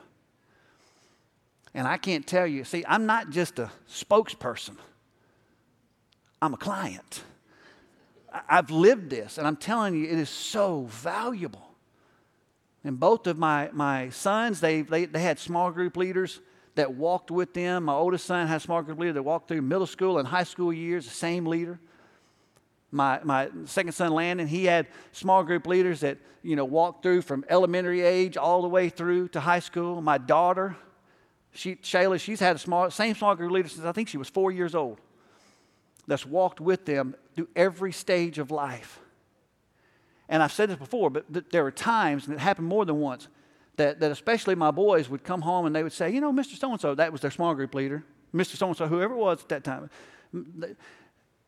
And 1.74 1.88
I 1.88 1.96
can't 1.96 2.26
tell 2.26 2.46
you, 2.46 2.64
see, 2.64 2.84
I'm 2.86 3.06
not 3.06 3.30
just 3.30 3.58
a 3.58 3.70
spokesperson, 3.88 4.76
I'm 6.40 6.54
a 6.54 6.58
client. 6.58 7.24
I've 8.48 8.70
lived 8.70 9.10
this, 9.10 9.36
and 9.36 9.46
I'm 9.46 9.56
telling 9.56 9.94
you, 9.94 10.04
it 10.04 10.18
is 10.18 10.30
so 10.30 10.86
valuable. 10.88 11.68
And 12.82 12.98
both 12.98 13.26
of 13.26 13.36
my, 13.36 13.68
my 13.74 14.08
sons, 14.08 14.58
they, 14.58 14.80
they, 14.80 15.04
they 15.04 15.20
had 15.20 15.38
small 15.38 15.70
group 15.70 15.98
leaders 15.98 16.40
that 16.74 16.94
walked 16.94 17.30
with 17.30 17.52
them. 17.52 17.84
My 17.84 17.92
oldest 17.92 18.24
son 18.24 18.46
had 18.46 18.56
a 18.56 18.60
small 18.60 18.80
group 18.80 18.98
leader 18.98 19.12
that 19.12 19.22
walked 19.22 19.48
through 19.48 19.60
middle 19.60 19.86
school 19.86 20.18
and 20.18 20.26
high 20.26 20.44
school 20.44 20.72
years, 20.72 21.04
the 21.04 21.12
same 21.12 21.44
leader 21.44 21.78
my, 22.92 23.20
my 23.24 23.48
second 23.64 23.92
son 23.92 24.12
Landon, 24.12 24.46
he 24.46 24.66
had 24.66 24.86
small 25.12 25.42
group 25.42 25.66
leaders 25.66 26.00
that, 26.00 26.18
you 26.42 26.54
know, 26.54 26.66
walked 26.66 27.02
through 27.02 27.22
from 27.22 27.44
elementary 27.48 28.02
age 28.02 28.36
all 28.36 28.62
the 28.62 28.68
way 28.68 28.90
through 28.90 29.28
to 29.28 29.40
high 29.40 29.60
school. 29.60 30.00
My 30.02 30.18
daughter, 30.18 30.76
she, 31.52 31.76
Shayla, 31.76 32.18
she's 32.20 32.40
had 32.40 32.56
a 32.56 32.58
small, 32.58 32.90
same 32.90 33.14
small 33.14 33.34
group 33.34 33.52
leader 33.52 33.68
since 33.68 33.84
I 33.84 33.92
think 33.92 34.08
she 34.08 34.16
was 34.16 34.28
four 34.28 34.50
years 34.50 34.74
old. 34.74 35.00
That's 36.06 36.26
walked 36.26 36.60
with 36.60 36.84
them 36.84 37.14
through 37.34 37.48
every 37.54 37.92
stage 37.92 38.38
of 38.38 38.50
life. 38.50 38.98
And 40.28 40.42
I've 40.42 40.52
said 40.52 40.70
this 40.70 40.78
before, 40.78 41.10
but 41.10 41.30
th- 41.32 41.46
there 41.50 41.62
were 41.62 41.70
times, 41.70 42.26
and 42.26 42.34
it 42.34 42.40
happened 42.40 42.66
more 42.66 42.84
than 42.84 43.00
once, 43.00 43.28
that, 43.76 44.00
that 44.00 44.10
especially 44.10 44.54
my 44.54 44.70
boys 44.70 45.08
would 45.08 45.24
come 45.24 45.42
home 45.42 45.66
and 45.66 45.76
they 45.76 45.82
would 45.82 45.92
say, 45.92 46.10
you 46.10 46.20
know, 46.20 46.32
Mr. 46.32 46.58
So 46.58 46.72
and 46.72 46.80
so, 46.80 46.94
that 46.94 47.12
was 47.12 47.20
their 47.20 47.30
small 47.30 47.54
group 47.54 47.74
leader, 47.74 48.02
Mr. 48.34 48.56
So 48.56 48.68
and 48.68 48.76
so, 48.76 48.86
whoever 48.86 49.14
it 49.14 49.18
was 49.18 49.42
at 49.42 49.48
that 49.50 49.64
time. 49.64 49.90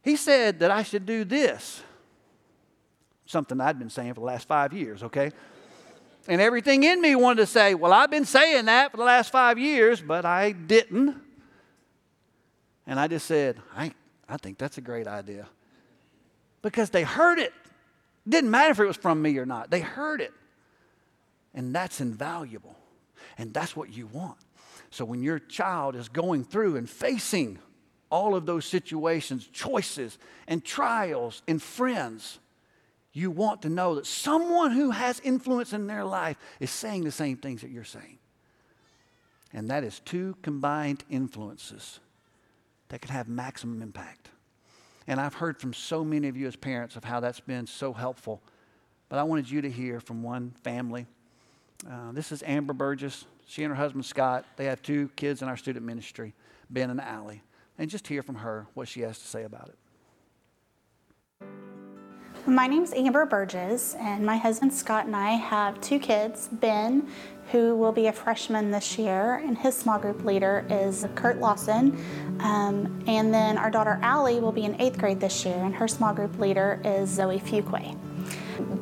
He 0.02 0.16
said 0.16 0.60
that 0.60 0.70
I 0.70 0.82
should 0.82 1.06
do 1.06 1.24
this. 1.24 1.82
Something 3.26 3.60
I'd 3.60 3.78
been 3.78 3.90
saying 3.90 4.12
for 4.12 4.20
the 4.20 4.26
last 4.26 4.46
five 4.46 4.74
years, 4.74 5.02
okay? 5.02 5.30
And 6.26 6.40
everything 6.40 6.84
in 6.84 7.00
me 7.00 7.14
wanted 7.14 7.42
to 7.42 7.46
say, 7.46 7.74
Well, 7.74 7.92
I've 7.92 8.10
been 8.10 8.24
saying 8.24 8.66
that 8.66 8.90
for 8.90 8.96
the 8.96 9.04
last 9.04 9.30
five 9.30 9.58
years, 9.58 10.00
but 10.00 10.24
I 10.24 10.52
didn't. 10.52 11.20
And 12.86 13.00
I 13.00 13.08
just 13.08 13.26
said, 13.26 13.58
I, 13.76 13.92
I 14.28 14.36
think 14.36 14.58
that's 14.58 14.78
a 14.78 14.82
great 14.82 15.06
idea. 15.06 15.48
Because 16.62 16.90
they 16.90 17.02
heard 17.02 17.38
it. 17.38 17.52
Didn't 18.26 18.50
matter 18.50 18.70
if 18.70 18.80
it 18.80 18.86
was 18.86 18.96
from 18.96 19.20
me 19.20 19.36
or 19.38 19.46
not, 19.46 19.70
they 19.70 19.80
heard 19.80 20.20
it. 20.20 20.32
And 21.52 21.74
that's 21.74 22.00
invaluable. 22.00 22.76
And 23.38 23.52
that's 23.52 23.76
what 23.76 23.92
you 23.92 24.06
want. 24.06 24.38
So 24.90 25.04
when 25.04 25.22
your 25.22 25.38
child 25.38 25.96
is 25.96 26.08
going 26.08 26.44
through 26.44 26.76
and 26.76 26.88
facing 26.88 27.58
all 28.10 28.34
of 28.34 28.46
those 28.46 28.64
situations, 28.64 29.46
choices, 29.52 30.18
and 30.46 30.64
trials, 30.64 31.42
and 31.48 31.60
friends, 31.60 32.38
you 33.14 33.30
want 33.30 33.62
to 33.62 33.70
know 33.70 33.94
that 33.94 34.04
someone 34.04 34.72
who 34.72 34.90
has 34.90 35.20
influence 35.20 35.72
in 35.72 35.86
their 35.86 36.04
life 36.04 36.36
is 36.60 36.70
saying 36.70 37.04
the 37.04 37.10
same 37.10 37.38
things 37.38 37.62
that 37.62 37.70
you're 37.70 37.82
saying. 37.82 38.18
And 39.54 39.70
that 39.70 39.84
is 39.84 40.00
two 40.00 40.36
combined 40.42 41.04
influences 41.08 42.00
that 42.88 43.00
can 43.00 43.10
have 43.10 43.26
maximum 43.26 43.80
impact. 43.80 44.28
And 45.06 45.18
I've 45.18 45.34
heard 45.34 45.58
from 45.58 45.72
so 45.72 46.04
many 46.04 46.28
of 46.28 46.36
you 46.36 46.46
as 46.46 46.56
parents 46.56 46.96
of 46.96 47.04
how 47.04 47.20
that's 47.20 47.40
been 47.40 47.66
so 47.66 47.92
helpful. 47.92 48.42
But 49.08 49.18
I 49.18 49.22
wanted 49.22 49.48
you 49.48 49.62
to 49.62 49.70
hear 49.70 50.00
from 50.00 50.22
one 50.22 50.52
family. 50.62 51.06
Uh, 51.88 52.12
this 52.12 52.32
is 52.32 52.42
Amber 52.42 52.74
Burgess. 52.74 53.24
She 53.46 53.62
and 53.62 53.70
her 53.70 53.76
husband 53.76 54.04
Scott. 54.04 54.44
They 54.56 54.66
have 54.66 54.82
two 54.82 55.08
kids 55.16 55.40
in 55.40 55.48
our 55.48 55.56
student 55.56 55.86
ministry, 55.86 56.34
Ben 56.68 56.90
and 56.90 57.00
Allie 57.00 57.42
and 57.78 57.90
just 57.90 58.06
hear 58.06 58.22
from 58.22 58.36
her 58.36 58.66
what 58.74 58.88
she 58.88 59.00
has 59.00 59.18
to 59.18 59.26
say 59.26 59.44
about 59.44 59.68
it. 59.68 59.78
My 62.46 62.66
name 62.66 62.82
is 62.82 62.92
Amber 62.92 63.24
Burgess, 63.24 63.94
and 63.94 64.26
my 64.26 64.36
husband 64.36 64.74
Scott 64.74 65.06
and 65.06 65.16
I 65.16 65.30
have 65.30 65.80
two 65.80 65.98
kids 65.98 66.50
Ben, 66.52 67.08
who 67.52 67.74
will 67.74 67.90
be 67.90 68.08
a 68.08 68.12
freshman 68.12 68.70
this 68.70 68.98
year, 68.98 69.36
and 69.36 69.56
his 69.56 69.74
small 69.74 69.98
group 69.98 70.26
leader 70.26 70.66
is 70.68 71.06
Kurt 71.14 71.38
Lawson. 71.38 71.98
Um, 72.40 73.02
and 73.06 73.32
then 73.32 73.56
our 73.56 73.70
daughter 73.70 73.98
Allie 74.02 74.40
will 74.40 74.52
be 74.52 74.64
in 74.64 74.78
eighth 74.78 74.98
grade 74.98 75.20
this 75.20 75.46
year, 75.46 75.56
and 75.56 75.74
her 75.74 75.88
small 75.88 76.12
group 76.12 76.38
leader 76.38 76.82
is 76.84 77.08
Zoe 77.08 77.40
Fuquay. 77.40 77.96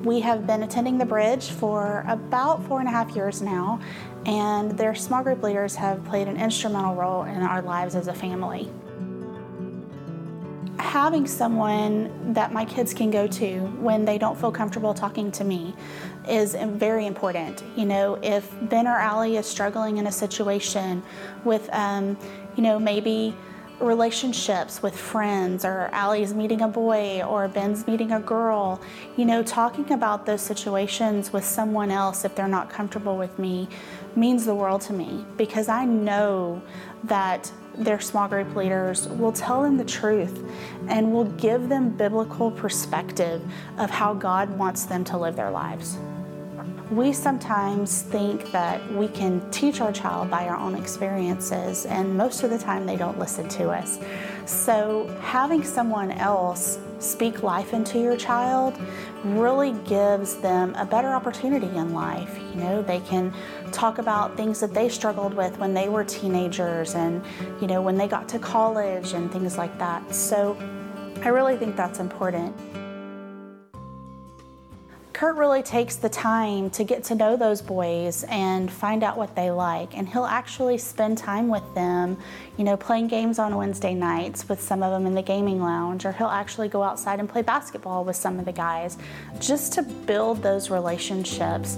We 0.05 0.19
have 0.23 0.45
been 0.45 0.65
attending 0.65 0.99
the 0.99 1.07
bridge 1.07 1.51
for 1.51 2.05
about 2.09 2.65
four 2.65 2.81
and 2.81 2.89
a 2.89 2.93
half 2.93 3.15
years 3.15 3.41
now, 3.41 3.79
and 4.27 4.77
their 4.77 4.97
small 4.97 5.23
group 5.23 5.41
leaders 5.41 5.77
have 5.77 6.05
played 6.05 6.27
an 6.27 6.37
instrumental 6.37 6.97
role 6.97 7.23
in 7.23 7.41
our 7.43 7.63
lives 7.63 7.95
as 7.95 8.09
a 8.09 8.15
family 8.15 8.69
having 10.93 11.27
someone 11.27 12.35
that 12.35 12.53
my 12.53 12.67
kids 12.67 12.93
can 12.93 13.11
go 13.11 13.27
to 13.27 13.61
when 13.81 14.05
they 14.05 14.19
don't 14.19 14.39
feel 14.39 14.53
comfortable 14.53 14.93
talking 14.93 15.33
to 15.33 15.43
me 15.43 15.75
is 16.29 16.55
very 16.55 17.07
important. 17.07 17.65
You 17.75 17.87
know, 17.87 18.19
if 18.23 18.55
Ben 18.69 18.87
or 18.87 18.99
Allie 18.99 19.39
is 19.39 19.47
struggling 19.47 19.97
in 19.97 20.07
a 20.07 20.13
situation 20.13 21.03
with, 21.45 21.67
um, 21.73 22.19
you 22.57 22.63
know, 22.63 22.79
maybe 22.79 23.35
relationships 23.81 24.83
with 24.83 24.95
friends, 24.95 25.65
or 25.65 25.89
Allie's 25.93 26.35
meeting 26.35 26.61
a 26.61 26.69
boy, 26.69 27.23
or 27.23 27.49
Ben's 27.49 27.87
meeting 27.87 28.13
a 28.13 28.21
girl, 28.21 28.79
you 29.17 29.25
know, 29.25 29.43
talking 29.43 29.91
about 29.93 30.27
those 30.27 30.43
situations 30.43 31.33
with 31.33 31.43
someone 31.43 31.91
else 31.91 32.23
if 32.27 32.35
they're 32.35 32.49
not 32.49 32.69
comfortable 32.69 33.17
with 33.17 33.39
me 33.39 33.67
means 34.15 34.45
the 34.45 34.55
world 34.55 34.83
to 34.83 34.93
me 34.93 35.25
because 35.39 35.71
I 35.71 35.87
know 35.87 36.61
that 37.05 37.51
their 37.77 38.01
small 38.01 38.29
group 38.29 38.55
leaders 38.55 39.09
will 39.09 39.33
tell 39.33 39.63
them 39.63 39.77
the 39.77 39.85
truth 39.85 40.45
and 40.89 41.13
will 41.13 41.25
give 41.25 41.69
them 41.69 41.91
biblical 41.91 42.51
perspective 42.51 43.43
of 43.79 43.91
how 43.91 44.15
God 44.15 44.51
wants 44.59 44.85
them 44.85 45.05
to 45.05 45.17
live 45.17 45.37
their 45.37 45.51
lives. 45.51 45.99
we 46.91 47.11
sometimes 47.11 48.03
think 48.03 48.53
that 48.53 48.79
we 48.93 49.09
can 49.09 49.41
teach 49.51 49.81
our 49.81 49.93
child 49.93 50.31
by 50.31 50.47
our 50.47 50.59
own 50.59 50.75
experiences, 50.75 51.87
and 51.87 52.15
most 52.15 52.43
of 52.43 52.51
the 52.51 52.59
time 52.59 52.85
they 52.85 52.97
don't 52.97 53.19
listen 53.19 53.49
to 53.49 53.71
us. 53.71 53.99
So, 54.45 55.07
having 55.23 55.65
someone 55.65 56.11
else 56.11 56.79
speak 56.99 57.43
life 57.43 57.73
into 57.73 57.99
your 57.99 58.17
child 58.17 58.79
really 59.25 59.73
gives 59.87 60.37
them 60.37 60.75
a 60.75 60.85
better 60.85 61.09
opportunity 61.09 61.69
in 61.69 61.95
life. 61.95 62.39
You 62.55 62.61
know, 62.61 62.83
they 62.83 63.01
can 63.01 63.33
talk 63.73 63.99
about 63.99 64.37
things 64.37 64.61
that 64.61 64.75
they 64.75 64.89
struggled 64.89 65.35
with 65.35 65.59
when 65.59 65.75
they 65.75 65.89
were 65.89 66.05
teenagers 66.05 66.95
and, 66.95 67.25
you 67.61 67.67
know, 67.67 67.83
when 67.83 67.97
they 67.97 68.07
got 68.07 68.29
to 68.31 68.39
college 68.39 69.13
and 69.13 69.33
things 69.33 69.59
like 69.59 69.77
that. 69.79 70.15
So, 70.15 70.57
I 71.23 71.29
really 71.29 71.57
think 71.57 71.77
that's 71.77 72.01
important. 72.01 72.55
Kurt 75.13 75.37
really 75.37 75.63
takes 75.63 75.95
the 75.95 76.09
time 76.09 76.69
to 76.71 76.83
get 76.83 77.05
to 77.05 77.15
know 77.15 77.37
those 77.37 77.63
boys 77.63 78.25
and 78.25 78.69
find 78.69 79.05
out 79.05 79.17
what 79.17 79.37
they 79.37 79.53
like. 79.53 79.97
And 79.97 80.09
he'll 80.09 80.25
actually 80.25 80.79
spend 80.79 81.17
time 81.17 81.47
with 81.47 81.63
them, 81.77 82.17
you 82.57 82.65
know, 82.65 82.77
playing 82.77 83.07
games 83.07 83.39
on 83.39 83.55
Wednesday 83.55 83.95
nights 83.95 84.49
with 84.49 84.61
some 84.61 84.83
of 84.83 84.91
them 84.91 85.07
in 85.07 85.15
the 85.15 85.23
gaming 85.23 85.63
lounge, 85.63 86.05
or 86.05 86.11
he'll 86.11 86.27
actually 86.27 86.69
go 86.69 86.83
outside 86.83 87.21
and 87.21 87.29
play 87.29 87.43
basketball 87.43 88.05
with 88.05 88.17
some 88.17 88.41
of 88.41 88.47
the 88.47 88.53
guys 88.53 88.99
just 89.39 89.73
to 89.75 89.83
build 89.83 90.43
those 90.43 90.71
relationships. 90.71 91.77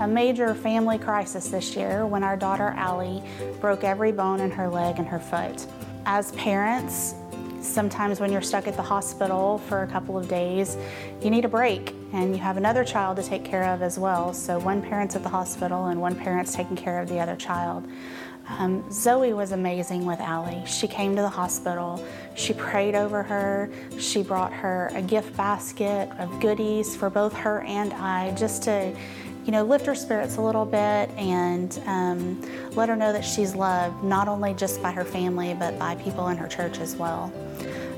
A 0.00 0.08
major 0.08 0.54
family 0.54 0.96
crisis 0.96 1.48
this 1.48 1.76
year 1.76 2.06
when 2.06 2.24
our 2.24 2.34
daughter 2.34 2.72
Allie 2.76 3.22
broke 3.60 3.84
every 3.84 4.12
bone 4.12 4.40
in 4.40 4.50
her 4.50 4.66
leg 4.66 4.98
and 4.98 5.06
her 5.06 5.18
foot. 5.18 5.66
As 6.06 6.32
parents, 6.32 7.14
sometimes 7.60 8.18
when 8.18 8.32
you're 8.32 8.40
stuck 8.40 8.66
at 8.66 8.76
the 8.76 8.82
hospital 8.82 9.58
for 9.58 9.82
a 9.82 9.86
couple 9.86 10.16
of 10.16 10.26
days, 10.26 10.78
you 11.20 11.28
need 11.28 11.44
a 11.44 11.48
break 11.48 11.94
and 12.14 12.34
you 12.34 12.40
have 12.40 12.56
another 12.56 12.82
child 12.82 13.18
to 13.18 13.22
take 13.22 13.44
care 13.44 13.64
of 13.64 13.82
as 13.82 13.98
well. 13.98 14.32
So 14.32 14.58
one 14.58 14.80
parent's 14.80 15.16
at 15.16 15.22
the 15.22 15.28
hospital 15.28 15.86
and 15.88 16.00
one 16.00 16.16
parent's 16.16 16.54
taking 16.54 16.76
care 16.76 16.98
of 16.98 17.06
the 17.10 17.20
other 17.20 17.36
child. 17.36 17.86
Um, 18.48 18.90
Zoe 18.90 19.34
was 19.34 19.52
amazing 19.52 20.06
with 20.06 20.18
Allie. 20.18 20.64
She 20.66 20.88
came 20.88 21.14
to 21.14 21.22
the 21.22 21.28
hospital, 21.28 22.04
she 22.34 22.54
prayed 22.54 22.94
over 22.94 23.22
her, 23.22 23.70
she 23.98 24.22
brought 24.22 24.52
her 24.52 24.90
a 24.94 25.02
gift 25.02 25.36
basket 25.36 26.10
of 26.18 26.40
goodies 26.40 26.96
for 26.96 27.10
both 27.10 27.34
her 27.34 27.60
and 27.60 27.92
I 27.92 28.34
just 28.34 28.62
to 28.64 28.96
you 29.44 29.52
know, 29.52 29.62
lift 29.62 29.86
her 29.86 29.94
spirits 29.94 30.36
a 30.36 30.40
little 30.40 30.64
bit 30.64 31.10
and 31.16 31.80
um, 31.86 32.40
let 32.72 32.88
her 32.88 32.96
know 32.96 33.12
that 33.12 33.24
she's 33.24 33.54
loved, 33.54 34.02
not 34.04 34.28
only 34.28 34.54
just 34.54 34.82
by 34.82 34.90
her 34.90 35.04
family, 35.04 35.54
but 35.54 35.78
by 35.78 35.94
people 35.96 36.28
in 36.28 36.36
her 36.36 36.48
church 36.48 36.78
as 36.78 36.96
well. 36.96 37.32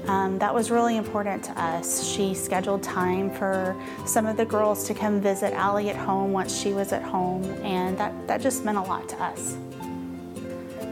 Um, 0.08 0.38
that 0.38 0.52
was 0.52 0.70
really 0.70 0.96
important 0.96 1.44
to 1.44 1.60
us. 1.60 2.04
She 2.04 2.34
scheduled 2.34 2.82
time 2.82 3.30
for 3.30 3.76
some 4.04 4.26
of 4.26 4.36
the 4.36 4.44
girls 4.44 4.86
to 4.88 4.94
come 4.94 5.20
visit 5.20 5.52
Allie 5.52 5.90
at 5.90 5.96
home 5.96 6.32
once 6.32 6.56
she 6.58 6.72
was 6.72 6.92
at 6.92 7.02
home, 7.02 7.44
and 7.62 7.96
that, 7.98 8.26
that 8.26 8.40
just 8.40 8.64
meant 8.64 8.78
a 8.78 8.82
lot 8.82 9.08
to 9.10 9.22
us. 9.22 9.56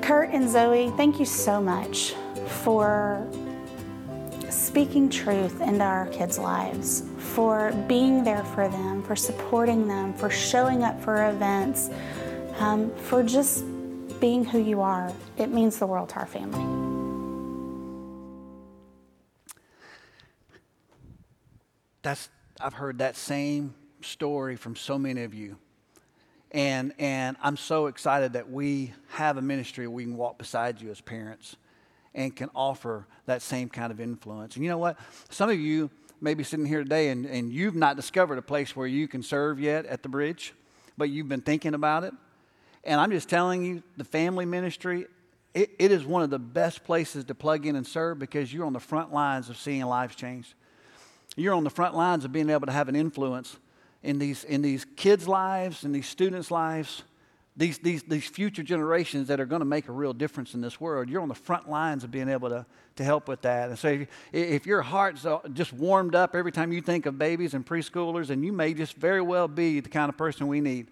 Kurt 0.00 0.30
and 0.30 0.48
Zoe, 0.48 0.92
thank 0.96 1.18
you 1.18 1.26
so 1.26 1.60
much 1.60 2.14
for 2.62 3.26
speaking 4.48 5.08
truth 5.08 5.60
into 5.60 5.84
our 5.84 6.06
kids' 6.08 6.38
lives, 6.38 7.02
for 7.34 7.72
being 7.86 8.24
there 8.24 8.44
for 8.44 8.68
them, 8.68 9.02
for 9.02 9.16
supporting 9.16 9.86
them, 9.86 10.12
for 10.14 10.30
showing 10.30 10.82
up 10.82 11.00
for 11.00 11.30
events, 11.30 11.90
um, 12.58 12.94
for 12.96 13.22
just 13.22 13.64
being 14.20 14.44
who 14.44 14.58
you 14.58 14.80
are. 14.80 15.12
It 15.36 15.50
means 15.50 15.78
the 15.78 15.86
world 15.86 16.08
to 16.10 16.16
our 16.16 16.26
family. 16.26 16.64
That's 22.02 22.28
I've 22.60 22.74
heard 22.74 22.98
that 22.98 23.16
same 23.16 23.74
story 24.02 24.56
from 24.56 24.76
so 24.76 24.98
many 24.98 25.22
of 25.22 25.32
you. 25.32 25.56
And, 26.52 26.92
and 26.98 27.36
I'm 27.42 27.56
so 27.56 27.86
excited 27.86 28.32
that 28.34 28.50
we 28.50 28.92
have 29.10 29.36
a 29.36 29.42
ministry 29.42 29.86
we 29.86 30.04
can 30.04 30.16
walk 30.16 30.36
beside 30.36 30.80
you 30.80 30.90
as 30.90 31.00
parents 31.00 31.56
and 32.14 32.34
can 32.34 32.50
offer 32.54 33.06
that 33.26 33.40
same 33.40 33.68
kind 33.68 33.92
of 33.92 34.00
influence. 34.00 34.56
And 34.56 34.64
you 34.64 34.70
know 34.70 34.78
what? 34.78 34.98
Some 35.30 35.48
of 35.48 35.58
you 35.58 35.90
may 36.20 36.34
be 36.34 36.44
sitting 36.44 36.66
here 36.66 36.82
today 36.82 37.08
and, 37.08 37.26
and 37.26 37.52
you've 37.52 37.74
not 37.74 37.96
discovered 37.96 38.38
a 38.38 38.42
place 38.42 38.76
where 38.76 38.86
you 38.86 39.08
can 39.08 39.22
serve 39.22 39.60
yet 39.60 39.86
at 39.86 40.02
the 40.02 40.08
bridge, 40.08 40.52
but 40.96 41.08
you've 41.08 41.28
been 41.28 41.40
thinking 41.40 41.74
about 41.74 42.04
it. 42.04 42.12
And 42.84 43.00
I'm 43.00 43.10
just 43.10 43.28
telling 43.28 43.64
you, 43.64 43.82
the 43.96 44.04
family 44.04 44.46
ministry, 44.46 45.06
it, 45.54 45.70
it 45.78 45.90
is 45.90 46.04
one 46.04 46.22
of 46.22 46.30
the 46.30 46.38
best 46.38 46.84
places 46.84 47.24
to 47.24 47.34
plug 47.34 47.66
in 47.66 47.76
and 47.76 47.86
serve 47.86 48.18
because 48.18 48.52
you're 48.52 48.66
on 48.66 48.72
the 48.72 48.80
front 48.80 49.12
lines 49.12 49.50
of 49.50 49.56
seeing 49.56 49.84
lives 49.84 50.14
change. 50.14 50.54
You're 51.36 51.54
on 51.54 51.64
the 51.64 51.70
front 51.70 51.94
lines 51.94 52.24
of 52.24 52.32
being 52.32 52.50
able 52.50 52.66
to 52.66 52.72
have 52.72 52.88
an 52.88 52.96
influence 52.96 53.56
in 54.02 54.18
these, 54.18 54.44
in 54.44 54.62
these 54.62 54.84
kids' 54.96 55.28
lives, 55.28 55.84
in 55.84 55.92
these 55.92 56.08
students' 56.08 56.50
lives 56.50 57.02
these, 57.60 57.76
these, 57.78 58.02
these 58.04 58.26
future 58.26 58.62
generations 58.62 59.28
that 59.28 59.38
are 59.38 59.44
going 59.44 59.60
to 59.60 59.66
make 59.66 59.86
a 59.88 59.92
real 59.92 60.14
difference 60.14 60.54
in 60.54 60.62
this 60.62 60.80
world. 60.80 61.10
You're 61.10 61.20
on 61.20 61.28
the 61.28 61.34
front 61.34 61.68
lines 61.68 62.04
of 62.04 62.10
being 62.10 62.30
able 62.30 62.48
to, 62.48 62.64
to 62.96 63.04
help 63.04 63.28
with 63.28 63.42
that. 63.42 63.68
And 63.68 63.78
so 63.78 63.88
if, 63.88 64.08
if 64.32 64.66
your 64.66 64.80
heart's 64.80 65.26
just 65.52 65.74
warmed 65.74 66.14
up 66.14 66.34
every 66.34 66.52
time 66.52 66.72
you 66.72 66.80
think 66.80 67.04
of 67.04 67.18
babies 67.18 67.52
and 67.52 67.64
preschoolers, 67.64 68.30
and 68.30 68.42
you 68.42 68.50
may 68.50 68.72
just 68.72 68.94
very 68.94 69.20
well 69.20 69.46
be 69.46 69.80
the 69.80 69.90
kind 69.90 70.08
of 70.08 70.16
person 70.16 70.48
we 70.48 70.62
need 70.62 70.86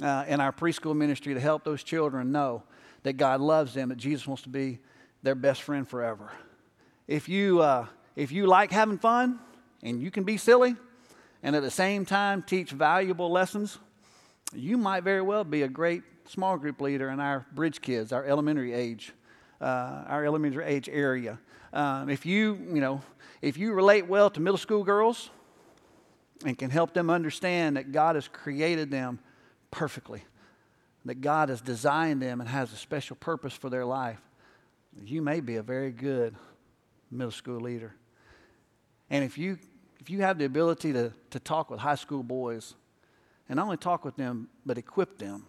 uh, 0.00 0.24
in 0.28 0.40
our 0.40 0.52
preschool 0.52 0.94
ministry 0.94 1.34
to 1.34 1.40
help 1.40 1.64
those 1.64 1.82
children 1.82 2.30
know 2.30 2.62
that 3.02 3.14
God 3.14 3.40
loves 3.40 3.74
them, 3.74 3.88
that 3.88 3.98
Jesus 3.98 4.24
wants 4.24 4.44
to 4.44 4.50
be 4.50 4.78
their 5.24 5.34
best 5.34 5.62
friend 5.62 5.86
forever. 5.86 6.30
If 7.08 7.28
you, 7.28 7.60
uh, 7.60 7.86
if 8.14 8.30
you 8.30 8.46
like 8.46 8.70
having 8.70 8.98
fun 8.98 9.40
and 9.82 10.00
you 10.00 10.12
can 10.12 10.22
be 10.22 10.36
silly 10.36 10.76
and 11.42 11.56
at 11.56 11.62
the 11.62 11.72
same 11.72 12.06
time 12.06 12.44
teach 12.44 12.70
valuable 12.70 13.32
lessons, 13.32 13.78
you 14.54 14.78
might 14.78 15.04
very 15.04 15.22
well 15.22 15.44
be 15.44 15.62
a 15.62 15.68
great 15.68 16.02
small 16.26 16.56
group 16.56 16.80
leader 16.80 17.10
in 17.10 17.20
our 17.20 17.46
bridge 17.54 17.80
kids, 17.80 18.12
our 18.12 18.24
elementary 18.24 18.72
age, 18.72 19.12
uh, 19.60 20.04
our 20.06 20.24
elementary 20.24 20.64
age 20.64 20.88
area. 20.88 21.38
Um, 21.72 22.08
if 22.08 22.24
you, 22.24 22.58
you 22.72 22.80
know, 22.80 23.02
if 23.42 23.56
you 23.56 23.72
relate 23.72 24.06
well 24.06 24.30
to 24.30 24.40
middle 24.40 24.58
school 24.58 24.84
girls 24.84 25.30
and 26.44 26.56
can 26.56 26.70
help 26.70 26.94
them 26.94 27.10
understand 27.10 27.76
that 27.76 27.92
God 27.92 28.14
has 28.14 28.28
created 28.28 28.90
them 28.90 29.18
perfectly, 29.70 30.24
that 31.04 31.20
God 31.20 31.48
has 31.48 31.60
designed 31.60 32.22
them 32.22 32.40
and 32.40 32.48
has 32.48 32.72
a 32.72 32.76
special 32.76 33.16
purpose 33.16 33.52
for 33.52 33.70
their 33.70 33.84
life, 33.84 34.20
you 35.04 35.22
may 35.22 35.40
be 35.40 35.56
a 35.56 35.62
very 35.62 35.90
good 35.90 36.34
middle 37.10 37.30
school 37.30 37.60
leader. 37.60 37.94
And 39.10 39.24
if 39.24 39.38
you, 39.38 39.58
if 40.00 40.10
you 40.10 40.22
have 40.22 40.38
the 40.38 40.44
ability 40.44 40.92
to, 40.94 41.12
to 41.30 41.40
talk 41.40 41.70
with 41.70 41.80
high 41.80 41.94
school 41.94 42.22
boys 42.22 42.74
and 43.48 43.56
not 43.56 43.64
only 43.64 43.76
talk 43.76 44.04
with 44.04 44.16
them, 44.16 44.48
but 44.66 44.78
equip 44.78 45.18
them 45.18 45.46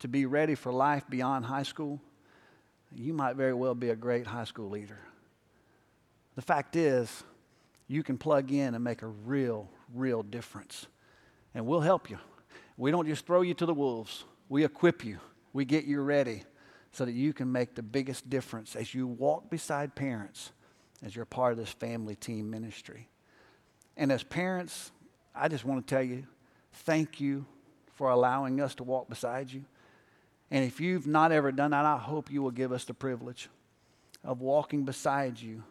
to 0.00 0.08
be 0.08 0.26
ready 0.26 0.54
for 0.54 0.72
life 0.72 1.04
beyond 1.08 1.44
high 1.44 1.62
school, 1.62 2.00
you 2.94 3.12
might 3.12 3.36
very 3.36 3.54
well 3.54 3.74
be 3.74 3.90
a 3.90 3.96
great 3.96 4.26
high 4.26 4.44
school 4.44 4.68
leader. 4.68 4.98
The 6.36 6.42
fact 6.42 6.76
is, 6.76 7.24
you 7.88 8.02
can 8.02 8.18
plug 8.18 8.52
in 8.52 8.74
and 8.74 8.84
make 8.84 9.02
a 9.02 9.06
real, 9.06 9.68
real 9.94 10.22
difference. 10.22 10.86
And 11.54 11.66
we'll 11.66 11.80
help 11.80 12.10
you. 12.10 12.18
We 12.76 12.90
don't 12.90 13.06
just 13.06 13.26
throw 13.26 13.42
you 13.42 13.54
to 13.54 13.66
the 13.66 13.74
wolves, 13.74 14.24
we 14.48 14.64
equip 14.64 15.04
you, 15.04 15.18
we 15.52 15.64
get 15.64 15.84
you 15.84 16.00
ready 16.00 16.44
so 16.92 17.04
that 17.04 17.12
you 17.12 17.32
can 17.32 17.50
make 17.50 17.74
the 17.74 17.82
biggest 17.82 18.30
difference 18.30 18.76
as 18.76 18.94
you 18.94 19.06
walk 19.06 19.50
beside 19.50 19.94
parents 19.94 20.52
as 21.04 21.14
you're 21.14 21.24
part 21.24 21.52
of 21.52 21.58
this 21.58 21.70
family 21.70 22.16
team 22.16 22.50
ministry. 22.50 23.08
And 23.96 24.10
as 24.10 24.22
parents, 24.22 24.90
I 25.34 25.48
just 25.48 25.64
want 25.64 25.86
to 25.86 25.94
tell 25.94 26.02
you 26.02 26.26
Thank 26.84 27.20
you 27.20 27.44
for 27.94 28.10
allowing 28.10 28.60
us 28.60 28.74
to 28.76 28.84
walk 28.84 29.08
beside 29.08 29.50
you. 29.50 29.64
And 30.50 30.64
if 30.64 30.80
you've 30.80 31.06
not 31.06 31.32
ever 31.32 31.52
done 31.52 31.72
that, 31.72 31.84
I 31.84 31.98
hope 31.98 32.30
you 32.30 32.42
will 32.42 32.52
give 32.52 32.72
us 32.72 32.84
the 32.84 32.94
privilege 32.94 33.48
of 34.24 34.40
walking 34.40 34.84
beside 34.84 35.40
you 35.40 35.62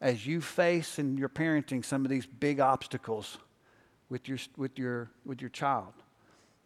as 0.00 0.26
you 0.26 0.40
face 0.40 0.98
in 0.98 1.16
your 1.16 1.28
parenting 1.28 1.84
some 1.84 2.04
of 2.04 2.10
these 2.10 2.26
big 2.26 2.60
obstacles 2.60 3.38
with 4.08 4.28
your, 4.28 4.38
with 4.56 4.78
your, 4.78 5.10
with 5.24 5.40
your 5.40 5.50
child. 5.50 5.92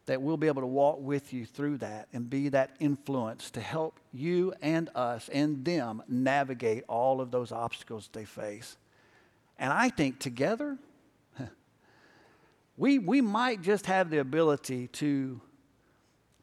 That 0.07 0.21
we'll 0.21 0.37
be 0.37 0.49
able 0.49 0.63
to 0.63 0.67
walk 0.67 0.99
with 1.01 1.33
you 1.33 1.47
through 1.47 1.79
that 1.79 2.09
and 2.13 2.29
be 2.29 2.49
that 2.49 2.75
influence 2.81 3.51
to 3.53 3.61
help 3.61 4.01
you 4.13 4.53
and 4.61 4.91
us 4.95 5.29
and 5.33 5.65
them 5.65 6.03
navigate 6.09 6.83
all 6.89 7.21
of 7.21 7.31
those 7.31 7.53
obstacles 7.53 8.11
they 8.13 8.25
face. 8.25 8.77
And 9.59 9.73
I 9.73 9.89
think 9.89 10.19
together, 10.19 10.79
we, 12.81 12.99
we 12.99 13.21
might 13.21 13.61
just 13.61 13.85
have 13.85 14.09
the 14.09 14.21
ability 14.21 14.87
to 14.87 15.39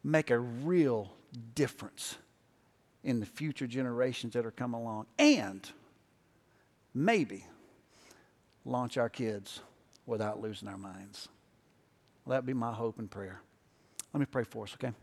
make 0.04 0.30
a 0.30 0.38
real 0.38 1.12
difference 1.56 2.16
in 3.04 3.20
the 3.20 3.26
future 3.26 3.66
generations 3.66 4.34
that 4.34 4.46
are 4.46 4.52
coming 4.52 4.80
along 4.80 5.08
and 5.18 5.68
maybe 6.94 7.44
launch 8.66 9.00
our 9.00 9.10
kids 9.10 9.62
without 10.06 10.40
losing 10.40 10.68
our 10.68 10.78
minds. 10.78 11.28
Well, 12.24 12.34
that'd 12.34 12.46
be 12.46 12.54
my 12.54 12.72
hope 12.72 13.00
and 13.00 13.10
prayer. 13.10 13.42
Let 14.14 14.20
me 14.20 14.28
pray 14.28 14.44
for 14.44 14.66
us, 14.66 14.76
okay? 14.76 14.94